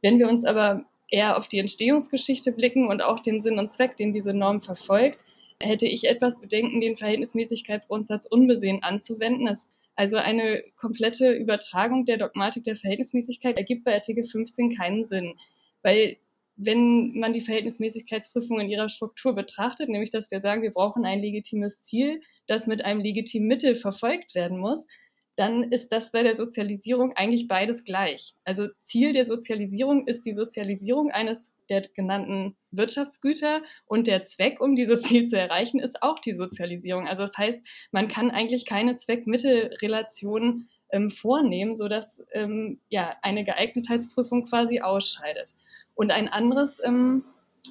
Wenn 0.01 0.19
wir 0.19 0.29
uns 0.29 0.45
aber 0.45 0.85
eher 1.11 1.37
auf 1.37 1.47
die 1.47 1.59
Entstehungsgeschichte 1.59 2.51
blicken 2.51 2.87
und 2.87 3.01
auch 3.01 3.19
den 3.19 3.41
Sinn 3.41 3.59
und 3.59 3.69
Zweck, 3.69 3.97
den 3.97 4.13
diese 4.13 4.33
Norm 4.33 4.61
verfolgt, 4.61 5.23
hätte 5.61 5.85
ich 5.85 6.07
etwas 6.07 6.41
Bedenken, 6.41 6.81
den 6.81 6.95
Verhältnismäßigkeitsgrundsatz 6.95 8.25
unbesehen 8.25 8.81
anzuwenden. 8.81 9.45
Das 9.45 9.67
also 9.95 10.15
eine 10.15 10.63
komplette 10.77 11.31
Übertragung 11.31 12.05
der 12.05 12.17
Dogmatik 12.17 12.63
der 12.63 12.75
Verhältnismäßigkeit 12.75 13.57
ergibt 13.57 13.83
bei 13.83 13.93
Artikel 13.93 14.23
15 14.23 14.75
keinen 14.75 15.05
Sinn, 15.05 15.35
weil 15.83 16.17
wenn 16.55 17.17
man 17.19 17.33
die 17.33 17.41
Verhältnismäßigkeitsprüfung 17.41 18.59
in 18.59 18.69
ihrer 18.69 18.89
Struktur 18.89 19.33
betrachtet, 19.33 19.89
nämlich 19.89 20.11
dass 20.11 20.31
wir 20.31 20.41
sagen, 20.41 20.61
wir 20.61 20.71
brauchen 20.71 21.05
ein 21.05 21.21
legitimes 21.21 21.83
Ziel, 21.83 22.21
das 22.47 22.67
mit 22.67 22.85
einem 22.85 23.01
legitimen 23.01 23.47
Mittel 23.47 23.75
verfolgt 23.75 24.35
werden 24.35 24.59
muss, 24.59 24.87
dann 25.35 25.63
ist 25.63 25.91
das 25.91 26.11
bei 26.11 26.23
der 26.23 26.35
Sozialisierung 26.35 27.13
eigentlich 27.15 27.47
beides 27.47 27.83
gleich. 27.83 28.33
Also 28.43 28.67
Ziel 28.83 29.13
der 29.13 29.25
Sozialisierung 29.25 30.07
ist 30.07 30.25
die 30.25 30.33
Sozialisierung 30.33 31.09
eines 31.11 31.53
der 31.69 31.81
genannten 31.81 32.55
Wirtschaftsgüter 32.71 33.61
und 33.85 34.07
der 34.07 34.23
Zweck, 34.23 34.59
um 34.59 34.75
dieses 34.75 35.03
Ziel 35.03 35.27
zu 35.27 35.37
erreichen, 35.37 35.79
ist 35.79 36.03
auch 36.03 36.19
die 36.19 36.33
Sozialisierung. 36.35 37.07
Also 37.07 37.23
das 37.23 37.37
heißt, 37.37 37.63
man 37.91 38.07
kann 38.07 38.29
eigentlich 38.29 38.65
keine 38.65 38.97
Zweck-Mittel-Relation 38.97 40.67
ähm, 40.91 41.09
vornehmen, 41.09 41.75
sodass 41.75 42.21
ähm, 42.33 42.79
ja, 42.89 43.15
eine 43.21 43.43
Geeignetheitsprüfung 43.43 44.45
quasi 44.45 44.81
ausscheidet. 44.81 45.53
Und 45.95 46.11
ein 46.11 46.27
anderes 46.27 46.81
ähm, 46.83 47.23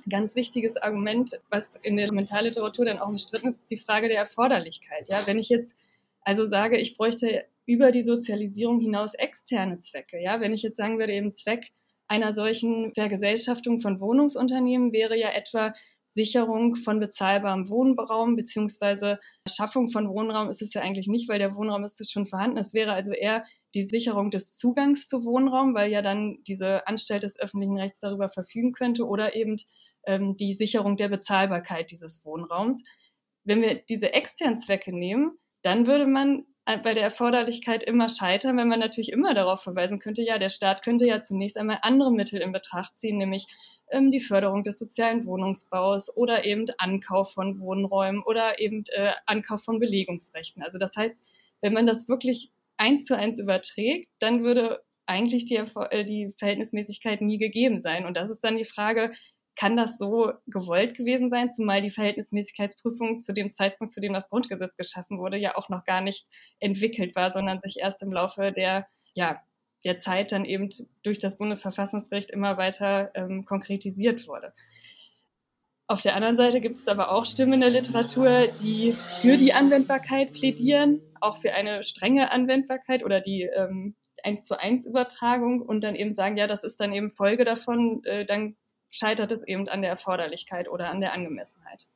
ganz 0.08 0.34
wichtiges 0.34 0.76
Argument, 0.76 1.38
was 1.50 1.76
in 1.76 1.96
der 1.96 2.12
Mentalliteratur 2.12 2.84
dann 2.86 2.98
auch 2.98 3.08
umstritten 3.08 3.48
ist, 3.48 3.60
ist 3.60 3.70
die 3.70 3.76
Frage 3.76 4.08
der 4.08 4.18
Erforderlichkeit. 4.18 5.08
Ja, 5.08 5.26
wenn 5.26 5.38
ich 5.38 5.48
jetzt 5.48 5.76
also 6.22 6.46
sage, 6.46 6.78
ich 6.78 6.96
bräuchte 6.96 7.44
über 7.66 7.92
die 7.92 8.02
Sozialisierung 8.02 8.80
hinaus 8.80 9.14
externe 9.14 9.78
Zwecke. 9.78 10.20
Ja, 10.20 10.40
wenn 10.40 10.52
ich 10.52 10.62
jetzt 10.62 10.76
sagen 10.76 10.98
würde, 10.98 11.12
eben 11.12 11.32
Zweck 11.32 11.70
einer 12.08 12.34
solchen 12.34 12.92
Vergesellschaftung 12.94 13.80
von 13.80 14.00
Wohnungsunternehmen 14.00 14.92
wäre 14.92 15.16
ja 15.16 15.30
etwa 15.30 15.72
Sicherung 16.04 16.74
von 16.74 16.98
bezahlbarem 16.98 17.68
Wohnraum 17.68 18.34
beziehungsweise 18.34 19.20
Schaffung 19.46 19.88
von 19.88 20.08
Wohnraum 20.08 20.50
ist 20.50 20.60
es 20.60 20.74
ja 20.74 20.82
eigentlich 20.82 21.06
nicht, 21.06 21.28
weil 21.28 21.38
der 21.38 21.54
Wohnraum 21.54 21.84
ist 21.84 22.10
schon 22.10 22.26
vorhanden. 22.26 22.58
Es 22.58 22.74
wäre 22.74 22.92
also 22.92 23.12
eher 23.12 23.44
die 23.74 23.86
Sicherung 23.86 24.30
des 24.30 24.56
Zugangs 24.56 25.08
zu 25.08 25.24
Wohnraum, 25.24 25.74
weil 25.74 25.92
ja 25.92 26.02
dann 26.02 26.38
diese 26.48 26.86
Anstalt 26.88 27.22
des 27.22 27.38
öffentlichen 27.38 27.78
Rechts 27.78 28.00
darüber 28.00 28.28
verfügen 28.28 28.72
könnte 28.72 29.06
oder 29.06 29.36
eben 29.36 29.56
ähm, 30.04 30.36
die 30.36 30.54
Sicherung 30.54 30.96
der 30.96 31.08
Bezahlbarkeit 31.08 31.92
dieses 31.92 32.24
Wohnraums. 32.24 32.82
Wenn 33.44 33.62
wir 33.62 33.76
diese 33.76 34.12
externen 34.12 34.56
Zwecke 34.56 34.92
nehmen, 34.92 35.38
dann 35.62 35.86
würde 35.86 36.06
man 36.06 36.46
äh, 36.66 36.78
bei 36.78 36.94
der 36.94 37.02
Erforderlichkeit 37.02 37.82
immer 37.82 38.08
scheitern, 38.08 38.56
wenn 38.56 38.68
man 38.68 38.80
natürlich 38.80 39.12
immer 39.12 39.34
darauf 39.34 39.62
verweisen 39.62 39.98
könnte, 39.98 40.22
ja, 40.22 40.38
der 40.38 40.50
Staat 40.50 40.84
könnte 40.84 41.06
ja 41.06 41.20
zunächst 41.20 41.56
einmal 41.56 41.78
andere 41.82 42.12
Mittel 42.12 42.40
in 42.40 42.52
Betracht 42.52 42.98
ziehen, 42.98 43.18
nämlich 43.18 43.46
ähm, 43.90 44.10
die 44.10 44.20
Förderung 44.20 44.62
des 44.62 44.78
sozialen 44.78 45.24
Wohnungsbaus 45.24 46.14
oder 46.16 46.44
eben 46.44 46.66
Ankauf 46.78 47.32
von 47.32 47.60
Wohnräumen 47.60 48.22
oder 48.22 48.60
eben 48.60 48.84
äh, 48.92 49.12
Ankauf 49.26 49.64
von 49.64 49.78
Belegungsrechten. 49.78 50.62
Also 50.62 50.78
das 50.78 50.96
heißt, 50.96 51.16
wenn 51.60 51.72
man 51.72 51.86
das 51.86 52.08
wirklich 52.08 52.50
eins 52.76 53.04
zu 53.04 53.16
eins 53.16 53.38
überträgt, 53.38 54.08
dann 54.18 54.42
würde 54.42 54.80
eigentlich 55.06 55.44
die, 55.44 55.56
äh, 55.56 56.04
die 56.04 56.32
Verhältnismäßigkeit 56.38 57.20
nie 57.20 57.38
gegeben 57.38 57.80
sein. 57.80 58.06
Und 58.06 58.16
das 58.16 58.30
ist 58.30 58.44
dann 58.44 58.56
die 58.56 58.64
Frage, 58.64 59.12
kann 59.60 59.76
das 59.76 59.98
so 59.98 60.32
gewollt 60.46 60.96
gewesen 60.96 61.28
sein, 61.28 61.50
zumal 61.50 61.82
die 61.82 61.90
Verhältnismäßigkeitsprüfung 61.90 63.20
zu 63.20 63.34
dem 63.34 63.50
Zeitpunkt, 63.50 63.92
zu 63.92 64.00
dem 64.00 64.14
das 64.14 64.30
Grundgesetz 64.30 64.74
geschaffen 64.78 65.18
wurde, 65.18 65.36
ja 65.36 65.54
auch 65.54 65.68
noch 65.68 65.84
gar 65.84 66.00
nicht 66.00 66.26
entwickelt 66.60 67.14
war, 67.14 67.30
sondern 67.30 67.60
sich 67.60 67.76
erst 67.78 68.02
im 68.02 68.10
Laufe 68.10 68.52
der, 68.52 68.86
ja, 69.14 69.42
der 69.84 69.98
Zeit 69.98 70.32
dann 70.32 70.46
eben 70.46 70.70
durch 71.02 71.18
das 71.18 71.36
Bundesverfassungsgericht 71.36 72.30
immer 72.30 72.56
weiter 72.56 73.10
ähm, 73.14 73.44
konkretisiert 73.44 74.26
wurde. 74.26 74.54
Auf 75.86 76.00
der 76.00 76.16
anderen 76.16 76.38
Seite 76.38 76.62
gibt 76.62 76.78
es 76.78 76.88
aber 76.88 77.10
auch 77.10 77.26
Stimmen 77.26 77.54
in 77.54 77.60
der 77.60 77.68
Literatur, 77.68 78.46
die 78.62 78.94
für 79.20 79.36
die 79.36 79.52
Anwendbarkeit 79.52 80.32
plädieren, 80.32 81.02
auch 81.20 81.36
für 81.36 81.52
eine 81.52 81.82
strenge 81.82 82.32
Anwendbarkeit 82.32 83.04
oder 83.04 83.20
die 83.20 83.42
ähm, 83.42 83.94
1 84.24 84.42
zu 84.44 84.58
1 84.58 84.86
Übertragung 84.86 85.60
und 85.60 85.84
dann 85.84 85.96
eben 85.96 86.14
sagen, 86.14 86.38
ja, 86.38 86.46
das 86.46 86.64
ist 86.64 86.80
dann 86.80 86.94
eben 86.94 87.10
Folge 87.10 87.44
davon, 87.44 88.02
äh, 88.04 88.24
dann 88.24 88.56
scheitert 88.90 89.32
es 89.32 89.46
eben 89.46 89.68
an 89.68 89.82
der 89.82 89.90
Erforderlichkeit 89.90 90.68
oder 90.68 90.90
an 90.90 91.00
der 91.00 91.12
Angemessenheit. 91.12 91.86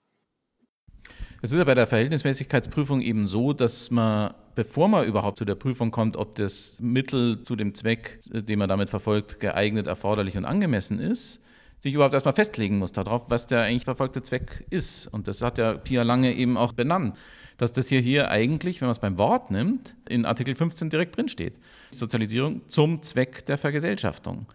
Es 1.43 1.53
ist 1.53 1.59
ja 1.59 1.65
bei 1.65 1.75
der 1.75 1.87
Verhältnismäßigkeitsprüfung 1.87 3.03
eben 3.03 3.27
so, 3.27 3.53
dass 3.53 3.91
man, 3.91 4.33
bevor 4.55 4.89
man 4.89 5.05
überhaupt 5.05 5.37
zu 5.37 5.45
der 5.45 5.57
Prüfung 5.57 5.91
kommt, 5.91 6.17
ob 6.17 6.35
das 6.37 6.79
Mittel 6.81 7.43
zu 7.43 7.55
dem 7.55 7.75
Zweck, 7.75 8.21
den 8.33 8.59
man 8.59 8.69
damit 8.69 8.89
verfolgt, 8.89 9.41
geeignet, 9.41 9.87
erforderlich 9.87 10.39
und 10.39 10.47
angemessen 10.47 10.99
ist, 10.99 11.43
sich 11.81 11.93
überhaupt 11.93 12.15
erstmal 12.15 12.35
festlegen 12.35 12.79
muss 12.79 12.93
darauf, 12.93 13.27
was 13.29 13.47
der 13.47 13.61
eigentlich 13.61 13.85
verfolgte 13.85 14.23
Zweck 14.23 14.65
ist. 14.71 15.07
Und 15.09 15.29
das 15.29 15.43
hat 15.43 15.59
ja 15.59 15.75
Pia 15.75 16.03
Lange 16.03 16.33
eben 16.33 16.57
auch 16.57 16.73
benannt, 16.73 17.15
dass 17.59 17.75
das 17.75 17.89
hier, 17.89 18.01
hier 18.01 18.31
eigentlich, 18.31 18.81
wenn 18.81 18.87
man 18.87 18.93
es 18.93 19.01
beim 19.01 19.19
Wort 19.19 19.51
nimmt, 19.51 19.95
in 20.09 20.25
Artikel 20.25 20.55
15 20.55 20.89
direkt 20.89 21.19
drinsteht. 21.19 21.59
Sozialisierung 21.91 22.67
zum 22.69 23.03
Zweck 23.03 23.45
der 23.45 23.59
Vergesellschaftung. 23.59 24.47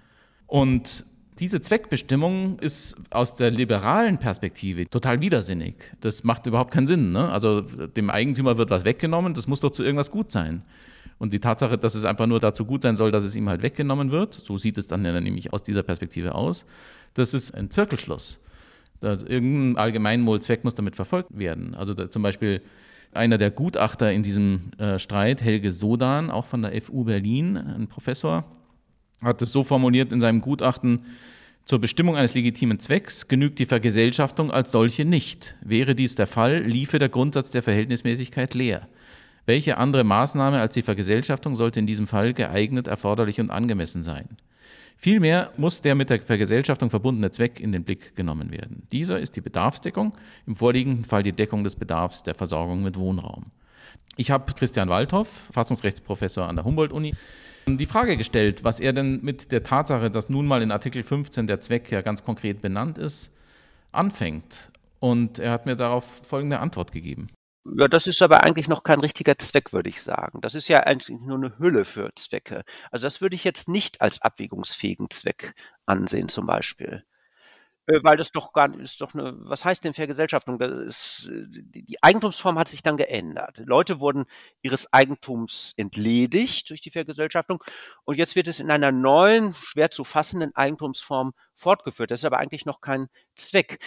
Und 0.47 1.05
diese 1.39 1.61
Zweckbestimmung 1.61 2.59
ist 2.59 2.97
aus 3.09 3.35
der 3.35 3.51
liberalen 3.51 4.17
Perspektive 4.17 4.89
total 4.89 5.21
widersinnig. 5.21 5.75
Das 6.01 6.23
macht 6.23 6.47
überhaupt 6.47 6.71
keinen 6.73 6.87
Sinn. 6.87 7.11
Ne? 7.11 7.31
Also 7.31 7.61
dem 7.61 8.09
Eigentümer 8.09 8.57
wird 8.57 8.69
was 8.69 8.85
weggenommen, 8.85 9.33
das 9.33 9.47
muss 9.47 9.61
doch 9.61 9.71
zu 9.71 9.83
irgendwas 9.83 10.11
gut 10.11 10.31
sein. 10.31 10.63
Und 11.17 11.33
die 11.33 11.39
Tatsache, 11.39 11.77
dass 11.77 11.95
es 11.95 12.05
einfach 12.05 12.27
nur 12.27 12.39
dazu 12.39 12.65
gut 12.65 12.81
sein 12.81 12.95
soll, 12.95 13.11
dass 13.11 13.23
es 13.23 13.35
ihm 13.35 13.49
halt 13.49 13.61
weggenommen 13.61 14.11
wird, 14.11 14.33
so 14.33 14.57
sieht 14.57 14.77
es 14.77 14.87
dann 14.87 15.03
ja 15.03 15.19
nämlich 15.19 15.53
aus 15.53 15.63
dieser 15.63 15.83
Perspektive 15.83 16.35
aus, 16.35 16.65
das 17.13 17.33
ist 17.33 17.53
ein 17.53 17.71
Zirkelschluss. 17.71 18.39
Das, 18.99 19.23
irgendein 19.23 19.77
Allgemeinwohlzweck 19.77 20.63
muss 20.63 20.75
damit 20.75 20.95
verfolgt 20.95 21.37
werden. 21.37 21.73
Also 21.73 21.93
da, 21.93 22.09
zum 22.09 22.21
Beispiel 22.21 22.61
einer 23.13 23.37
der 23.37 23.51
Gutachter 23.51 24.11
in 24.11 24.23
diesem 24.23 24.71
äh, 24.77 24.99
Streit, 24.99 25.41
Helge 25.41 25.71
Sodan, 25.71 26.29
auch 26.29 26.45
von 26.45 26.61
der 26.61 26.81
FU 26.81 27.05
Berlin, 27.05 27.57
ein 27.57 27.87
Professor, 27.87 28.45
hat 29.22 29.41
es 29.41 29.51
so 29.51 29.63
formuliert 29.63 30.11
in 30.11 30.22
seinem 30.22 30.41
Gutachten, 30.41 31.05
zur 31.70 31.80
Bestimmung 31.80 32.15
eines 32.15 32.34
legitimen 32.34 32.80
Zwecks 32.80 33.28
genügt 33.28 33.59
die 33.59 33.67
Vergesellschaftung 33.67 34.49
als 34.49 34.72
solche 34.72 35.05
nicht. 35.05 35.55
Wäre 35.61 35.93
dies 35.93 36.15
der 36.15 36.26
Fall, 36.26 36.63
liefe 36.63 36.97
der 36.97 37.09
Grundsatz 37.09 37.51
der 37.51 37.61
Verhältnismäßigkeit 37.61 38.55
leer. 38.55 38.88
Welche 39.45 39.78
andere 39.78 40.03
Maßnahme 40.03 40.59
als 40.59 40.74
die 40.74 40.82
Vergesellschaftung 40.82 41.55
sollte 41.55 41.80
in 41.80 41.86
diesem 41.86 42.07
Fall 42.07 42.34
geeignet, 42.34 42.88
erforderlich 42.88 43.39
und 43.39 43.51
angemessen 43.51 44.01
sein? 44.01 44.30
Vielmehr 44.97 45.53
muss 45.57 45.82
der 45.82 45.93
mit 45.93 46.09
der 46.09 46.20
Vergesellschaftung 46.20 46.89
verbundene 46.89 47.30
Zweck 47.30 47.59
in 47.59 47.72
den 47.72 47.84
Blick 47.84 48.15
genommen 48.15 48.51
werden. 48.51 48.88
Dieser 48.91 49.20
ist 49.20 49.36
die 49.36 49.41
Bedarfsdeckung, 49.41 50.15
im 50.47 50.55
vorliegenden 50.55 51.05
Fall 51.05 51.22
die 51.22 51.34
Deckung 51.34 51.63
des 51.63 51.76
Bedarfs 51.76 52.24
der 52.24 52.34
Versorgung 52.34 52.82
mit 52.82 52.97
Wohnraum. 52.97 53.45
Ich 54.17 54.32
habe 54.32 54.51
Christian 54.53 54.89
Waldhoff, 54.89 55.30
Verfassungsrechtsprofessor 55.45 56.47
an 56.47 56.55
der 56.55 56.65
Humboldt-Uni, 56.65 57.13
die 57.68 57.86
Frage 57.86 58.18
gestellt, 58.18 58.64
was 58.64 58.80
er 58.80 58.93
denn 58.93 59.22
mit 59.22 59.51
der 59.51 59.64
Tatsache, 59.64 60.10
dass 60.10 60.30
nun 60.30 60.47
mal 60.47 60.62
in 60.62 60.72
Artikel 60.72 61.03
15 61.03 61.47
der 61.47 61.62
Zweck 61.62 61.91
ja 61.91 62.01
ganz 62.01 62.24
konkret 62.24 62.62
benannt 62.62 62.97
ist, 62.97 63.32
anfängt. 63.91 64.70
Und 64.99 65.39
er 65.39 65.51
hat 65.51 65.66
mir 65.66 65.76
darauf 65.76 66.22
folgende 66.24 66.60
Antwort 66.60 66.91
gegeben. 66.91 67.30
Ja, 67.66 67.88
das 67.88 68.07
ist 68.07 68.22
aber 68.22 68.43
eigentlich 68.43 68.68
noch 68.68 68.84
kein 68.84 68.99
richtiger 68.99 69.38
Zweck, 69.38 69.74
würde 69.74 69.89
ich 69.89 70.01
sagen. 70.01 70.41
Das 70.41 70.55
ist 70.55 70.68
ja 70.68 70.82
eigentlich 70.82 71.20
nur 71.20 71.38
eine 71.38 71.57
Hülle 71.60 71.86
für 71.86 72.10
Zwecke. 72.16 72.64
Also 72.91 73.05
das 73.05 73.22
würde 73.22 73.36
ich 73.36 73.43
jetzt 73.43 73.68
nicht 73.68 74.01
als 74.01 74.22
abwägungsfähigen 74.22 75.10
Zweck 75.10 75.53
ansehen, 75.86 76.30
zum 76.30 76.45
Beispiel. 76.45 77.03
Äh, 77.89 78.03
weil 78.03 78.17
das 78.17 78.31
doch 78.31 78.53
gar 78.53 78.67
nicht, 78.67 78.81
ist 78.81 79.01
doch 79.01 79.15
eine, 79.15 79.33
was 79.39 79.65
heißt 79.65 79.83
denn 79.83 79.93
Vergesellschaftung? 79.95 80.59
Das 80.59 80.71
ist, 80.71 81.29
die 81.31 81.97
Eigentumsform 82.03 82.59
hat 82.59 82.67
sich 82.67 82.83
dann 82.83 82.97
geändert. 82.97 83.63
Leute 83.65 83.99
wurden 83.99 84.25
ihres 84.61 84.93
Eigentums 84.93 85.73
entledigt 85.75 86.69
durch 86.69 86.81
die 86.81 86.91
Vergesellschaftung 86.91 87.63
und 88.03 88.17
jetzt 88.17 88.35
wird 88.35 88.47
es 88.47 88.59
in 88.59 88.69
einer 88.69 88.91
neuen, 88.91 89.55
schwer 89.55 89.89
zu 89.89 90.03
fassenden 90.03 90.55
Eigentumsform 90.55 91.33
fortgeführt. 91.55 92.11
Das 92.11 92.19
ist 92.21 92.25
aber 92.25 92.37
eigentlich 92.37 92.65
noch 92.65 92.79
kein 92.81 93.07
Zweck. 93.35 93.79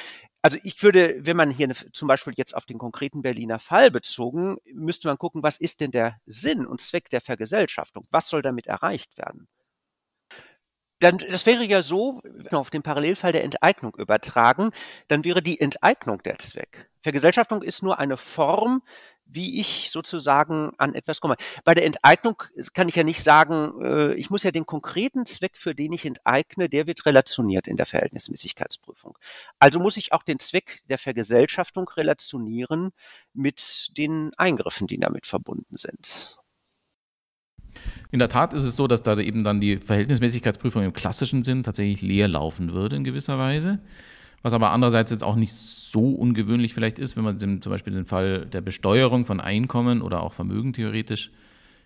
Also 0.43 0.59
ich 0.65 0.83
würde, 0.83 1.25
wenn 1.25 1.37
man 1.37 1.51
hier 1.51 1.71
zum 1.93 2.09
Beispiel 2.09 2.35
jetzt 2.37 2.57
auf 2.57 2.67
den 2.67 2.79
konkreten 2.79 3.23
Berliner 3.23 3.61
Fall 3.61 3.93
bezogen, 3.93 4.57
müsste 4.75 5.07
man 5.07 5.19
gucken, 5.19 5.45
was 5.45 5.59
ist 5.59 5.81
denn 5.81 5.93
der 5.93 6.19
Sinn 6.27 6.67
und 6.67 6.81
Zweck 6.81 7.09
der 7.11 7.21
Vergesellschaftung? 7.21 8.09
Was 8.11 8.29
soll 8.29 8.43
damit 8.43 8.67
erreicht 8.67 9.17
werden? 9.17 9.47
Dann, 11.03 11.19
das 11.19 11.47
wäre 11.47 11.65
ja 11.65 11.83
so, 11.83 12.21
auf 12.51 12.71
den 12.71 12.83
Parallelfall 12.83 13.33
der 13.33 13.45
Enteignung 13.45 13.95
übertragen, 13.97 14.71
dann 15.09 15.25
wäre 15.25 15.43
die 15.43 15.61
Enteignung 15.61 16.23
der 16.23 16.39
Zweck. 16.39 16.89
Vergesellschaftung 17.01 17.63
ist 17.63 17.83
nur 17.83 17.99
eine 17.99 18.17
Form, 18.17 18.83
wie 19.35 19.61
ich 19.61 19.91
sozusagen 19.91 20.73
an 20.79 20.95
etwas 20.95 21.21
komme. 21.21 21.37
Bei 21.65 21.75
der 21.75 21.87
Enteignung 21.87 22.43
kann 22.75 22.89
ich 22.89 22.97
ja 22.97 23.03
nicht 23.03 23.23
sagen, 23.23 23.83
äh, 23.83 24.15
ich 24.15 24.31
muss 24.31 24.43
ja 24.43 24.51
den 24.51 24.67
konkreten 24.67 25.25
Zweck, 25.25 25.57
für 25.57 25.75
den 25.75 25.93
ich 25.93 26.05
enteigne, 26.05 26.69
der 26.69 26.87
wird 26.87 27.07
relationiert 27.07 27.67
in 27.67 27.77
der 27.77 27.87
Verhältnismäßigkeitsprüfung. 27.87 29.17
Also 29.59 29.81
muss 29.81 29.97
ich 29.97 30.13
auch 30.13 30.23
den 30.23 30.39
Zweck 30.39 30.83
der 30.89 30.99
Vergesellschaftung 30.99 31.89
relationieren 31.89 32.93
mit 33.33 33.97
den 33.97 34.31
Eingriffen, 34.37 34.87
die 34.87 34.99
damit 34.99 35.27
verbunden 35.27 35.77
sind. 35.77 36.42
In 38.11 38.19
der 38.19 38.29
Tat 38.29 38.55
ist 38.55 38.65
es 38.65 38.77
so, 38.77 38.87
dass 38.87 39.03
da 39.03 39.17
eben 39.19 39.45
dann 39.45 39.61
die 39.61 39.79
Verhältnismäßigkeitsprüfung 39.79 40.83
im 40.83 40.93
klassischen 40.93 41.45
Sinn 41.45 41.63
tatsächlich 41.63 42.03
leer 42.03 42.29
laufen 42.29 42.73
würde 42.73 42.97
in 42.97 43.05
gewisser 43.05 43.39
Weise. 43.39 43.79
Was 44.43 44.53
aber 44.53 44.71
andererseits 44.71 45.11
jetzt 45.11 45.23
auch 45.23 45.37
nicht 45.37 45.53
so 45.55 46.11
ungewöhnlich 46.11 46.75
vielleicht 46.75 46.99
ist, 46.99 47.17
wenn 47.17 47.25
man 47.25 47.39
den, 47.39 47.63
zum 47.63 47.71
Beispiel 47.71 47.93
den 47.93 48.05
Fall 48.05 48.47
der 48.47 48.61
Besteuerung 48.61 49.25
von 49.25 49.41
Einkommen 49.41 50.03
oder 50.03 50.23
auch 50.23 50.33
Vermögen 50.33 50.73
theoretisch 50.73 51.31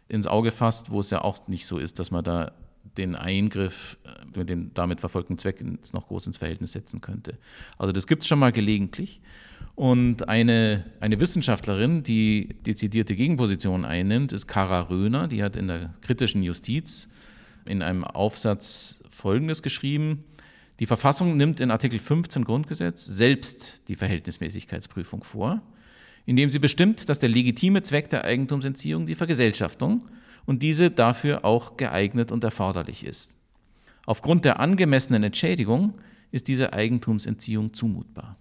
ins 0.08 0.26
Auge 0.26 0.52
fasst, 0.52 0.90
wo 0.90 1.00
es 1.00 1.10
ja 1.10 1.22
auch 1.22 1.48
nicht 1.48 1.66
so 1.66 1.78
ist, 1.78 1.98
dass 1.98 2.10
man 2.10 2.24
da 2.24 2.52
den 2.96 3.14
Eingriff 3.14 3.98
äh, 4.04 4.38
mit 4.38 4.48
dem 4.48 4.72
damit 4.74 5.00
verfolgten 5.00 5.38
Zweck 5.38 5.62
noch 5.92 6.08
groß 6.08 6.28
ins 6.28 6.38
Verhältnis 6.38 6.72
setzen 6.72 7.00
könnte. 7.00 7.38
Also 7.78 7.92
das 7.92 8.06
gibt 8.06 8.22
es 8.22 8.28
schon 8.28 8.38
mal 8.38 8.52
gelegentlich. 8.52 9.20
Und 9.74 10.28
eine, 10.28 10.84
eine 11.00 11.20
Wissenschaftlerin, 11.20 12.02
die 12.02 12.56
dezidierte 12.66 13.14
Gegenposition 13.14 13.84
einnimmt, 13.84 14.32
ist 14.32 14.46
Kara 14.46 14.82
Röhner. 14.82 15.28
Die 15.28 15.42
hat 15.42 15.56
in 15.56 15.68
der 15.68 15.92
kritischen 16.00 16.42
Justiz 16.42 17.08
in 17.66 17.82
einem 17.82 18.04
Aufsatz 18.04 19.02
Folgendes 19.10 19.62
geschrieben. 19.62 20.24
Die 20.78 20.86
Verfassung 20.86 21.36
nimmt 21.36 21.60
in 21.60 21.70
Artikel 21.70 21.98
15 21.98 22.44
Grundgesetz 22.44 23.04
selbst 23.04 23.82
die 23.88 23.96
Verhältnismäßigkeitsprüfung 23.96 25.24
vor, 25.24 25.62
indem 26.26 26.50
sie 26.50 26.58
bestimmt, 26.58 27.08
dass 27.08 27.18
der 27.18 27.28
legitime 27.28 27.82
Zweck 27.82 28.10
der 28.10 28.24
Eigentumsentziehung 28.24 29.06
die 29.06 29.14
Vergesellschaftung 29.14 30.04
und 30.46 30.62
diese 30.62 30.90
dafür 30.90 31.44
auch 31.44 31.76
geeignet 31.76 32.32
und 32.32 32.44
erforderlich 32.44 33.04
ist. 33.04 33.36
Aufgrund 34.06 34.44
der 34.44 34.60
angemessenen 34.60 35.24
Entschädigung 35.24 35.94
ist 36.30 36.48
diese 36.48 36.72
Eigentumsentziehung 36.72 37.74
zumutbar. 37.74 38.36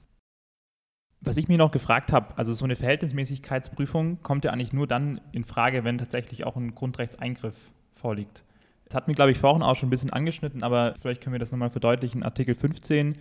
Was 1.22 1.38
ich 1.38 1.48
mir 1.48 1.58
noch 1.58 1.72
gefragt 1.72 2.12
habe, 2.12 2.38
also 2.38 2.54
so 2.54 2.66
eine 2.66 2.76
Verhältnismäßigkeitsprüfung 2.76 4.22
kommt 4.22 4.46
ja 4.46 4.52
eigentlich 4.52 4.74
nur 4.74 4.86
dann 4.86 5.20
in 5.32 5.44
Frage, 5.44 5.84
wenn 5.84 5.98
tatsächlich 5.98 6.46
auch 6.46 6.56
ein 6.56 6.76
Grundrechtseingriff 6.76 7.72
vorliegt. 7.96 8.44
Das 8.86 8.96
hat 8.96 9.08
mir, 9.08 9.16
glaube 9.16 9.32
ich, 9.32 9.40
vorhin 9.40 9.64
auch 9.64 9.76
schon 9.76 9.88
ein 9.88 9.90
bisschen 9.90 10.14
angeschnitten, 10.14 10.62
aber 10.62 10.94
vielleicht 11.02 11.22
können 11.22 11.34
wir 11.34 11.40
das 11.40 11.52
nochmal 11.52 11.72
verdeutlichen. 11.72 12.22
Artikel 12.22 12.54
15 12.54 13.18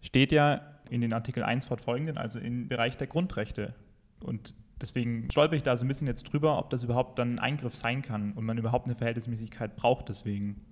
steht 0.00 0.32
ja 0.32 0.60
in 0.90 1.00
den 1.00 1.12
Artikel 1.12 1.44
1 1.44 1.66
fortfolgenden, 1.66 2.18
also 2.18 2.40
im 2.40 2.66
Bereich 2.66 2.96
der 2.96 3.06
Grundrechte. 3.06 3.74
Und 4.18 4.54
deswegen 4.80 5.30
stolper 5.30 5.56
ich 5.56 5.62
da 5.62 5.76
so 5.76 5.84
ein 5.84 5.88
bisschen 5.88 6.06
jetzt 6.06 6.32
drüber, 6.32 6.58
ob 6.58 6.70
das 6.70 6.84
überhaupt 6.84 7.18
dann 7.18 7.34
ein 7.34 7.38
Eingriff 7.38 7.74
sein 7.74 8.02
kann 8.02 8.32
und 8.32 8.44
man 8.44 8.58
überhaupt 8.58 8.86
eine 8.86 8.94
Verhältnismäßigkeit 8.94 9.76
braucht 9.76 10.08
deswegen. 10.08 10.64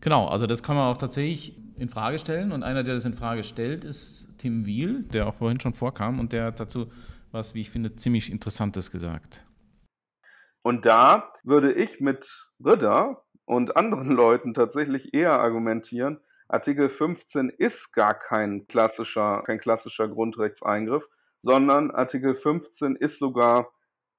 Genau, 0.00 0.26
also 0.28 0.46
das 0.46 0.62
kann 0.62 0.76
man 0.76 0.92
auch 0.92 0.96
tatsächlich 0.96 1.56
in 1.76 1.88
Frage 1.88 2.18
stellen 2.18 2.52
und 2.52 2.62
einer, 2.62 2.84
der 2.84 2.94
das 2.94 3.04
in 3.04 3.14
Frage 3.14 3.42
stellt, 3.42 3.84
ist 3.84 4.28
Tim 4.38 4.66
Wiel, 4.66 5.04
der 5.04 5.26
auch 5.26 5.34
vorhin 5.34 5.60
schon 5.60 5.74
vorkam 5.74 6.20
und 6.20 6.32
der 6.32 6.46
hat 6.46 6.60
dazu 6.60 6.90
was, 7.32 7.54
wie 7.54 7.60
ich 7.60 7.70
finde, 7.70 7.94
ziemlich 7.96 8.30
Interessantes 8.30 8.90
gesagt. 8.90 9.44
Und 10.62 10.86
da 10.86 11.32
würde 11.42 11.72
ich 11.72 12.00
mit 12.00 12.48
Ritter 12.64 13.22
und 13.44 13.76
anderen 13.76 14.08
Leuten 14.16 14.54
tatsächlich 14.54 15.14
eher 15.14 15.38
argumentieren, 15.38 16.20
Artikel 16.50 16.88
15 16.88 17.50
ist 17.50 17.92
gar 17.92 18.14
kein 18.14 18.66
klassischer, 18.68 19.42
kein 19.44 19.60
klassischer 19.60 20.08
Grundrechtseingriff, 20.08 21.04
sondern 21.42 21.90
Artikel 21.90 22.34
15 22.34 22.96
ist 22.96 23.18
sogar 23.18 23.70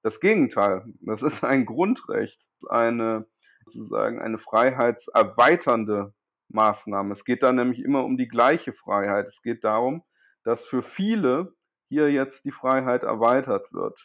das 0.03 0.19
Gegenteil. 0.19 0.85
Das 1.01 1.21
ist 1.23 1.43
ein 1.43 1.65
Grundrecht, 1.65 2.41
eine 2.69 3.25
sozusagen 3.65 4.19
eine 4.19 4.39
freiheitserweiternde 4.39 6.13
Maßnahme. 6.49 7.13
Es 7.13 7.23
geht 7.23 7.43
da 7.43 7.51
nämlich 7.51 7.83
immer 7.83 8.03
um 8.03 8.17
die 8.17 8.27
gleiche 8.27 8.73
Freiheit. 8.73 9.27
Es 9.27 9.41
geht 9.41 9.63
darum, 9.63 10.03
dass 10.43 10.65
für 10.65 10.83
viele 10.83 11.53
hier 11.89 12.11
jetzt 12.11 12.45
die 12.45 12.51
Freiheit 12.51 13.03
erweitert 13.03 13.71
wird. 13.73 13.99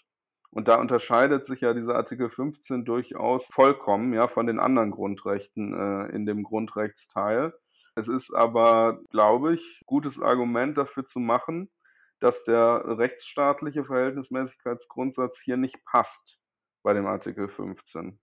Und 0.50 0.68
da 0.68 0.76
unterscheidet 0.76 1.46
sich 1.46 1.62
ja 1.62 1.74
dieser 1.74 1.96
Artikel 1.96 2.30
15 2.30 2.84
durchaus 2.84 3.44
vollkommen 3.46 4.12
ja, 4.12 4.28
von 4.28 4.46
den 4.46 4.60
anderen 4.60 4.92
Grundrechten 4.92 5.74
äh, 5.74 6.14
in 6.14 6.26
dem 6.26 6.44
Grundrechtsteil. 6.44 7.52
Es 7.96 8.08
ist 8.08 8.32
aber, 8.32 9.00
glaube 9.10 9.54
ich, 9.54 9.82
gutes 9.86 10.20
Argument 10.20 10.78
dafür 10.78 11.06
zu 11.06 11.18
machen, 11.18 11.70
dass 12.20 12.44
der 12.44 12.84
rechtsstaatliche 12.98 13.84
Verhältnismäßigkeitsgrundsatz 13.84 15.40
hier 15.44 15.56
nicht 15.56 15.84
passt 15.84 16.38
bei 16.82 16.92
dem 16.92 17.06
Artikel 17.06 17.48
15. 17.48 18.18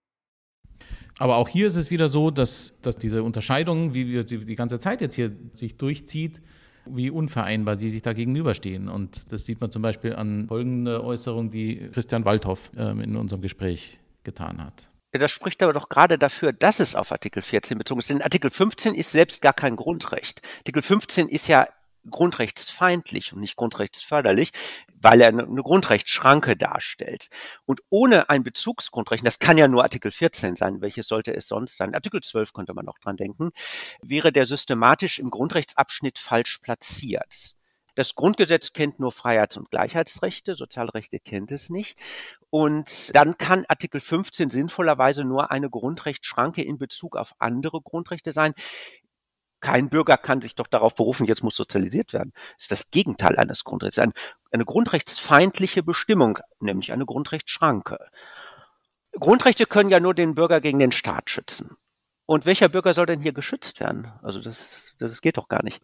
Aber 1.20 1.36
auch 1.36 1.48
hier 1.48 1.68
ist 1.68 1.76
es 1.76 1.92
wieder 1.92 2.10
so, 2.10 2.32
dass, 2.32 2.80
dass 2.82 2.98
diese 2.98 3.24
Unterscheidung, 3.24 3.94
wie 3.94 4.08
wir 4.08 4.24
die 4.24 4.56
ganze 4.56 4.80
Zeit 4.80 5.02
jetzt 5.02 5.16
hier 5.16 5.32
sich 5.54 5.78
durchzieht, 5.78 6.42
wie 6.86 7.12
unvereinbar 7.12 7.78
sie 7.78 7.90
sich 7.90 8.02
da 8.02 8.14
gegenüberstehen. 8.14 8.90
Und 8.90 9.32
das 9.32 9.46
sieht 9.46 9.62
man 9.62 9.72
zum 9.72 9.82
Beispiel 9.82 10.16
an 10.16 10.48
folgender 10.48 11.04
Äußerung, 11.04 11.52
die 11.52 11.90
Christian 11.94 12.26
Waldhoff 12.26 12.72
äh, 12.76 12.92
in 13.04 13.16
unserem 13.16 13.42
Gespräch 13.42 14.00
getan 14.24 14.64
hat. 14.64 14.90
Ja, 15.14 15.20
das 15.20 15.32
spricht 15.32 15.62
aber 15.62 15.74
doch 15.74 15.90
gerade 15.90 16.18
dafür, 16.18 16.54
dass 16.54 16.80
es 16.80 16.96
auf 16.96 17.12
Artikel 17.12 17.42
14 17.42 17.78
bezogen 17.78 18.00
ist. 18.00 18.10
Denn 18.10 18.22
Artikel 18.22 18.50
15 18.50 18.96
ist 18.96 19.12
selbst 19.12 19.42
gar 19.42 19.54
kein 19.54 19.76
Grundrecht. 19.76 20.42
Artikel 20.60 20.82
15 20.82 21.28
ist 21.28 21.48
ja 21.48 21.68
grundrechtsfeindlich 22.10 23.34
und 23.34 23.40
nicht 23.40 23.56
grundrechtsförderlich, 23.56 24.52
weil 25.02 25.22
er 25.22 25.30
eine 25.30 25.46
Grundrechtsschranke 25.46 26.56
darstellt. 26.56 27.30
Und 27.66 27.82
ohne 27.90 28.30
ein 28.30 28.44
Bezugsgrundrecht, 28.44 29.26
das 29.26 29.40
kann 29.40 29.58
ja 29.58 29.68
nur 29.68 29.84
Artikel 29.84 30.12
14 30.12 30.56
sein, 30.56 30.82
welches 30.82 31.08
sollte 31.08 31.36
es 31.36 31.48
sonst 31.48 31.78
sein? 31.78 31.94
Artikel 31.94 32.22
12 32.22 32.54
könnte 32.54 32.74
man 32.74 32.86
noch 32.86 33.00
dran 33.00 33.18
denken, 33.18 33.52
wäre 34.02 34.32
der 34.32 34.46
systematisch 34.46 35.20
im 35.20 35.30
Grundrechtsabschnitt 35.30 36.20
falsch 36.20 36.60
platziert. 36.60 37.56
Das 37.96 38.16
Grundgesetz 38.16 38.72
kennt 38.72 39.00
nur 39.00 39.12
Freiheits- 39.12 39.58
und 39.58 39.70
Gleichheitsrechte, 39.70 40.56
Sozialrechte 40.56 41.20
kennt 41.20 41.52
es 41.52 41.70
nicht. 41.70 42.00
Und 42.50 43.14
dann 43.16 43.38
kann 43.38 43.66
Artikel 43.68 44.00
15 44.00 44.50
sinnvollerweise 44.50 45.26
nur 45.26 45.52
eine 45.52 45.70
Grundrechtsschranke 45.70 46.62
in 46.62 46.78
Bezug 46.78 47.18
auf 47.18 47.34
andere 47.40 47.82
Grundrechte 47.82 48.32
sein, 48.32 48.54
kein 49.62 49.90
Bürger 49.90 50.18
kann 50.18 50.42
sich 50.42 50.56
doch 50.56 50.68
darauf 50.68 50.96
berufen, 50.96 51.26
jetzt 51.26 51.44
muss 51.44 51.56
sozialisiert 51.56 52.14
werden. 52.14 52.34
Das 52.56 52.64
ist 52.64 52.72
das 52.72 52.92
Gegenteil 52.92 53.38
eines 53.38 53.64
Grundrechts. 53.64 54.00
Ein, 54.00 54.14
eine 54.52 54.66
grundrechtsfeindliche 54.66 55.84
Bestimmung, 55.84 56.40
nämlich 56.60 56.92
eine 56.92 57.06
Grundrechtsschranke. 57.06 57.98
Grundrechte 59.14 59.66
können 59.66 59.90
ja 59.90 60.00
nur 60.00 60.14
den 60.14 60.36
Bürger 60.36 60.62
gegen 60.62 60.80
den 60.80 60.92
Staat 60.92 61.30
schützen. 61.30 61.78
Und 62.26 62.46
welcher 62.46 62.70
Bürger 62.70 62.94
soll 62.94 63.06
denn 63.06 63.22
hier 63.22 63.34
geschützt 63.34 63.80
werden? 63.80 64.12
Also 64.22 64.40
das, 64.40 64.96
das 65.00 65.22
geht 65.22 65.38
doch 65.38 65.48
gar 65.48 65.64
nicht. 65.64 65.82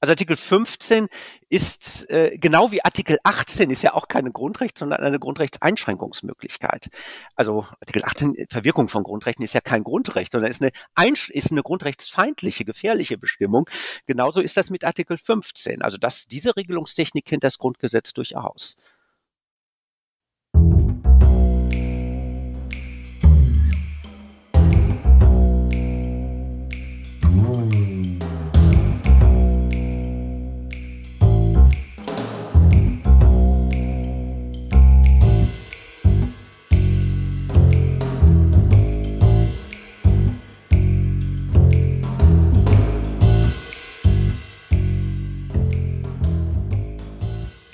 Also 0.00 0.12
Artikel 0.12 0.36
15 0.36 1.08
ist 1.50 2.08
äh, 2.10 2.38
genau 2.38 2.72
wie 2.72 2.82
Artikel 2.82 3.18
18 3.22 3.70
ist 3.70 3.82
ja 3.82 3.92
auch 3.94 4.08
keine 4.08 4.32
Grundrecht, 4.32 4.78
sondern 4.78 5.02
eine 5.02 5.18
Grundrechtseinschränkungsmöglichkeit. 5.18 6.88
Also 7.36 7.66
Artikel 7.80 8.04
18 8.04 8.46
Verwirkung 8.48 8.88
von 8.88 9.02
Grundrechten 9.02 9.44
ist 9.44 9.52
ja 9.52 9.60
kein 9.60 9.84
Grundrecht, 9.84 10.32
sondern 10.32 10.50
ist 10.50 10.62
eine, 10.62 10.72
Einsch 10.94 11.28
ist 11.28 11.50
eine 11.50 11.62
grundrechtsfeindliche, 11.62 12.64
gefährliche 12.64 13.18
Bestimmung. 13.18 13.68
Genauso 14.06 14.40
ist 14.40 14.56
das 14.56 14.70
mit 14.70 14.84
Artikel 14.84 15.18
15. 15.18 15.82
Also 15.82 15.98
dass 15.98 16.26
diese 16.26 16.56
Regelungstechnik 16.56 17.26
kennt 17.26 17.44
das 17.44 17.58
Grundgesetz 17.58 18.14
durchaus. 18.14 18.78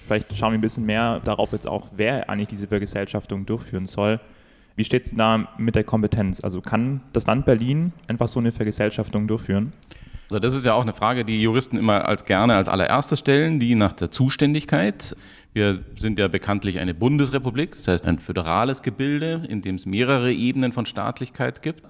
Vielleicht 0.06 0.36
schauen 0.36 0.52
wir 0.52 0.58
ein 0.58 0.62
bisschen 0.62 0.86
mehr 0.86 1.20
darauf 1.20 1.52
jetzt 1.52 1.66
auch, 1.66 1.88
wer 1.96 2.30
eigentlich 2.30 2.48
diese 2.48 2.68
Vergesellschaftung 2.68 3.44
durchführen 3.44 3.86
soll. 3.86 4.20
Wie 4.76 4.84
steht 4.84 5.06
es 5.06 5.14
da 5.14 5.48
mit 5.58 5.74
der 5.74 5.84
Kompetenz? 5.84 6.44
Also 6.44 6.60
kann 6.60 7.00
das 7.12 7.26
Land 7.26 7.46
Berlin 7.46 7.92
einfach 8.06 8.28
so 8.28 8.38
eine 8.38 8.52
Vergesellschaftung 8.52 9.26
durchführen? 9.26 9.72
Also 10.28 10.38
das 10.38 10.54
ist 10.54 10.66
ja 10.66 10.74
auch 10.74 10.82
eine 10.82 10.92
Frage, 10.92 11.24
die 11.24 11.40
Juristen 11.40 11.76
immer 11.76 12.04
als 12.04 12.24
gerne 12.24 12.54
als 12.54 12.68
allererstes 12.68 13.20
stellen, 13.20 13.58
die 13.58 13.74
nach 13.74 13.92
der 13.92 14.10
Zuständigkeit. 14.10 15.16
Wir 15.54 15.80
sind 15.94 16.18
ja 16.18 16.28
bekanntlich 16.28 16.78
eine 16.78 16.94
Bundesrepublik, 16.94 17.76
das 17.76 17.88
heißt 17.88 18.06
ein 18.06 18.18
föderales 18.18 18.82
Gebilde, 18.82 19.42
in 19.48 19.62
dem 19.62 19.76
es 19.76 19.86
mehrere 19.86 20.32
Ebenen 20.32 20.72
von 20.72 20.84
Staatlichkeit 20.84 21.62
gibt. 21.62 21.82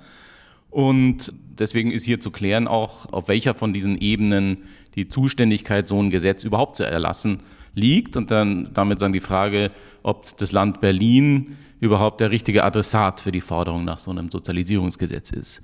Und 0.70 1.32
deswegen 1.58 1.90
ist 1.90 2.04
hier 2.04 2.20
zu 2.20 2.30
klären 2.30 2.68
auch, 2.68 3.12
auf 3.12 3.28
welcher 3.28 3.54
von 3.54 3.72
diesen 3.72 3.96
Ebenen 3.96 4.64
die 4.94 5.08
Zuständigkeit, 5.08 5.88
so 5.88 6.00
ein 6.02 6.10
Gesetz 6.10 6.44
überhaupt 6.44 6.76
zu 6.76 6.84
erlassen, 6.84 7.38
liegt. 7.76 8.16
Und 8.16 8.32
dann 8.32 8.70
damit 8.74 8.98
sagen 8.98 9.12
die 9.12 9.20
Frage, 9.20 9.70
ob 10.02 10.36
das 10.38 10.50
Land 10.50 10.80
Berlin 10.80 11.56
überhaupt 11.78 12.20
der 12.20 12.32
richtige 12.32 12.64
Adressat 12.64 13.20
für 13.20 13.30
die 13.30 13.40
Forderung 13.40 13.84
nach 13.84 13.98
so 13.98 14.10
einem 14.10 14.30
Sozialisierungsgesetz 14.30 15.30
ist. 15.30 15.62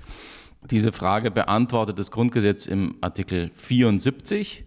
Diese 0.71 0.93
Frage 0.93 1.29
beantwortet 1.29 1.99
das 1.99 2.09
Grundgesetz 2.09 2.67
im 2.67 2.95
Artikel 3.01 3.51
74. 3.53 4.63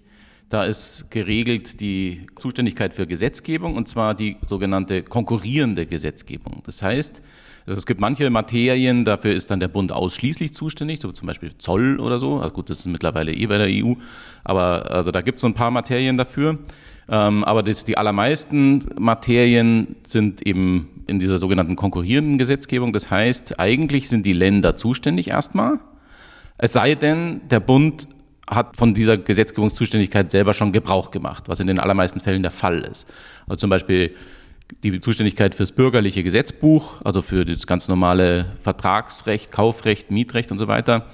Da 0.49 0.65
ist 0.65 1.11
geregelt 1.11 1.81
die 1.81 2.27
Zuständigkeit 2.39 2.93
für 2.93 3.07
Gesetzgebung 3.07 3.75
und 3.75 3.89
zwar 3.89 4.15
die 4.15 4.37
sogenannte 4.47 5.03
konkurrierende 5.03 5.87
Gesetzgebung. 5.87 6.63
Das 6.67 6.83
heißt, 6.83 7.23
also 7.67 7.79
es 7.79 7.87
gibt 7.87 8.01
manche 8.01 8.31
Materien, 8.31 9.05
dafür 9.05 9.35
ist 9.35 9.51
dann 9.51 9.59
der 9.59 9.67
Bund 9.69 9.91
ausschließlich 9.91 10.55
zuständig, 10.55 11.01
so 11.01 11.11
zum 11.11 11.27
Beispiel 11.27 11.51
Zoll 11.59 11.99
oder 11.99 12.21
so. 12.21 12.39
Also 12.39 12.55
gut, 12.55 12.71
das 12.71 12.81
ist 12.81 12.87
mittlerweile 12.87 13.33
eh 13.33 13.47
bei 13.47 13.59
der 13.59 13.69
EU, 13.69 13.95
aber 14.45 14.89
also 14.91 15.11
da 15.11 15.21
gibt 15.21 15.37
es 15.37 15.41
so 15.41 15.49
ein 15.49 15.55
paar 15.55 15.73
Materien 15.73 16.17
dafür. 16.17 16.59
Ähm, 17.09 17.45
aber 17.45 17.63
die 17.63 17.97
allermeisten 17.97 18.85
Materien 18.99 19.97
sind 20.07 20.47
eben 20.47 21.05
in 21.07 21.21
dieser 21.21 21.39
sogenannten 21.39 21.77
konkurrierenden 21.77 22.39
Gesetzgebung. 22.39 22.93
Das 22.93 23.11
heißt, 23.11 23.61
eigentlich 23.61 24.09
sind 24.09 24.27
die 24.27 24.33
Länder 24.33 24.77
zuständig 24.77 25.29
erstmal. 25.29 25.79
Es 26.59 26.73
sei 26.73 26.95
denn, 26.95 27.43
der 27.49 27.61
Bund 27.61 28.09
hat 28.49 28.77
von 28.77 28.95
dieser 28.95 29.19
Gesetzgebungszuständigkeit 29.19 30.31
selber 30.31 30.55
schon 30.55 30.73
Gebrauch 30.73 31.11
gemacht, 31.11 31.45
was 31.49 31.61
in 31.61 31.67
den 31.67 31.79
allermeisten 31.79 32.21
Fällen 32.21 32.43
der 32.43 32.51
Fall 32.51 32.81
ist. 32.81 33.13
Also 33.47 33.61
zum 33.61 33.71
Beispiel 33.71 34.15
die 34.83 34.99
Zuständigkeit 35.01 35.55
fürs 35.55 35.73
bürgerliche 35.73 36.25
Gesetzbuch, 36.25 37.01
also 37.05 37.23
für 37.23 37.45
das 37.45 37.67
ganz 37.67 37.87
normale 37.89 38.53
Vertragsrecht, 38.61 39.53
Kaufrecht, 39.53 40.11
Mietrecht 40.11 40.51
und 40.51 40.59
so 40.59 40.67
weiter 40.67 41.07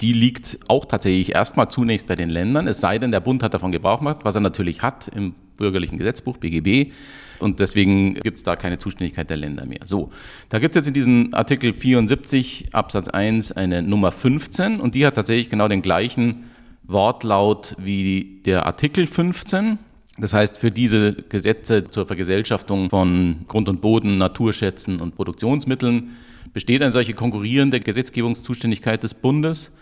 die 0.00 0.12
liegt 0.12 0.58
auch 0.68 0.84
tatsächlich 0.84 1.34
erstmal 1.34 1.70
zunächst 1.70 2.06
bei 2.06 2.14
den 2.14 2.28
Ländern, 2.28 2.66
es 2.66 2.80
sei 2.80 2.98
denn, 2.98 3.10
der 3.10 3.20
Bund 3.20 3.42
hat 3.42 3.54
davon 3.54 3.72
Gebrauch 3.72 3.98
gemacht, 3.98 4.18
was 4.22 4.34
er 4.34 4.42
natürlich 4.42 4.82
hat 4.82 5.08
im 5.08 5.34
bürgerlichen 5.56 5.98
Gesetzbuch, 5.98 6.36
BGB. 6.36 6.92
Und 7.38 7.60
deswegen 7.60 8.14
gibt 8.14 8.38
es 8.38 8.44
da 8.44 8.56
keine 8.56 8.78
Zuständigkeit 8.78 9.28
der 9.28 9.36
Länder 9.36 9.66
mehr. 9.66 9.80
So, 9.84 10.08
da 10.48 10.58
gibt 10.58 10.74
es 10.74 10.80
jetzt 10.80 10.88
in 10.88 10.94
diesem 10.94 11.34
Artikel 11.34 11.74
74 11.74 12.68
Absatz 12.72 13.08
1 13.08 13.52
eine 13.52 13.82
Nummer 13.82 14.12
15 14.12 14.80
und 14.80 14.94
die 14.94 15.06
hat 15.06 15.14
tatsächlich 15.14 15.50
genau 15.50 15.68
den 15.68 15.82
gleichen 15.82 16.44
Wortlaut 16.84 17.74
wie 17.78 18.40
der 18.44 18.64
Artikel 18.64 19.06
15. 19.06 19.78
Das 20.18 20.32
heißt, 20.32 20.56
für 20.58 20.70
diese 20.70 21.12
Gesetze 21.12 21.90
zur 21.90 22.06
Vergesellschaftung 22.06 22.88
von 22.88 23.44
Grund 23.48 23.68
und 23.68 23.82
Boden, 23.82 24.16
Naturschätzen 24.16 25.00
und 25.00 25.14
Produktionsmitteln 25.14 26.16
besteht 26.54 26.80
eine 26.80 26.92
solche 26.92 27.12
konkurrierende 27.12 27.80
Gesetzgebungszuständigkeit 27.80 29.02
des 29.02 29.12
Bundes. 29.12 29.72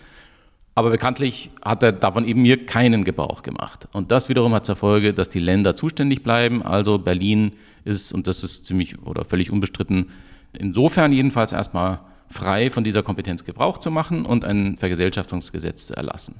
Aber 0.76 0.90
bekanntlich 0.90 1.50
hat 1.62 1.82
er 1.82 1.92
davon 1.92 2.26
eben 2.26 2.44
hier 2.44 2.66
keinen 2.66 3.04
Gebrauch 3.04 3.42
gemacht. 3.42 3.88
Und 3.92 4.10
das 4.10 4.28
wiederum 4.28 4.52
hat 4.54 4.66
zur 4.66 4.76
Folge, 4.76 5.14
dass 5.14 5.28
die 5.28 5.38
Länder 5.38 5.76
zuständig 5.76 6.22
bleiben. 6.22 6.62
Also 6.62 6.98
Berlin 6.98 7.52
ist, 7.84 8.12
und 8.12 8.26
das 8.26 8.42
ist 8.42 8.66
ziemlich 8.66 9.00
oder 9.02 9.24
völlig 9.24 9.52
unbestritten, 9.52 10.10
insofern 10.52 11.12
jedenfalls 11.12 11.52
erstmal 11.52 12.00
frei 12.28 12.70
von 12.70 12.82
dieser 12.82 13.02
Kompetenz 13.02 13.44
Gebrauch 13.44 13.78
zu 13.78 13.90
machen 13.90 14.24
und 14.26 14.44
ein 14.44 14.76
Vergesellschaftungsgesetz 14.76 15.86
zu 15.86 15.96
erlassen. 15.96 16.36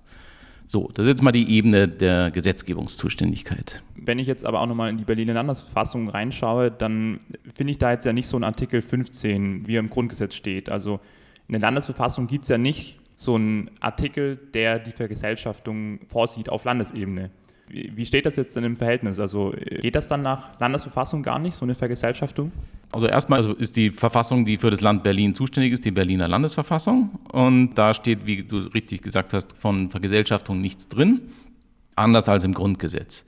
So, 0.66 0.90
das 0.94 1.06
ist 1.06 1.10
jetzt 1.10 1.22
mal 1.22 1.30
die 1.30 1.48
Ebene 1.50 1.86
der 1.86 2.30
Gesetzgebungszuständigkeit. 2.30 3.82
Wenn 3.94 4.18
ich 4.18 4.26
jetzt 4.26 4.44
aber 4.44 4.60
auch 4.60 4.66
nochmal 4.66 4.90
in 4.90 4.96
die 4.96 5.04
Berliner 5.04 5.34
Landesverfassung 5.34 6.08
reinschaue, 6.08 6.70
dann 6.70 7.20
finde 7.52 7.72
ich 7.72 7.78
da 7.78 7.92
jetzt 7.92 8.06
ja 8.06 8.12
nicht 8.12 8.26
so 8.26 8.36
ein 8.36 8.44
Artikel 8.44 8.80
15, 8.82 9.68
wie 9.68 9.76
er 9.76 9.80
im 9.80 9.90
Grundgesetz 9.90 10.34
steht. 10.34 10.70
Also 10.70 11.00
in 11.48 11.52
der 11.52 11.60
Landesverfassung 11.60 12.26
gibt 12.26 12.44
es 12.44 12.48
ja 12.48 12.58
nicht 12.58 12.98
so 13.16 13.36
einen 13.36 13.70
Artikel, 13.80 14.36
der 14.54 14.78
die 14.78 14.92
Vergesellschaftung 14.92 16.00
vorsieht 16.08 16.48
auf 16.48 16.64
Landesebene. 16.64 17.30
Wie 17.68 18.04
steht 18.04 18.26
das 18.26 18.36
jetzt 18.36 18.56
in 18.56 18.62
dem 18.62 18.76
Verhältnis? 18.76 19.18
Also 19.18 19.54
geht 19.80 19.94
das 19.94 20.06
dann 20.06 20.22
nach 20.22 20.60
Landesverfassung 20.60 21.22
gar 21.22 21.38
nicht, 21.38 21.54
so 21.54 21.64
eine 21.64 21.74
Vergesellschaftung? 21.74 22.52
Also 22.92 23.06
erstmal 23.06 23.42
ist 23.54 23.76
die 23.76 23.90
Verfassung, 23.90 24.44
die 24.44 24.58
für 24.58 24.70
das 24.70 24.82
Land 24.82 25.02
Berlin 25.02 25.34
zuständig 25.34 25.72
ist, 25.72 25.84
die 25.84 25.90
Berliner 25.90 26.28
Landesverfassung. 26.28 27.10
Und 27.32 27.74
da 27.74 27.94
steht, 27.94 28.26
wie 28.26 28.44
du 28.44 28.58
richtig 28.58 29.02
gesagt 29.02 29.32
hast, 29.32 29.56
von 29.56 29.90
Vergesellschaftung 29.90 30.60
nichts 30.60 30.88
drin, 30.88 31.22
anders 31.96 32.28
als 32.28 32.44
im 32.44 32.52
Grundgesetz. 32.52 33.24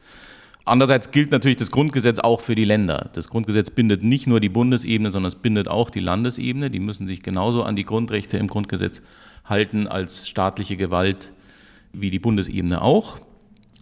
Andererseits 0.66 1.12
gilt 1.12 1.30
natürlich 1.30 1.56
das 1.56 1.70
Grundgesetz 1.70 2.18
auch 2.18 2.40
für 2.40 2.56
die 2.56 2.64
Länder. 2.64 3.10
Das 3.14 3.28
Grundgesetz 3.28 3.70
bindet 3.70 4.02
nicht 4.02 4.26
nur 4.26 4.40
die 4.40 4.48
Bundesebene, 4.48 5.12
sondern 5.12 5.28
es 5.28 5.36
bindet 5.36 5.68
auch 5.68 5.90
die 5.90 6.00
Landesebene. 6.00 6.70
Die 6.70 6.80
müssen 6.80 7.06
sich 7.06 7.22
genauso 7.22 7.62
an 7.62 7.76
die 7.76 7.84
Grundrechte 7.84 8.36
im 8.36 8.48
Grundgesetz 8.48 9.00
halten 9.46 9.88
als 9.88 10.28
staatliche 10.28 10.76
Gewalt 10.76 11.32
wie 11.92 12.10
die 12.10 12.18
Bundesebene 12.18 12.82
auch 12.82 13.18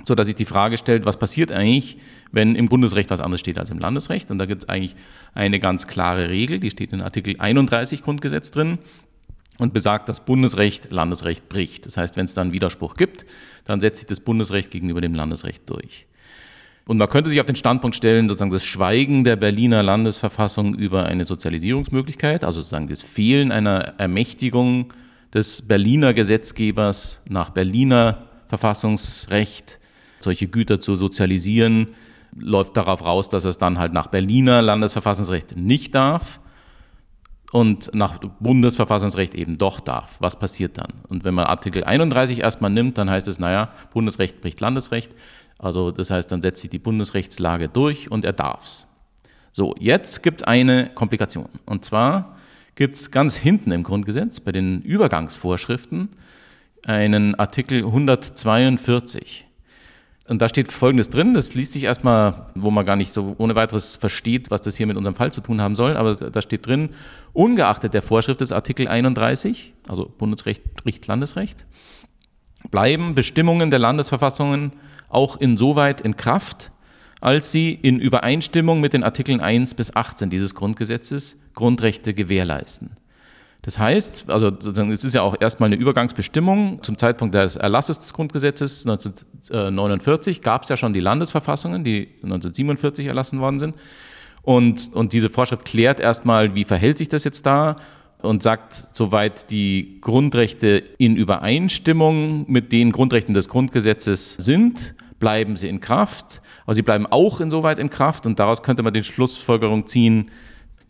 so 0.07 0.15
dass 0.15 0.27
sich 0.27 0.37
die 0.37 0.45
Frage 0.45 0.77
stellt, 0.77 1.07
was 1.07 1.19
passiert 1.19 1.53
eigentlich, 1.53 1.97
wenn 2.33 2.55
im 2.55 2.69
Bundesrecht 2.69 3.11
was 3.11 3.21
anderes 3.21 3.41
steht 3.41 3.59
als 3.59 3.71
im 3.71 3.79
Landesrecht? 3.79 4.31
Und 4.31 4.39
da 4.39 4.47
gibt 4.47 4.65
es 4.65 4.69
eigentlich 4.69 4.97
eine 5.35 5.61
ganz 5.61 5.87
klare 5.87 6.29
Regel, 6.29 6.61
die 6.61 6.71
steht 6.71 6.93
in 6.93 7.01
Artikel 7.01 7.37
31 7.39 8.03
Grundgesetz 8.03 8.51
drin 8.51 8.79
und 9.59 9.73
besagt, 9.73 10.09
dass 10.09 10.25
Bundesrecht 10.25 10.91
Landesrecht 10.91 11.49
bricht. 11.49 11.87
Das 11.87 11.97
heißt, 11.97 12.17
wenn 12.17 12.25
es 12.25 12.35
dann 12.35 12.53
Widerspruch 12.53 12.95
gibt, 12.95 13.25
dann 13.65 13.81
setzt 13.81 14.01
sich 14.01 14.07
das 14.07 14.21
Bundesrecht 14.21 14.71
gegenüber 14.71 15.01
dem 15.01 15.15
Landesrecht 15.15 15.69
durch. 15.71 16.07
Und 16.87 16.99
man 16.99 17.09
könnte 17.09 17.31
sich 17.31 17.41
auf 17.41 17.47
den 17.47 17.57
Standpunkt 17.57 17.97
stellen, 17.97 18.29
sozusagen 18.29 18.51
das 18.51 18.65
Schweigen 18.65 19.25
der 19.25 19.37
Berliner 19.37 19.83
Landesverfassung 19.83 20.75
über 20.75 21.07
eine 21.07 21.25
Sozialisierungsmöglichkeit, 21.25 22.45
also 22.45 22.61
sozusagen 22.61 22.89
das 22.89 23.03
Fehlen 23.03 23.53
einer 23.53 23.95
Ermächtigung 23.97 24.93
des 25.35 25.63
Berliner 25.63 26.15
Gesetzgebers 26.15 27.21
nach 27.29 27.51
Berliner 27.51 28.29
Verfassungsrecht 28.49 29.81
solche 30.21 30.49
Güter 30.49 30.81
zu 30.81 30.97
sozialisieren, 30.97 31.89
läuft 32.37 32.77
darauf 32.77 33.05
raus, 33.05 33.29
dass 33.29 33.45
es 33.45 33.59
dann 33.59 33.79
halt 33.79 33.93
nach 33.93 34.07
Berliner 34.09 34.63
Landesverfassungsrecht 34.63 35.57
nicht 35.57 35.95
darf 35.95 36.41
und 37.53 37.95
nach 37.95 38.19
Bundesverfassungsrecht 38.41 39.35
eben 39.35 39.59
doch 39.59 39.81
darf. 39.81 40.17
Was 40.21 40.39
passiert 40.39 40.79
dann? 40.79 40.93
Und 41.09 41.25
wenn 41.25 41.35
man 41.35 41.47
Artikel 41.47 41.85
31 41.85 42.41
erstmal 42.41 42.71
nimmt, 42.71 42.99
dann 42.99 43.11
heißt 43.11 43.29
es, 43.29 43.39
naja, 43.39 43.69
Bundesrecht 43.93 44.41
bricht 44.41 44.61
Landesrecht. 44.61 45.15
Also 45.59 45.93
das 45.93 46.11
heißt, 46.11 46.33
dann 46.33 46.43
setzt 46.43 46.63
sich 46.63 46.71
die 46.71 46.79
Bundesrechtslage 46.79 47.69
durch 47.69 48.11
und 48.11 48.25
er 48.25 48.33
darf's. 48.33 48.89
So, 49.53 49.75
jetzt 49.79 50.25
gibt 50.25 50.41
es 50.41 50.47
eine 50.47 50.91
Komplikation. 50.95 51.49
Und 51.65 51.85
zwar 51.85 52.37
gibt 52.75 52.97
es 52.97 53.11
ganz 53.11 53.37
hinten 53.37 53.73
im 53.73 53.83
Grundgesetz 53.83 54.41
bei 54.41 54.53
den 54.53 54.83
Übergangsvorschriften 54.83 56.09
einen 56.87 57.35
Artikel 57.35 57.85
142. 57.85 59.47
Und 60.27 60.41
da 60.41 60.49
steht 60.49 60.73
Folgendes 60.73 61.11
drin, 61.11 61.35
das 61.35 61.55
liest 61.55 61.75
sich 61.75 61.85
erstmal, 61.85 62.47
wo 62.55 62.71
man 62.71 62.87
gar 62.87 62.97
nicht 62.97 63.13
so 63.13 63.35
ohne 63.37 63.55
weiteres 63.55 63.97
versteht, 63.97 64.51
was 64.51 64.63
das 64.63 64.75
hier 64.77 64.87
mit 64.87 64.97
unserem 64.97 65.15
Fall 65.15 65.33
zu 65.33 65.43
tun 65.43 65.61
haben 65.61 65.75
soll, 65.77 65.97
aber 65.99 66.15
da 66.15 66.41
steht 66.41 66.67
drin, 66.67 66.91
ungeachtet 67.35 67.93
der 67.93 68.01
Vorschrift 68.01 68.41
des 68.41 68.51
Artikel 68.51 68.89
31, 68.89 69.75
also 69.87 70.11
Bundesrecht, 70.17 70.63
Richt, 70.87 71.07
Landesrecht, 71.07 71.67
bleiben 72.71 73.15
Bestimmungen 73.15 73.71
der 73.71 73.81
Landesverfassungen 73.81 74.73
auch 75.11 75.37
insoweit 75.37 76.01
in 76.01 76.17
Kraft, 76.17 76.73
als 77.25 77.51
sie 77.51 77.73
in 77.73 78.01
Übereinstimmung 78.01 78.83
mit 78.83 78.93
den 78.93 79.03
Artikeln 79.03 79.41
1 79.41 79.75
bis 79.75 79.97
18 79.97 80.29
dieses 80.29 80.55
Grundgesetzes 80.55 81.41
Grundrechte 81.55 82.13
gewährleisten. 82.13 82.91
Das 83.63 83.79
heißt, 83.79 84.31
also 84.31 84.49
es 84.93 85.05
ist 85.05 85.15
ja 85.15 85.23
auch 85.23 85.35
erstmal 85.41 85.69
eine 85.69 85.77
Übergangsbestimmung. 85.77 86.83
Zum 86.83 86.99
Zeitpunkt 86.99 87.35
des 87.35 87.57
Erlasses 87.57 87.99
des 87.99 88.13
Grundgesetzes 88.13 88.87
1949 88.87 90.43
gab 90.43 90.65
es 90.65 90.69
ja 90.69 90.77
schon 90.77 90.93
die 90.93 91.01
Landesverfassungen, 91.01 91.83
die 91.83 92.09
1947 92.25 93.07
erlassen 93.07 93.41
worden 93.41 93.59
sind. 93.59 93.75
Und, 94.43 94.93
und 94.93 95.15
diese 95.15 95.31
Vorschrift 95.31 95.65
klärt 95.65 96.01
erstmal, 96.01 96.55
wie 96.55 96.65
verhält 96.65 96.99
sich 96.99 97.09
das 97.09 97.25
jetzt 97.25 97.47
da 97.47 97.77
und 98.21 98.43
sagt, 98.43 98.89
soweit 98.93 99.51
die 99.51 99.97
Grundrechte 100.03 100.83
in 100.99 101.17
Übereinstimmung 101.17 102.45
mit 102.51 102.71
den 102.71 102.93
Grundrechten 102.93 103.33
des 103.33 103.49
Grundgesetzes 103.49 104.35
sind, 104.35 104.95
bleiben 105.25 105.57
sie 105.57 105.71
in 105.71 105.81
Kraft. 105.81 106.43
Aber 106.67 106.75
sie 106.75 106.83
bleiben 106.83 107.07
auch 107.07 107.41
insoweit 107.41 107.79
in 107.79 107.89
Kraft 107.89 108.27
und 108.27 108.39
daraus 108.39 108.63
könnte 108.63 108.83
man 108.83 108.93
die 108.93 109.03
Schlussfolgerung 109.03 109.87
ziehen, 109.87 110.31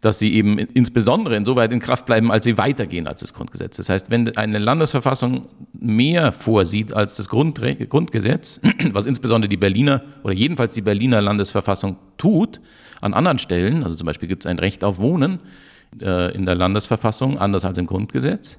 dass 0.00 0.18
sie 0.18 0.34
eben 0.34 0.58
insbesondere 0.58 1.36
insoweit 1.36 1.72
in 1.72 1.78
Kraft 1.78 2.04
bleiben, 2.04 2.32
als 2.32 2.44
sie 2.44 2.58
weitergehen 2.58 3.06
als 3.06 3.20
das 3.20 3.32
Grundgesetz. 3.32 3.76
Das 3.76 3.88
heißt, 3.88 4.10
wenn 4.10 4.36
eine 4.36 4.58
Landesverfassung 4.58 5.42
mehr 5.72 6.32
vorsieht 6.32 6.92
als 6.92 7.14
das 7.14 7.28
Grundre 7.28 7.76
Grundgesetz, 7.76 8.60
was 8.92 9.06
insbesondere 9.06 9.48
die 9.48 9.56
Berliner 9.56 10.02
oder 10.24 10.34
jedenfalls 10.34 10.72
die 10.72 10.82
Berliner 10.82 11.20
Landesverfassung 11.20 11.96
tut, 12.18 12.60
an 13.00 13.14
anderen 13.14 13.38
Stellen, 13.38 13.84
also 13.84 13.94
zum 13.94 14.06
Beispiel 14.06 14.28
gibt 14.28 14.44
es 14.44 14.50
ein 14.50 14.58
Recht 14.58 14.82
auf 14.82 14.98
Wohnen 14.98 15.38
äh, 16.02 16.34
in 16.34 16.44
der 16.44 16.56
Landesverfassung, 16.56 17.38
anders 17.38 17.64
als 17.64 17.78
im 17.78 17.86
Grundgesetz, 17.86 18.58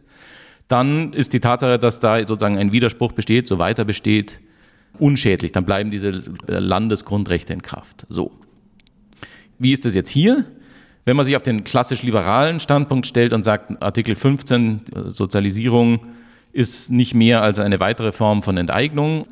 dann 0.69 1.11
ist 1.11 1.33
die 1.33 1.41
Tatsache, 1.41 1.77
dass 1.77 1.99
da 1.99 2.19
sozusagen 2.19 2.57
ein 2.57 2.71
Widerspruch 2.71 3.11
besteht, 3.11 3.49
so 3.49 3.59
weiter 3.59 3.83
besteht, 3.83 4.39
unschädlich. 4.99 5.51
Dann 5.51 5.65
bleiben 5.65 5.91
diese 5.91 6.11
Landesgrundrechte 6.47 7.53
in 7.53 7.61
Kraft. 7.61 8.05
So. 8.09 8.31
Wie 9.59 9.71
ist 9.71 9.85
es 9.85 9.95
jetzt 9.95 10.09
hier? 10.09 10.45
Wenn 11.05 11.15
man 11.15 11.25
sich 11.25 11.35
auf 11.35 11.43
den 11.43 11.63
klassisch 11.63 12.01
liberalen 12.01 12.59
Standpunkt 12.59 13.05
stellt 13.05 13.31
und 13.33 13.43
sagt, 13.43 13.81
Artikel 13.81 14.15
15 14.15 14.81
Sozialisierung 15.05 15.99
ist 16.51 16.91
nicht 16.91 17.13
mehr 17.13 17.41
als 17.43 17.59
eine 17.59 17.79
weitere 17.79 18.11
Form 18.11 18.41
von 18.41 18.57
Enteignung, 18.57 19.27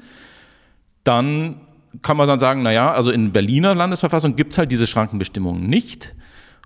dann 1.03 1.61
kann 2.01 2.17
man 2.17 2.27
dann 2.27 2.39
sagen, 2.39 2.63
naja, 2.63 2.93
also 2.93 3.11
in 3.11 3.31
Berliner 3.31 3.75
Landesverfassung 3.75 4.35
gibt 4.35 4.51
es 4.53 4.57
halt 4.57 4.71
diese 4.71 4.87
Schrankenbestimmungen 4.87 5.67
nicht. 5.67 6.13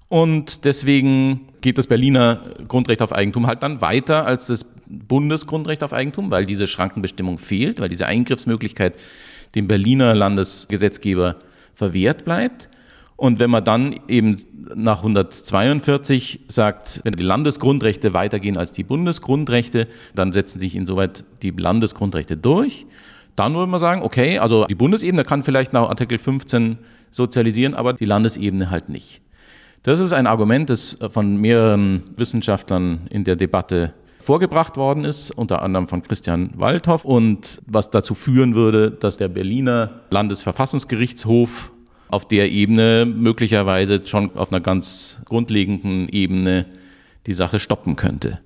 Und 0.10 0.66
deswegen 0.66 1.48
geht 1.62 1.78
das 1.78 1.88
Berliner 1.88 2.40
Grundrecht 2.68 3.02
auf 3.02 3.12
Eigentum 3.12 3.48
halt 3.48 3.62
dann 3.64 3.82
weiter 3.82 4.26
als 4.26 4.48
das 4.48 4.66
Bundesgrundrecht 4.90 5.84
auf 5.84 5.94
Eigentum, 5.94 6.32
weil 6.32 6.46
diese 6.46 6.68
Schrankenbestimmung 6.68 7.38
fehlt, 7.38 7.80
weil 7.80 7.90
diese 7.90 8.06
Eingriffsmöglichkeit 8.06 9.00
dem 9.56 9.68
Berliner 9.68 10.14
Landesgesetzgeber 10.14 11.36
verwehrt 11.74 12.26
bleibt. 12.26 12.70
Und 13.16 13.40
wenn 13.40 13.50
man 13.50 13.64
dann 13.64 14.00
eben 14.08 14.38
nach 14.76 14.98
142 15.00 16.42
sagt, 16.48 17.02
wenn 17.04 17.14
die 17.14 17.24
Landesgrundrechte 17.24 18.14
weitergehen 18.14 18.58
als 18.58 18.72
die 18.72 18.84
Bundesgrundrechte, 18.84 19.88
dann 20.14 20.32
setzen 20.32 20.60
sich 20.60 20.76
insoweit 20.76 21.26
die 21.42 21.52
Landesgrundrechte 21.52 22.38
durch. 22.38 22.86
Dann 23.36 23.54
würde 23.54 23.70
man 23.70 23.80
sagen, 23.80 24.02
okay, 24.02 24.40
also 24.40 24.66
die 24.66 24.76
Bundesebene 24.76 25.24
kann 25.24 25.44
vielleicht 25.44 25.74
nach 25.74 25.90
Artikel 25.90 26.18
15 26.18 26.78
sozialisieren, 27.12 27.74
aber 27.74 27.94
die 27.94 28.06
Landesebene 28.06 28.70
halt 28.70 28.90
nicht. 28.90 29.22
Das 29.84 30.00
ist 30.00 30.14
ein 30.14 30.28
Argument, 30.28 30.70
das 30.70 30.96
von 31.10 31.38
mehreren 31.38 32.04
Wissenschaftlern 32.18 33.08
in 33.10 33.24
der 33.24 33.36
Debatte 33.36 33.94
vorgebracht 34.28 34.76
worden 34.76 35.06
ist, 35.06 35.32
unter 35.32 35.62
anderem 35.62 35.88
von 35.88 36.04
Christian 36.04 36.52
Waldhoff 36.58 37.06
und 37.06 37.62
was 37.66 37.92
dazu 37.92 38.14
führen 38.14 38.56
würde, 38.56 38.92
dass 38.92 39.16
der 39.16 39.30
Berliner 39.30 40.02
Landesverfassungsgerichtshof 40.10 41.72
auf 42.10 42.28
der 42.28 42.52
Ebene 42.52 43.06
möglicherweise 43.06 44.06
schon 44.06 44.36
auf 44.36 44.52
einer 44.52 44.60
ganz 44.60 45.22
grundlegenden 45.24 46.10
Ebene 46.10 46.66
die 47.26 47.34
Sache 47.34 47.58
stoppen 47.60 47.96
könnte. 47.96 48.42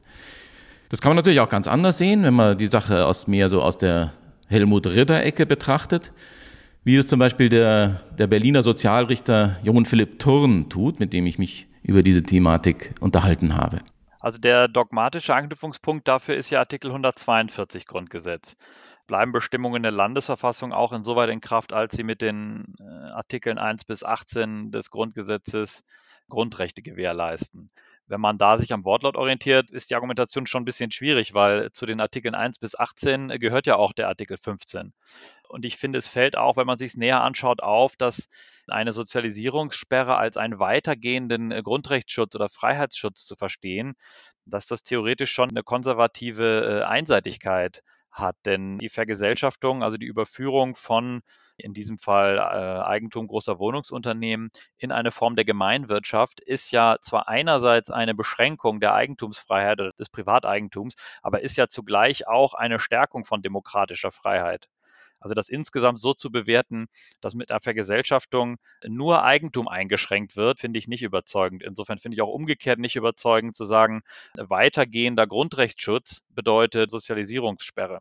Das 0.89 1.01
kann 1.01 1.09
man 1.09 1.15
natürlich 1.15 1.39
auch 1.39 1.49
ganz 1.49 1.67
anders 1.67 1.97
sehen, 1.97 2.21
wenn 2.21 2.35
man 2.35 2.59
die 2.59 2.67
Sache 2.67 3.07
aus 3.07 3.25
mehr 3.25 3.49
so 3.49 3.63
aus 3.63 3.79
der 3.79 4.13
Helmut 4.49 4.85
Ritter-Ecke 4.85 5.47
betrachtet, 5.47 6.13
wie 6.83 6.95
es 6.95 7.07
zum 7.07 7.17
Beispiel 7.17 7.49
der, 7.49 8.03
der 8.19 8.27
Berliner 8.27 8.61
Sozialrichter 8.61 9.57
Johann 9.63 9.85
Philipp 9.85 10.19
Thurn 10.19 10.69
tut, 10.69 10.99
mit 10.99 11.11
dem 11.11 11.25
ich 11.25 11.39
mich 11.39 11.65
über 11.81 12.03
diese 12.03 12.21
Thematik 12.21 12.93
unterhalten 12.99 13.55
habe. 13.55 13.79
Also 14.21 14.37
der 14.37 14.67
dogmatische 14.67 15.35
Anknüpfungspunkt 15.35 16.07
dafür 16.07 16.35
ist 16.35 16.49
ja 16.49 16.59
Artikel 16.59 16.91
142 16.91 17.85
Grundgesetz 17.85 18.55
bleiben 19.11 19.33
Bestimmungen 19.33 19.83
der 19.83 19.91
Landesverfassung 19.91 20.71
auch 20.71 20.93
insoweit 20.93 21.29
in 21.29 21.41
Kraft, 21.41 21.73
als 21.73 21.97
sie 21.97 22.03
mit 22.03 22.21
den 22.21 22.75
äh, 22.79 22.83
Artikeln 23.11 23.57
1 23.57 23.83
bis 23.83 24.05
18 24.05 24.71
des 24.71 24.89
Grundgesetzes 24.89 25.83
Grundrechte 26.29 26.81
gewährleisten. 26.81 27.71
Wenn 28.07 28.21
man 28.21 28.37
da 28.37 28.57
sich 28.57 28.71
am 28.71 28.85
Wortlaut 28.85 29.17
orientiert, 29.17 29.69
ist 29.69 29.89
die 29.89 29.95
Argumentation 29.95 30.45
schon 30.45 30.61
ein 30.61 30.65
bisschen 30.65 30.91
schwierig, 30.91 31.33
weil 31.33 31.73
zu 31.73 31.85
den 31.85 31.99
Artikeln 31.99 32.35
1 32.35 32.59
bis 32.59 32.73
18 32.73 33.37
gehört 33.39 33.67
ja 33.67 33.75
auch 33.75 33.91
der 33.91 34.07
Artikel 34.07 34.37
15. 34.37 34.93
Und 35.51 35.65
ich 35.65 35.77
finde, 35.77 35.99
es 35.99 36.07
fällt 36.07 36.37
auch, 36.37 36.55
wenn 36.55 36.65
man 36.65 36.77
sich 36.77 36.91
es 36.91 36.97
näher 36.97 37.21
anschaut, 37.21 37.61
auf, 37.61 37.95
dass 37.97 38.29
eine 38.67 38.93
Sozialisierungssperre 38.93 40.15
als 40.15 40.37
einen 40.37 40.59
weitergehenden 40.59 41.51
äh, 41.51 41.61
Grundrechtsschutz 41.61 42.35
oder 42.35 42.49
Freiheitsschutz 42.49 43.25
zu 43.25 43.35
verstehen, 43.35 43.95
dass 44.45 44.65
das 44.65 44.83
theoretisch 44.83 45.31
schon 45.31 45.49
eine 45.49 45.63
konservative 45.63 46.81
äh, 46.81 46.85
Einseitigkeit 46.85 47.83
hat. 48.11 48.37
Denn 48.45 48.77
die 48.77 48.89
Vergesellschaftung, 48.89 49.83
also 49.83 49.97
die 49.97 50.05
Überführung 50.05 50.75
von 50.75 51.21
in 51.57 51.73
diesem 51.73 51.97
Fall 51.97 52.37
äh, 52.37 52.83
Eigentum 52.87 53.27
großer 53.27 53.59
Wohnungsunternehmen 53.59 54.51
in 54.77 54.91
eine 54.91 55.11
Form 55.11 55.35
der 55.35 55.45
Gemeinwirtschaft, 55.45 56.39
ist 56.39 56.71
ja 56.71 56.97
zwar 57.01 57.27
einerseits 57.27 57.89
eine 57.89 58.15
Beschränkung 58.15 58.79
der 58.79 58.93
Eigentumsfreiheit 58.93 59.81
oder 59.81 59.91
des 59.91 60.09
Privateigentums, 60.09 60.95
aber 61.21 61.41
ist 61.41 61.57
ja 61.57 61.67
zugleich 61.67 62.27
auch 62.27 62.53
eine 62.53 62.79
Stärkung 62.79 63.25
von 63.25 63.41
demokratischer 63.41 64.11
Freiheit. 64.11 64.69
Also 65.21 65.35
das 65.35 65.47
insgesamt 65.47 65.99
so 65.99 66.13
zu 66.13 66.31
bewerten, 66.31 66.87
dass 67.21 67.35
mit 67.35 67.51
einer 67.51 67.61
Vergesellschaftung 67.61 68.57
nur 68.85 69.23
Eigentum 69.23 69.67
eingeschränkt 69.67 70.35
wird, 70.35 70.59
finde 70.59 70.79
ich 70.79 70.87
nicht 70.87 71.03
überzeugend. 71.03 71.63
Insofern 71.63 71.99
finde 71.99 72.15
ich 72.15 72.21
auch 72.21 72.33
umgekehrt 72.33 72.79
nicht 72.79 72.95
überzeugend 72.95 73.55
zu 73.55 73.65
sagen, 73.65 74.01
weitergehender 74.35 75.27
Grundrechtsschutz 75.27 76.23
bedeutet 76.29 76.89
Sozialisierungssperre. 76.89 77.99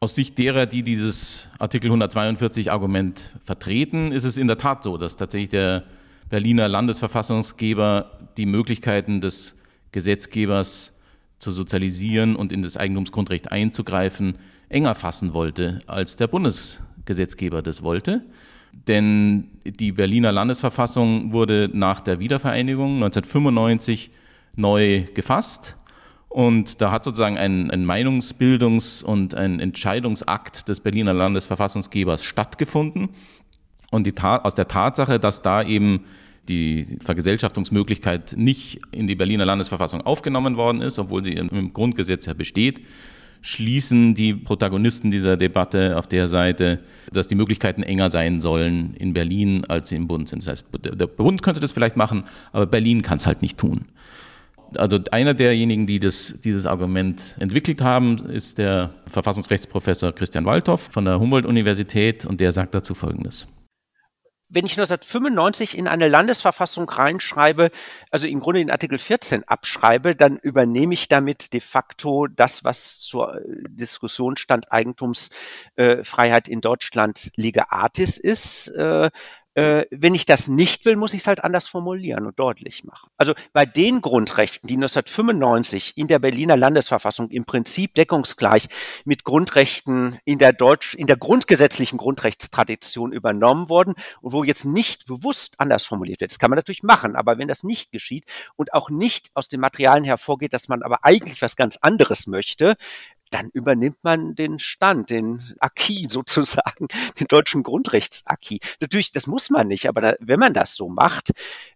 Aus 0.00 0.14
Sicht 0.14 0.38
derer, 0.38 0.66
die 0.66 0.82
dieses 0.82 1.48
Artikel 1.58 1.88
142 1.88 2.70
Argument 2.70 3.34
vertreten, 3.44 4.12
ist 4.12 4.24
es 4.24 4.36
in 4.36 4.46
der 4.46 4.58
Tat 4.58 4.82
so, 4.84 4.96
dass 4.96 5.16
tatsächlich 5.16 5.50
der 5.50 5.84
Berliner 6.28 6.68
Landesverfassungsgeber 6.68 8.30
die 8.36 8.46
Möglichkeiten 8.46 9.20
des 9.20 9.56
Gesetzgebers 9.92 10.98
zu 11.38 11.50
sozialisieren 11.50 12.36
und 12.36 12.52
in 12.52 12.62
das 12.62 12.76
Eigentumsgrundrecht 12.76 13.50
einzugreifen, 13.50 14.38
enger 14.68 14.94
fassen 14.94 15.34
wollte, 15.34 15.78
als 15.86 16.16
der 16.16 16.26
Bundesgesetzgeber 16.26 17.62
das 17.62 17.82
wollte. 17.82 18.22
Denn 18.72 19.48
die 19.64 19.92
Berliner 19.92 20.32
Landesverfassung 20.32 21.32
wurde 21.32 21.70
nach 21.72 22.00
der 22.00 22.20
Wiedervereinigung 22.20 22.94
1995 22.96 24.10
neu 24.56 25.04
gefasst. 25.14 25.76
Und 26.28 26.82
da 26.82 26.90
hat 26.90 27.04
sozusagen 27.04 27.38
ein, 27.38 27.70
ein 27.70 27.86
Meinungsbildungs- 27.86 29.02
und 29.02 29.34
ein 29.34 29.60
Entscheidungsakt 29.60 30.68
des 30.68 30.80
Berliner 30.80 31.14
Landesverfassungsgebers 31.14 32.22
stattgefunden. 32.24 33.08
Und 33.90 34.22
aus 34.22 34.54
der 34.54 34.68
Tatsache, 34.68 35.18
dass 35.18 35.40
da 35.40 35.62
eben 35.62 36.04
die 36.48 36.98
Vergesellschaftungsmöglichkeit 37.00 38.34
nicht 38.36 38.80
in 38.90 39.06
die 39.06 39.14
Berliner 39.14 39.46
Landesverfassung 39.46 40.02
aufgenommen 40.02 40.56
worden 40.56 40.82
ist, 40.82 40.98
obwohl 40.98 41.24
sie 41.24 41.32
im 41.32 41.72
Grundgesetz 41.72 42.26
ja 42.26 42.34
besteht, 42.34 42.82
schließen 43.42 44.14
die 44.14 44.34
Protagonisten 44.34 45.10
dieser 45.10 45.36
Debatte 45.36 45.96
auf 45.96 46.06
der 46.06 46.28
Seite, 46.28 46.80
dass 47.12 47.28
die 47.28 47.34
Möglichkeiten 47.34 47.82
enger 47.82 48.10
sein 48.10 48.40
sollen 48.40 48.94
in 48.94 49.12
Berlin, 49.12 49.64
als 49.68 49.88
sie 49.88 49.96
im 49.96 50.08
Bund 50.08 50.28
sind. 50.28 50.42
Das 50.42 50.48
heißt, 50.48 50.66
der 50.82 51.06
Bund 51.06 51.42
könnte 51.42 51.60
das 51.60 51.72
vielleicht 51.72 51.96
machen, 51.96 52.24
aber 52.52 52.66
Berlin 52.66 53.02
kann 53.02 53.18
es 53.18 53.26
halt 53.26 53.42
nicht 53.42 53.58
tun. 53.58 53.82
Also 54.76 54.98
einer 55.12 55.32
derjenigen, 55.32 55.86
die 55.86 55.98
das, 55.98 56.34
dieses 56.44 56.66
Argument 56.66 57.36
entwickelt 57.38 57.80
haben, 57.80 58.18
ist 58.30 58.58
der 58.58 58.90
Verfassungsrechtsprofessor 59.06 60.12
Christian 60.12 60.44
Waldhoff 60.44 60.88
von 60.90 61.06
der 61.06 61.18
Humboldt-Universität 61.18 62.26
und 62.26 62.40
der 62.40 62.52
sagt 62.52 62.74
dazu 62.74 62.94
Folgendes 62.94 63.48
wenn 64.48 64.64
ich 64.64 64.72
1995 64.72 65.76
in 65.76 65.88
eine 65.88 66.08
Landesverfassung 66.08 66.88
reinschreibe, 66.88 67.70
also 68.10 68.26
im 68.26 68.40
Grunde 68.40 68.60
den 68.60 68.70
Artikel 68.70 68.98
14 68.98 69.46
abschreibe, 69.46 70.16
dann 70.16 70.38
übernehme 70.38 70.94
ich 70.94 71.08
damit 71.08 71.52
de 71.52 71.60
facto 71.60 72.26
das, 72.26 72.64
was 72.64 72.98
zur 73.00 73.36
äh, 73.36 73.40
Diskussion 73.68 74.36
stand, 74.36 74.72
Eigentumsfreiheit 74.72 76.48
in 76.48 76.60
Deutschland 76.60 77.30
Liga 77.36 77.66
Artis 77.70 78.18
ist. 78.18 78.72
Äh, 79.58 79.86
wenn 79.90 80.14
ich 80.14 80.24
das 80.24 80.46
nicht 80.46 80.84
will, 80.84 80.94
muss 80.94 81.14
ich 81.14 81.22
es 81.22 81.26
halt 81.26 81.42
anders 81.42 81.66
formulieren 81.66 82.26
und 82.26 82.38
deutlich 82.38 82.84
machen. 82.84 83.10
Also 83.16 83.34
bei 83.52 83.66
den 83.66 84.02
Grundrechten, 84.02 84.68
die 84.68 84.76
1995 84.76 85.96
in 85.96 86.06
der 86.06 86.20
Berliner 86.20 86.56
Landesverfassung 86.56 87.28
im 87.30 87.44
Prinzip 87.44 87.96
deckungsgleich 87.96 88.68
mit 89.04 89.24
Grundrechten 89.24 90.16
in 90.24 90.38
der 90.38 90.52
Deutsch, 90.52 90.94
in 90.94 91.08
der 91.08 91.16
grundgesetzlichen 91.16 91.98
Grundrechtstradition 91.98 93.10
übernommen 93.10 93.68
wurden 93.68 93.94
und 94.20 94.32
wo 94.32 94.44
jetzt 94.44 94.64
nicht 94.64 95.06
bewusst 95.06 95.56
anders 95.58 95.84
formuliert 95.84 96.20
wird. 96.20 96.30
Das 96.30 96.38
kann 96.38 96.50
man 96.50 96.58
natürlich 96.58 96.84
machen, 96.84 97.16
aber 97.16 97.38
wenn 97.38 97.48
das 97.48 97.64
nicht 97.64 97.90
geschieht 97.90 98.26
und 98.54 98.72
auch 98.74 98.90
nicht 98.90 99.32
aus 99.34 99.48
den 99.48 99.58
Materialien 99.58 100.04
hervorgeht, 100.04 100.52
dass 100.52 100.68
man 100.68 100.84
aber 100.84 101.00
eigentlich 101.02 101.42
was 101.42 101.56
ganz 101.56 101.78
anderes 101.78 102.28
möchte, 102.28 102.76
dann 103.30 103.50
übernimmt 103.52 103.98
man 104.02 104.34
den 104.34 104.58
Stand, 104.58 105.10
den 105.10 105.54
Acquis 105.60 106.12
sozusagen, 106.12 106.88
den 107.18 107.26
deutschen 107.26 107.62
Grundrechtsacquis. 107.62 108.60
Natürlich, 108.80 109.12
das 109.12 109.26
muss 109.26 109.50
man 109.50 109.68
nicht, 109.68 109.88
aber 109.88 110.00
da, 110.00 110.14
wenn 110.20 110.40
man 110.40 110.54
das 110.54 110.74
so 110.74 110.88
macht, 110.88 111.30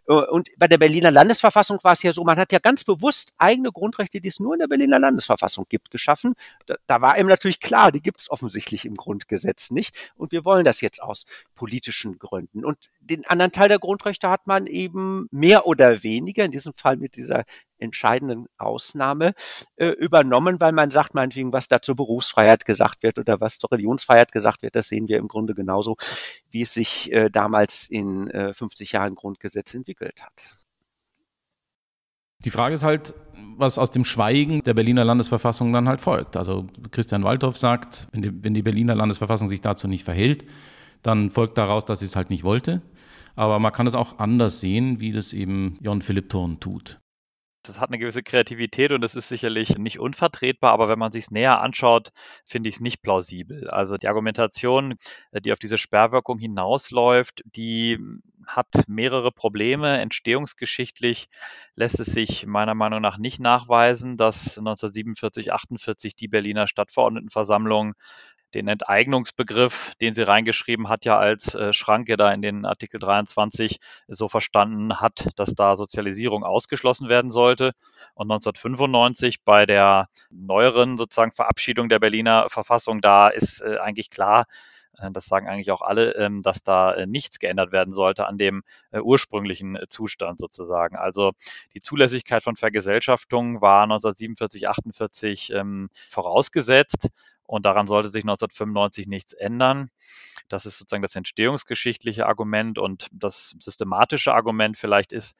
äh, 0.08 0.12
und 0.12 0.48
bei 0.58 0.68
der 0.68 0.78
Berliner 0.78 1.10
Landesverfassung 1.10 1.78
war 1.82 1.92
es 1.92 2.02
ja 2.02 2.12
so, 2.12 2.24
man 2.24 2.38
hat 2.38 2.52
ja 2.52 2.58
ganz 2.58 2.84
bewusst 2.84 3.32
eigene 3.38 3.72
Grundrechte, 3.72 4.20
die 4.20 4.28
es 4.28 4.40
nur 4.40 4.54
in 4.54 4.60
der 4.60 4.68
Berliner 4.68 4.98
Landesverfassung 4.98 5.66
gibt, 5.68 5.90
geschaffen. 5.90 6.34
Da, 6.66 6.76
da 6.86 7.00
war 7.00 7.18
ihm 7.18 7.26
natürlich 7.26 7.60
klar, 7.60 7.92
die 7.92 8.02
gibt 8.02 8.20
es 8.20 8.30
offensichtlich 8.30 8.84
im 8.84 8.94
Grundgesetz 8.94 9.70
nicht. 9.70 9.94
Und 10.16 10.32
wir 10.32 10.44
wollen 10.44 10.64
das 10.64 10.80
jetzt 10.80 11.02
aus 11.02 11.26
politischen 11.54 12.18
Gründen. 12.18 12.64
Und 12.64 12.90
den 13.00 13.26
anderen 13.26 13.52
Teil 13.52 13.68
der 13.68 13.78
Grundrechte 13.78 14.28
hat 14.28 14.46
man 14.46 14.66
eben 14.66 15.28
mehr 15.30 15.66
oder 15.66 16.02
weniger, 16.02 16.44
in 16.44 16.50
diesem 16.50 16.74
Fall 16.74 16.96
mit 16.96 17.16
dieser 17.16 17.44
entscheidenden 17.82 18.46
Ausnahme 18.58 19.34
äh, 19.76 19.88
übernommen, 19.88 20.60
weil 20.60 20.72
man 20.72 20.90
sagt, 20.90 21.14
meinetwegen, 21.14 21.52
was 21.52 21.68
da 21.68 21.82
zur 21.82 21.96
Berufsfreiheit 21.96 22.64
gesagt 22.64 23.02
wird 23.02 23.18
oder 23.18 23.40
was 23.40 23.58
zur 23.58 23.70
Religionsfreiheit 23.72 24.32
gesagt 24.32 24.62
wird, 24.62 24.74
das 24.74 24.88
sehen 24.88 25.08
wir 25.08 25.18
im 25.18 25.28
Grunde 25.28 25.54
genauso, 25.54 25.96
wie 26.50 26.62
es 26.62 26.72
sich 26.72 27.12
äh, 27.12 27.28
damals 27.30 27.88
in 27.88 28.30
äh, 28.30 28.54
50 28.54 28.92
Jahren 28.92 29.14
Grundgesetz 29.14 29.74
entwickelt 29.74 30.22
hat. 30.22 30.56
Die 32.44 32.50
Frage 32.50 32.74
ist 32.74 32.82
halt, 32.82 33.14
was 33.56 33.78
aus 33.78 33.90
dem 33.90 34.04
Schweigen 34.04 34.64
der 34.64 34.74
Berliner 34.74 35.04
Landesverfassung 35.04 35.72
dann 35.72 35.88
halt 35.88 36.00
folgt. 36.00 36.36
Also 36.36 36.66
Christian 36.90 37.22
Waldhoff 37.22 37.56
sagt, 37.56 38.08
wenn 38.12 38.22
die, 38.22 38.44
wenn 38.44 38.54
die 38.54 38.62
Berliner 38.62 38.96
Landesverfassung 38.96 39.46
sich 39.46 39.60
dazu 39.60 39.86
nicht 39.86 40.04
verhält, 40.04 40.44
dann 41.02 41.30
folgt 41.30 41.56
daraus, 41.56 41.84
dass 41.84 42.00
sie 42.00 42.06
es 42.06 42.16
halt 42.16 42.30
nicht 42.30 42.42
wollte. 42.42 42.82
Aber 43.36 43.58
man 43.58 43.72
kann 43.72 43.86
es 43.86 43.94
auch 43.94 44.18
anders 44.18 44.60
sehen, 44.60 45.00
wie 45.00 45.12
das 45.12 45.32
eben 45.32 45.78
Jon 45.80 46.02
Philipp 46.02 46.28
Thurn 46.28 46.58
tut. 46.60 47.00
Das 47.64 47.78
hat 47.78 47.90
eine 47.90 47.98
gewisse 47.98 48.22
Kreativität 48.24 48.90
und 48.90 49.04
es 49.04 49.14
ist 49.14 49.28
sicherlich 49.28 49.78
nicht 49.78 50.00
unvertretbar, 50.00 50.72
aber 50.72 50.88
wenn 50.88 50.98
man 50.98 51.12
sich 51.12 51.24
es 51.24 51.30
näher 51.30 51.60
anschaut, 51.60 52.10
finde 52.44 52.68
ich 52.68 52.76
es 52.76 52.80
nicht 52.80 53.02
plausibel. 53.02 53.70
Also 53.70 53.96
die 53.96 54.08
Argumentation, 54.08 54.94
äh, 55.30 55.40
die 55.40 55.52
auf 55.52 55.60
diese 55.60 55.78
Sperrwirkung 55.78 56.38
hinausläuft, 56.38 57.42
die 57.44 57.98
hat 58.46 58.66
mehrere 58.88 59.30
Probleme. 59.30 60.00
Entstehungsgeschichtlich 60.00 61.28
lässt 61.76 62.00
es 62.00 62.08
sich 62.08 62.46
meiner 62.46 62.74
Meinung 62.74 63.00
nach 63.00 63.18
nicht 63.18 63.38
nachweisen, 63.38 64.16
dass 64.16 64.58
1947, 64.58 65.52
48 65.52 66.16
die 66.16 66.28
Berliner 66.28 66.66
Stadtverordnetenversammlung 66.66 67.94
den 68.54 68.68
Enteignungsbegriff, 68.68 69.92
den 70.00 70.14
sie 70.14 70.22
reingeschrieben 70.22 70.88
hat, 70.88 71.04
ja 71.04 71.18
als 71.18 71.54
äh, 71.54 71.72
Schranke 71.72 72.16
da 72.16 72.32
in 72.32 72.42
den 72.42 72.64
Artikel 72.64 73.00
23 73.00 73.78
so 74.08 74.28
verstanden 74.28 75.00
hat, 75.00 75.28
dass 75.36 75.54
da 75.54 75.76
Sozialisierung 75.76 76.44
ausgeschlossen 76.44 77.08
werden 77.08 77.30
sollte. 77.30 77.72
Und 78.14 78.30
1995 78.30 79.42
bei 79.44 79.66
der 79.66 80.08
neueren 80.30 80.96
sozusagen 80.96 81.32
Verabschiedung 81.32 81.88
der 81.88 81.98
Berliner 81.98 82.48
Verfassung, 82.48 83.00
da 83.00 83.28
ist 83.28 83.62
äh, 83.62 83.78
eigentlich 83.78 84.10
klar, 84.10 84.46
äh, 84.98 85.10
das 85.10 85.26
sagen 85.26 85.48
eigentlich 85.48 85.70
auch 85.70 85.82
alle, 85.82 86.14
ähm, 86.16 86.42
dass 86.42 86.62
da 86.62 86.92
äh, 86.94 87.06
nichts 87.06 87.38
geändert 87.38 87.72
werden 87.72 87.92
sollte 87.92 88.26
an 88.26 88.38
dem 88.38 88.62
äh, 88.90 89.00
ursprünglichen 89.00 89.78
Zustand 89.88 90.38
sozusagen. 90.38 90.96
Also 90.96 91.32
die 91.74 91.80
Zulässigkeit 91.80 92.42
von 92.42 92.56
Vergesellschaftung 92.56 93.60
war 93.60 93.84
1947, 93.84 94.68
48 94.68 95.52
ähm, 95.52 95.88
vorausgesetzt. 96.08 97.08
Und 97.52 97.66
daran 97.66 97.86
sollte 97.86 98.08
sich 98.08 98.24
1995 98.24 99.08
nichts 99.08 99.34
ändern. 99.34 99.90
Das 100.48 100.64
ist 100.64 100.78
sozusagen 100.78 101.02
das 101.02 101.16
entstehungsgeschichtliche 101.16 102.24
Argument 102.24 102.78
und 102.78 103.08
das 103.12 103.54
systematische 103.60 104.32
Argument 104.32 104.78
vielleicht 104.78 105.12
ist, 105.12 105.36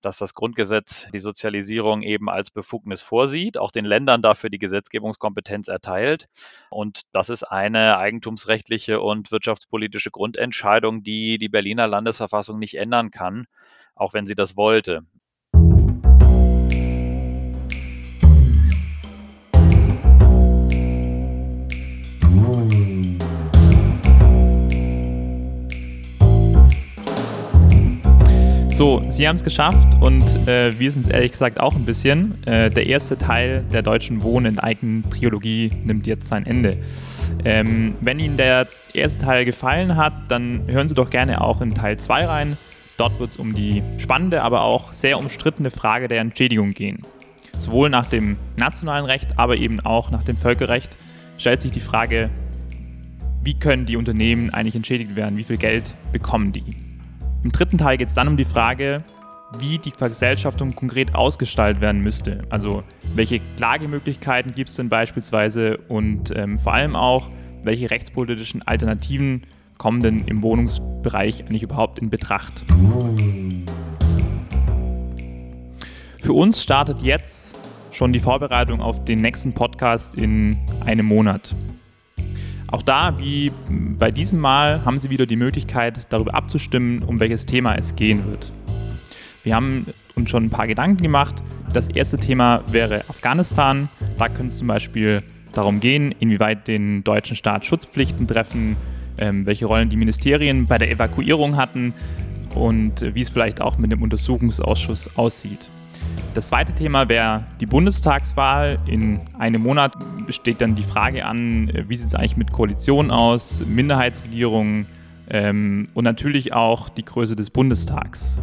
dass 0.00 0.16
das 0.16 0.32
Grundgesetz 0.32 1.08
die 1.12 1.18
Sozialisierung 1.18 2.00
eben 2.00 2.30
als 2.30 2.50
Befugnis 2.50 3.02
vorsieht, 3.02 3.58
auch 3.58 3.72
den 3.72 3.84
Ländern 3.84 4.22
dafür 4.22 4.48
die 4.48 4.58
Gesetzgebungskompetenz 4.58 5.68
erteilt. 5.68 6.28
Und 6.70 7.02
das 7.12 7.28
ist 7.28 7.42
eine 7.42 7.98
eigentumsrechtliche 7.98 9.02
und 9.02 9.30
wirtschaftspolitische 9.30 10.10
Grundentscheidung, 10.10 11.02
die 11.02 11.36
die 11.36 11.50
Berliner 11.50 11.86
Landesverfassung 11.86 12.58
nicht 12.58 12.78
ändern 12.78 13.10
kann, 13.10 13.44
auch 13.94 14.14
wenn 14.14 14.24
sie 14.24 14.34
das 14.34 14.56
wollte. 14.56 15.02
So, 28.80 29.02
Sie 29.10 29.28
haben 29.28 29.36
es 29.36 29.44
geschafft 29.44 30.00
und 30.00 30.24
äh, 30.48 30.72
wir 30.78 30.90
sind 30.90 31.02
es 31.02 31.10
ehrlich 31.10 31.32
gesagt 31.32 31.60
auch 31.60 31.74
ein 31.74 31.84
bisschen. 31.84 32.42
Äh, 32.46 32.70
der 32.70 32.86
erste 32.86 33.18
Teil 33.18 33.62
der 33.70 33.82
deutschen 33.82 34.22
Wohnen 34.22 34.58
in 34.80 35.02
Triologie 35.10 35.70
nimmt 35.84 36.06
jetzt 36.06 36.28
sein 36.28 36.46
Ende. 36.46 36.78
Ähm, 37.44 37.94
wenn 38.00 38.18
Ihnen 38.18 38.38
der 38.38 38.68
erste 38.94 39.22
Teil 39.22 39.44
gefallen 39.44 39.96
hat, 39.96 40.14
dann 40.28 40.62
hören 40.66 40.88
Sie 40.88 40.94
doch 40.94 41.10
gerne 41.10 41.42
auch 41.42 41.60
in 41.60 41.74
Teil 41.74 41.98
2 41.98 42.24
rein. 42.24 42.56
Dort 42.96 43.20
wird 43.20 43.32
es 43.32 43.36
um 43.36 43.54
die 43.54 43.82
spannende, 43.98 44.40
aber 44.40 44.62
auch 44.62 44.94
sehr 44.94 45.18
umstrittene 45.18 45.70
Frage 45.70 46.08
der 46.08 46.22
Entschädigung 46.22 46.70
gehen. 46.70 47.02
sowohl 47.58 47.90
nach 47.90 48.06
dem 48.06 48.38
nationalen 48.56 49.04
Recht, 49.04 49.38
aber 49.38 49.58
eben 49.58 49.80
auch 49.80 50.10
nach 50.10 50.22
dem 50.22 50.38
Völkerrecht, 50.38 50.96
stellt 51.36 51.60
sich 51.60 51.70
die 51.70 51.80
Frage, 51.80 52.30
wie 53.44 53.58
können 53.58 53.84
die 53.84 53.98
Unternehmen 53.98 54.48
eigentlich 54.48 54.74
entschädigt 54.74 55.16
werden, 55.16 55.36
wie 55.36 55.44
viel 55.44 55.58
Geld 55.58 55.94
bekommen 56.12 56.52
die. 56.52 56.89
Im 57.42 57.52
dritten 57.52 57.78
Teil 57.78 57.96
geht 57.96 58.08
es 58.08 58.14
dann 58.14 58.28
um 58.28 58.36
die 58.36 58.44
Frage, 58.44 59.02
wie 59.58 59.78
die 59.78 59.92
Vergesellschaftung 59.92 60.74
konkret 60.74 61.14
ausgestaltet 61.14 61.80
werden 61.80 62.02
müsste. 62.02 62.44
Also 62.50 62.84
welche 63.14 63.40
Klagemöglichkeiten 63.56 64.54
gibt 64.54 64.68
es 64.68 64.76
denn 64.76 64.90
beispielsweise 64.90 65.78
und 65.88 66.36
ähm, 66.36 66.58
vor 66.58 66.74
allem 66.74 66.94
auch, 66.94 67.30
welche 67.62 67.90
rechtspolitischen 67.90 68.62
Alternativen 68.62 69.46
kommen 69.78 70.02
denn 70.02 70.20
im 70.26 70.42
Wohnungsbereich 70.42 71.40
eigentlich 71.40 71.62
überhaupt 71.62 71.98
in 71.98 72.10
Betracht. 72.10 72.52
Für 76.18 76.34
uns 76.34 76.62
startet 76.62 77.00
jetzt 77.00 77.56
schon 77.90 78.12
die 78.12 78.18
Vorbereitung 78.18 78.82
auf 78.82 79.04
den 79.06 79.20
nächsten 79.20 79.54
Podcast 79.54 80.14
in 80.14 80.58
einem 80.84 81.06
Monat. 81.06 81.56
Auch 82.70 82.82
da, 82.82 83.18
wie 83.18 83.50
bei 83.98 84.12
diesem 84.12 84.38
Mal, 84.38 84.84
haben 84.84 85.00
Sie 85.00 85.10
wieder 85.10 85.26
die 85.26 85.36
Möglichkeit, 85.36 86.06
darüber 86.10 86.34
abzustimmen, 86.34 87.02
um 87.02 87.18
welches 87.18 87.44
Thema 87.44 87.74
es 87.74 87.96
gehen 87.96 88.24
wird. 88.26 88.52
Wir 89.42 89.56
haben 89.56 89.86
uns 90.14 90.30
schon 90.30 90.44
ein 90.44 90.50
paar 90.50 90.68
Gedanken 90.68 91.02
gemacht. 91.02 91.34
Das 91.72 91.88
erste 91.88 92.16
Thema 92.16 92.62
wäre 92.70 93.04
Afghanistan. 93.08 93.88
Da 94.18 94.28
könnte 94.28 94.52
es 94.52 94.58
zum 94.58 94.68
Beispiel 94.68 95.22
darum 95.52 95.80
gehen, 95.80 96.14
inwieweit 96.20 96.68
den 96.68 97.02
deutschen 97.02 97.34
Staat 97.34 97.64
Schutzpflichten 97.64 98.28
treffen, 98.28 98.76
ähm, 99.18 99.46
welche 99.46 99.66
Rollen 99.66 99.88
die 99.88 99.96
Ministerien 99.96 100.66
bei 100.66 100.78
der 100.78 100.90
Evakuierung 100.90 101.56
hatten 101.56 101.92
und 102.54 103.02
wie 103.14 103.20
es 103.20 103.30
vielleicht 103.30 103.60
auch 103.60 103.78
mit 103.78 103.90
dem 103.90 104.02
Untersuchungsausschuss 104.02 105.16
aussieht. 105.16 105.70
Das 106.34 106.48
zweite 106.48 106.72
Thema 106.74 107.08
wäre 107.08 107.44
die 107.60 107.66
Bundestagswahl. 107.66 108.78
In 108.86 109.20
einem 109.38 109.62
Monat 109.62 109.96
steht 110.28 110.60
dann 110.60 110.76
die 110.76 110.82
Frage 110.82 111.26
an, 111.26 111.68
äh, 111.70 111.88
wie 111.88 111.96
sieht 111.96 112.06
es 112.06 112.14
eigentlich 112.14 112.36
mit 112.36 112.52
Koalitionen 112.52 113.10
aus, 113.10 113.64
Minderheitsregierungen 113.66 114.86
ähm, 115.28 115.86
und 115.94 116.04
natürlich 116.04 116.52
auch 116.52 116.88
die 116.88 117.04
Größe 117.04 117.34
des 117.34 117.50
Bundestags. 117.50 118.36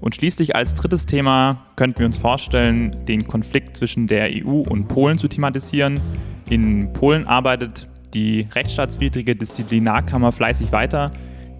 Und 0.00 0.14
schließlich 0.14 0.54
als 0.54 0.74
drittes 0.74 1.06
Thema 1.06 1.66
könnten 1.74 1.98
wir 1.98 2.06
uns 2.06 2.18
vorstellen, 2.18 3.04
den 3.06 3.26
Konflikt 3.26 3.76
zwischen 3.76 4.06
der 4.06 4.28
EU 4.30 4.60
und 4.60 4.88
Polen 4.88 5.18
zu 5.18 5.28
thematisieren. 5.28 6.00
In 6.48 6.92
Polen 6.92 7.26
arbeitet 7.26 7.88
die 8.14 8.46
rechtsstaatswidrige 8.54 9.36
Disziplinarkammer 9.36 10.32
fleißig 10.32 10.72
weiter. 10.72 11.10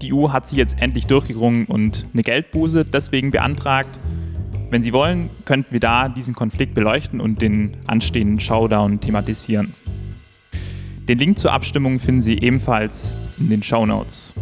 Die 0.00 0.12
EU 0.12 0.30
hat 0.30 0.46
sich 0.46 0.58
jetzt 0.58 0.80
endlich 0.80 1.06
durchgerungen 1.06 1.66
und 1.66 2.06
eine 2.12 2.22
Geldbuße 2.22 2.84
deswegen 2.84 3.30
beantragt. 3.30 3.98
Wenn 4.68 4.82
Sie 4.82 4.92
wollen, 4.92 5.30
könnten 5.44 5.72
wir 5.72 5.78
da 5.78 6.08
diesen 6.08 6.34
Konflikt 6.34 6.74
beleuchten 6.74 7.20
und 7.20 7.40
den 7.40 7.76
anstehenden 7.86 8.40
Showdown 8.40 8.98
thematisieren. 8.98 9.74
Den 11.08 11.18
Link 11.18 11.38
zur 11.38 11.52
Abstimmung 11.52 12.00
finden 12.00 12.20
Sie 12.20 12.36
ebenfalls 12.38 13.14
in 13.38 13.48
den 13.48 13.62
Show 13.62 13.86
Notes. 13.86 14.34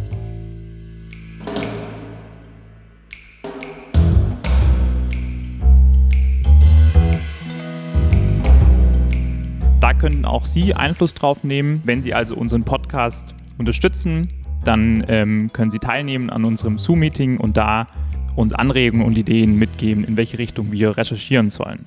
Da 9.79 9.93
können 9.93 10.25
auch 10.25 10.47
Sie 10.47 10.73
Einfluss 10.73 11.13
drauf 11.13 11.45
nehmen. 11.45 11.83
Wenn 11.85 12.01
Sie 12.01 12.15
also 12.15 12.35
unseren 12.35 12.65
Podcast 12.65 13.35
unterstützen, 13.59 14.31
dann 14.65 15.05
ähm, 15.09 15.51
können 15.53 15.71
Sie 15.71 15.79
teilnehmen 15.79 16.31
an 16.31 16.47
unserem 16.47 16.79
Zoom-Meeting 16.79 17.39
und 17.39 17.59
da 17.59 17.89
uns 18.37 18.55
Anregungen 18.55 19.07
und 19.07 19.17
Ideen 19.17 19.57
mitgeben, 19.59 20.05
in 20.05 20.17
welche 20.17 20.39
Richtung 20.39 20.73
wir 20.73 20.97
recherchieren 20.97 21.51
sollen. 21.51 21.87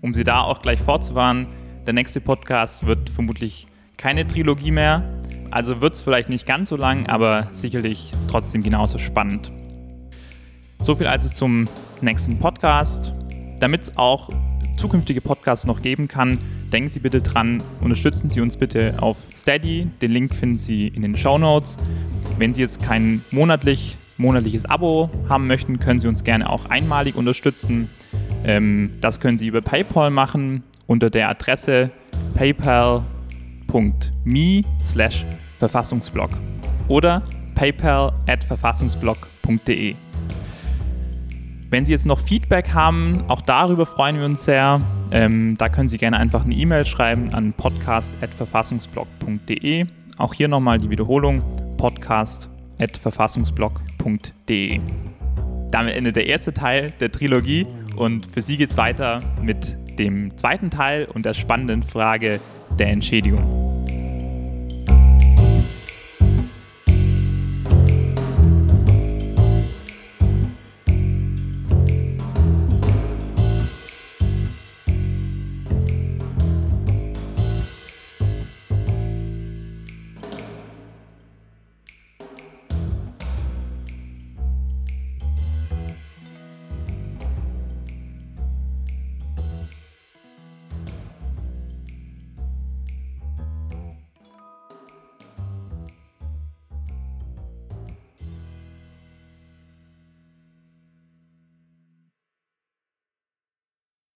Um 0.00 0.14
Sie 0.14 0.24
da 0.24 0.42
auch 0.42 0.62
gleich 0.62 0.80
vorzuwarnen, 0.80 1.46
der 1.86 1.94
nächste 1.94 2.20
Podcast 2.20 2.86
wird 2.86 3.10
vermutlich 3.10 3.66
keine 3.96 4.26
Trilogie 4.26 4.70
mehr, 4.70 5.02
also 5.50 5.80
wird 5.80 5.94
es 5.94 6.02
vielleicht 6.02 6.28
nicht 6.28 6.46
ganz 6.46 6.68
so 6.68 6.76
lang, 6.76 7.06
aber 7.06 7.48
sicherlich 7.52 8.12
trotzdem 8.28 8.62
genauso 8.62 8.98
spannend. 8.98 9.52
So 10.82 10.94
viel 10.94 11.06
also 11.06 11.28
zum 11.28 11.68
nächsten 12.00 12.38
Podcast. 12.38 13.12
Damit 13.60 13.82
es 13.82 13.96
auch 13.96 14.30
zukünftige 14.76 15.20
Podcasts 15.20 15.66
noch 15.66 15.80
geben 15.80 16.08
kann, 16.08 16.38
denken 16.72 16.90
Sie 16.90 17.00
bitte 17.00 17.22
dran, 17.22 17.62
unterstützen 17.80 18.28
Sie 18.28 18.40
uns 18.40 18.56
bitte 18.56 18.94
auf 18.98 19.16
Steady. 19.34 19.88
Den 20.02 20.12
Link 20.12 20.34
finden 20.34 20.58
Sie 20.58 20.88
in 20.88 21.02
den 21.02 21.16
Show 21.16 21.38
Notes. 21.38 21.76
Wenn 22.38 22.52
Sie 22.52 22.60
jetzt 22.60 22.82
kein 22.82 23.24
monatlich 23.30 23.96
monatliches 24.18 24.64
Abo 24.64 25.10
haben 25.28 25.46
möchten, 25.46 25.78
können 25.78 26.00
Sie 26.00 26.08
uns 26.08 26.24
gerne 26.24 26.48
auch 26.48 26.64
einmalig 26.66 27.16
unterstützen. 27.16 27.90
Ähm, 28.44 28.92
das 29.00 29.20
können 29.20 29.38
Sie 29.38 29.46
über 29.46 29.60
PayPal 29.60 30.10
machen 30.10 30.62
unter 30.86 31.10
der 31.10 31.28
Adresse 31.28 31.90
paypal.me 32.34 33.02
slash 34.84 35.26
Verfassungsblog 35.58 36.30
oder 36.88 37.22
paypal. 37.54 38.12
Wenn 41.68 41.84
Sie 41.84 41.90
jetzt 41.92 42.06
noch 42.06 42.20
Feedback 42.20 42.72
haben, 42.72 43.24
auch 43.28 43.40
darüber 43.40 43.86
freuen 43.86 44.16
wir 44.16 44.24
uns 44.24 44.44
sehr. 44.44 44.80
Ähm, 45.10 45.56
da 45.58 45.68
können 45.68 45.88
Sie 45.88 45.98
gerne 45.98 46.16
einfach 46.18 46.44
eine 46.44 46.54
E-Mail 46.54 46.86
schreiben 46.86 47.34
an 47.34 47.52
podcast.verfassungsblog.de. 47.52 49.86
Auch 50.16 50.32
hier 50.32 50.46
nochmal 50.48 50.78
die 50.78 50.90
Wiederholung: 50.90 51.42
podcast.verfassungsblog.de 51.76 52.55
www.ftf.de. 52.78 54.80
Damit 55.70 55.94
endet 55.94 56.16
der 56.16 56.26
erste 56.26 56.54
Teil 56.54 56.90
der 57.00 57.10
Trilogie 57.10 57.66
und 57.96 58.26
für 58.26 58.42
Sie 58.42 58.56
geht 58.56 58.70
es 58.70 58.76
weiter 58.76 59.20
mit 59.42 59.76
dem 59.98 60.36
zweiten 60.36 60.70
Teil 60.70 61.06
und 61.06 61.26
der 61.26 61.34
spannenden 61.34 61.82
Frage 61.82 62.40
der 62.78 62.88
Entschädigung. 62.88 63.65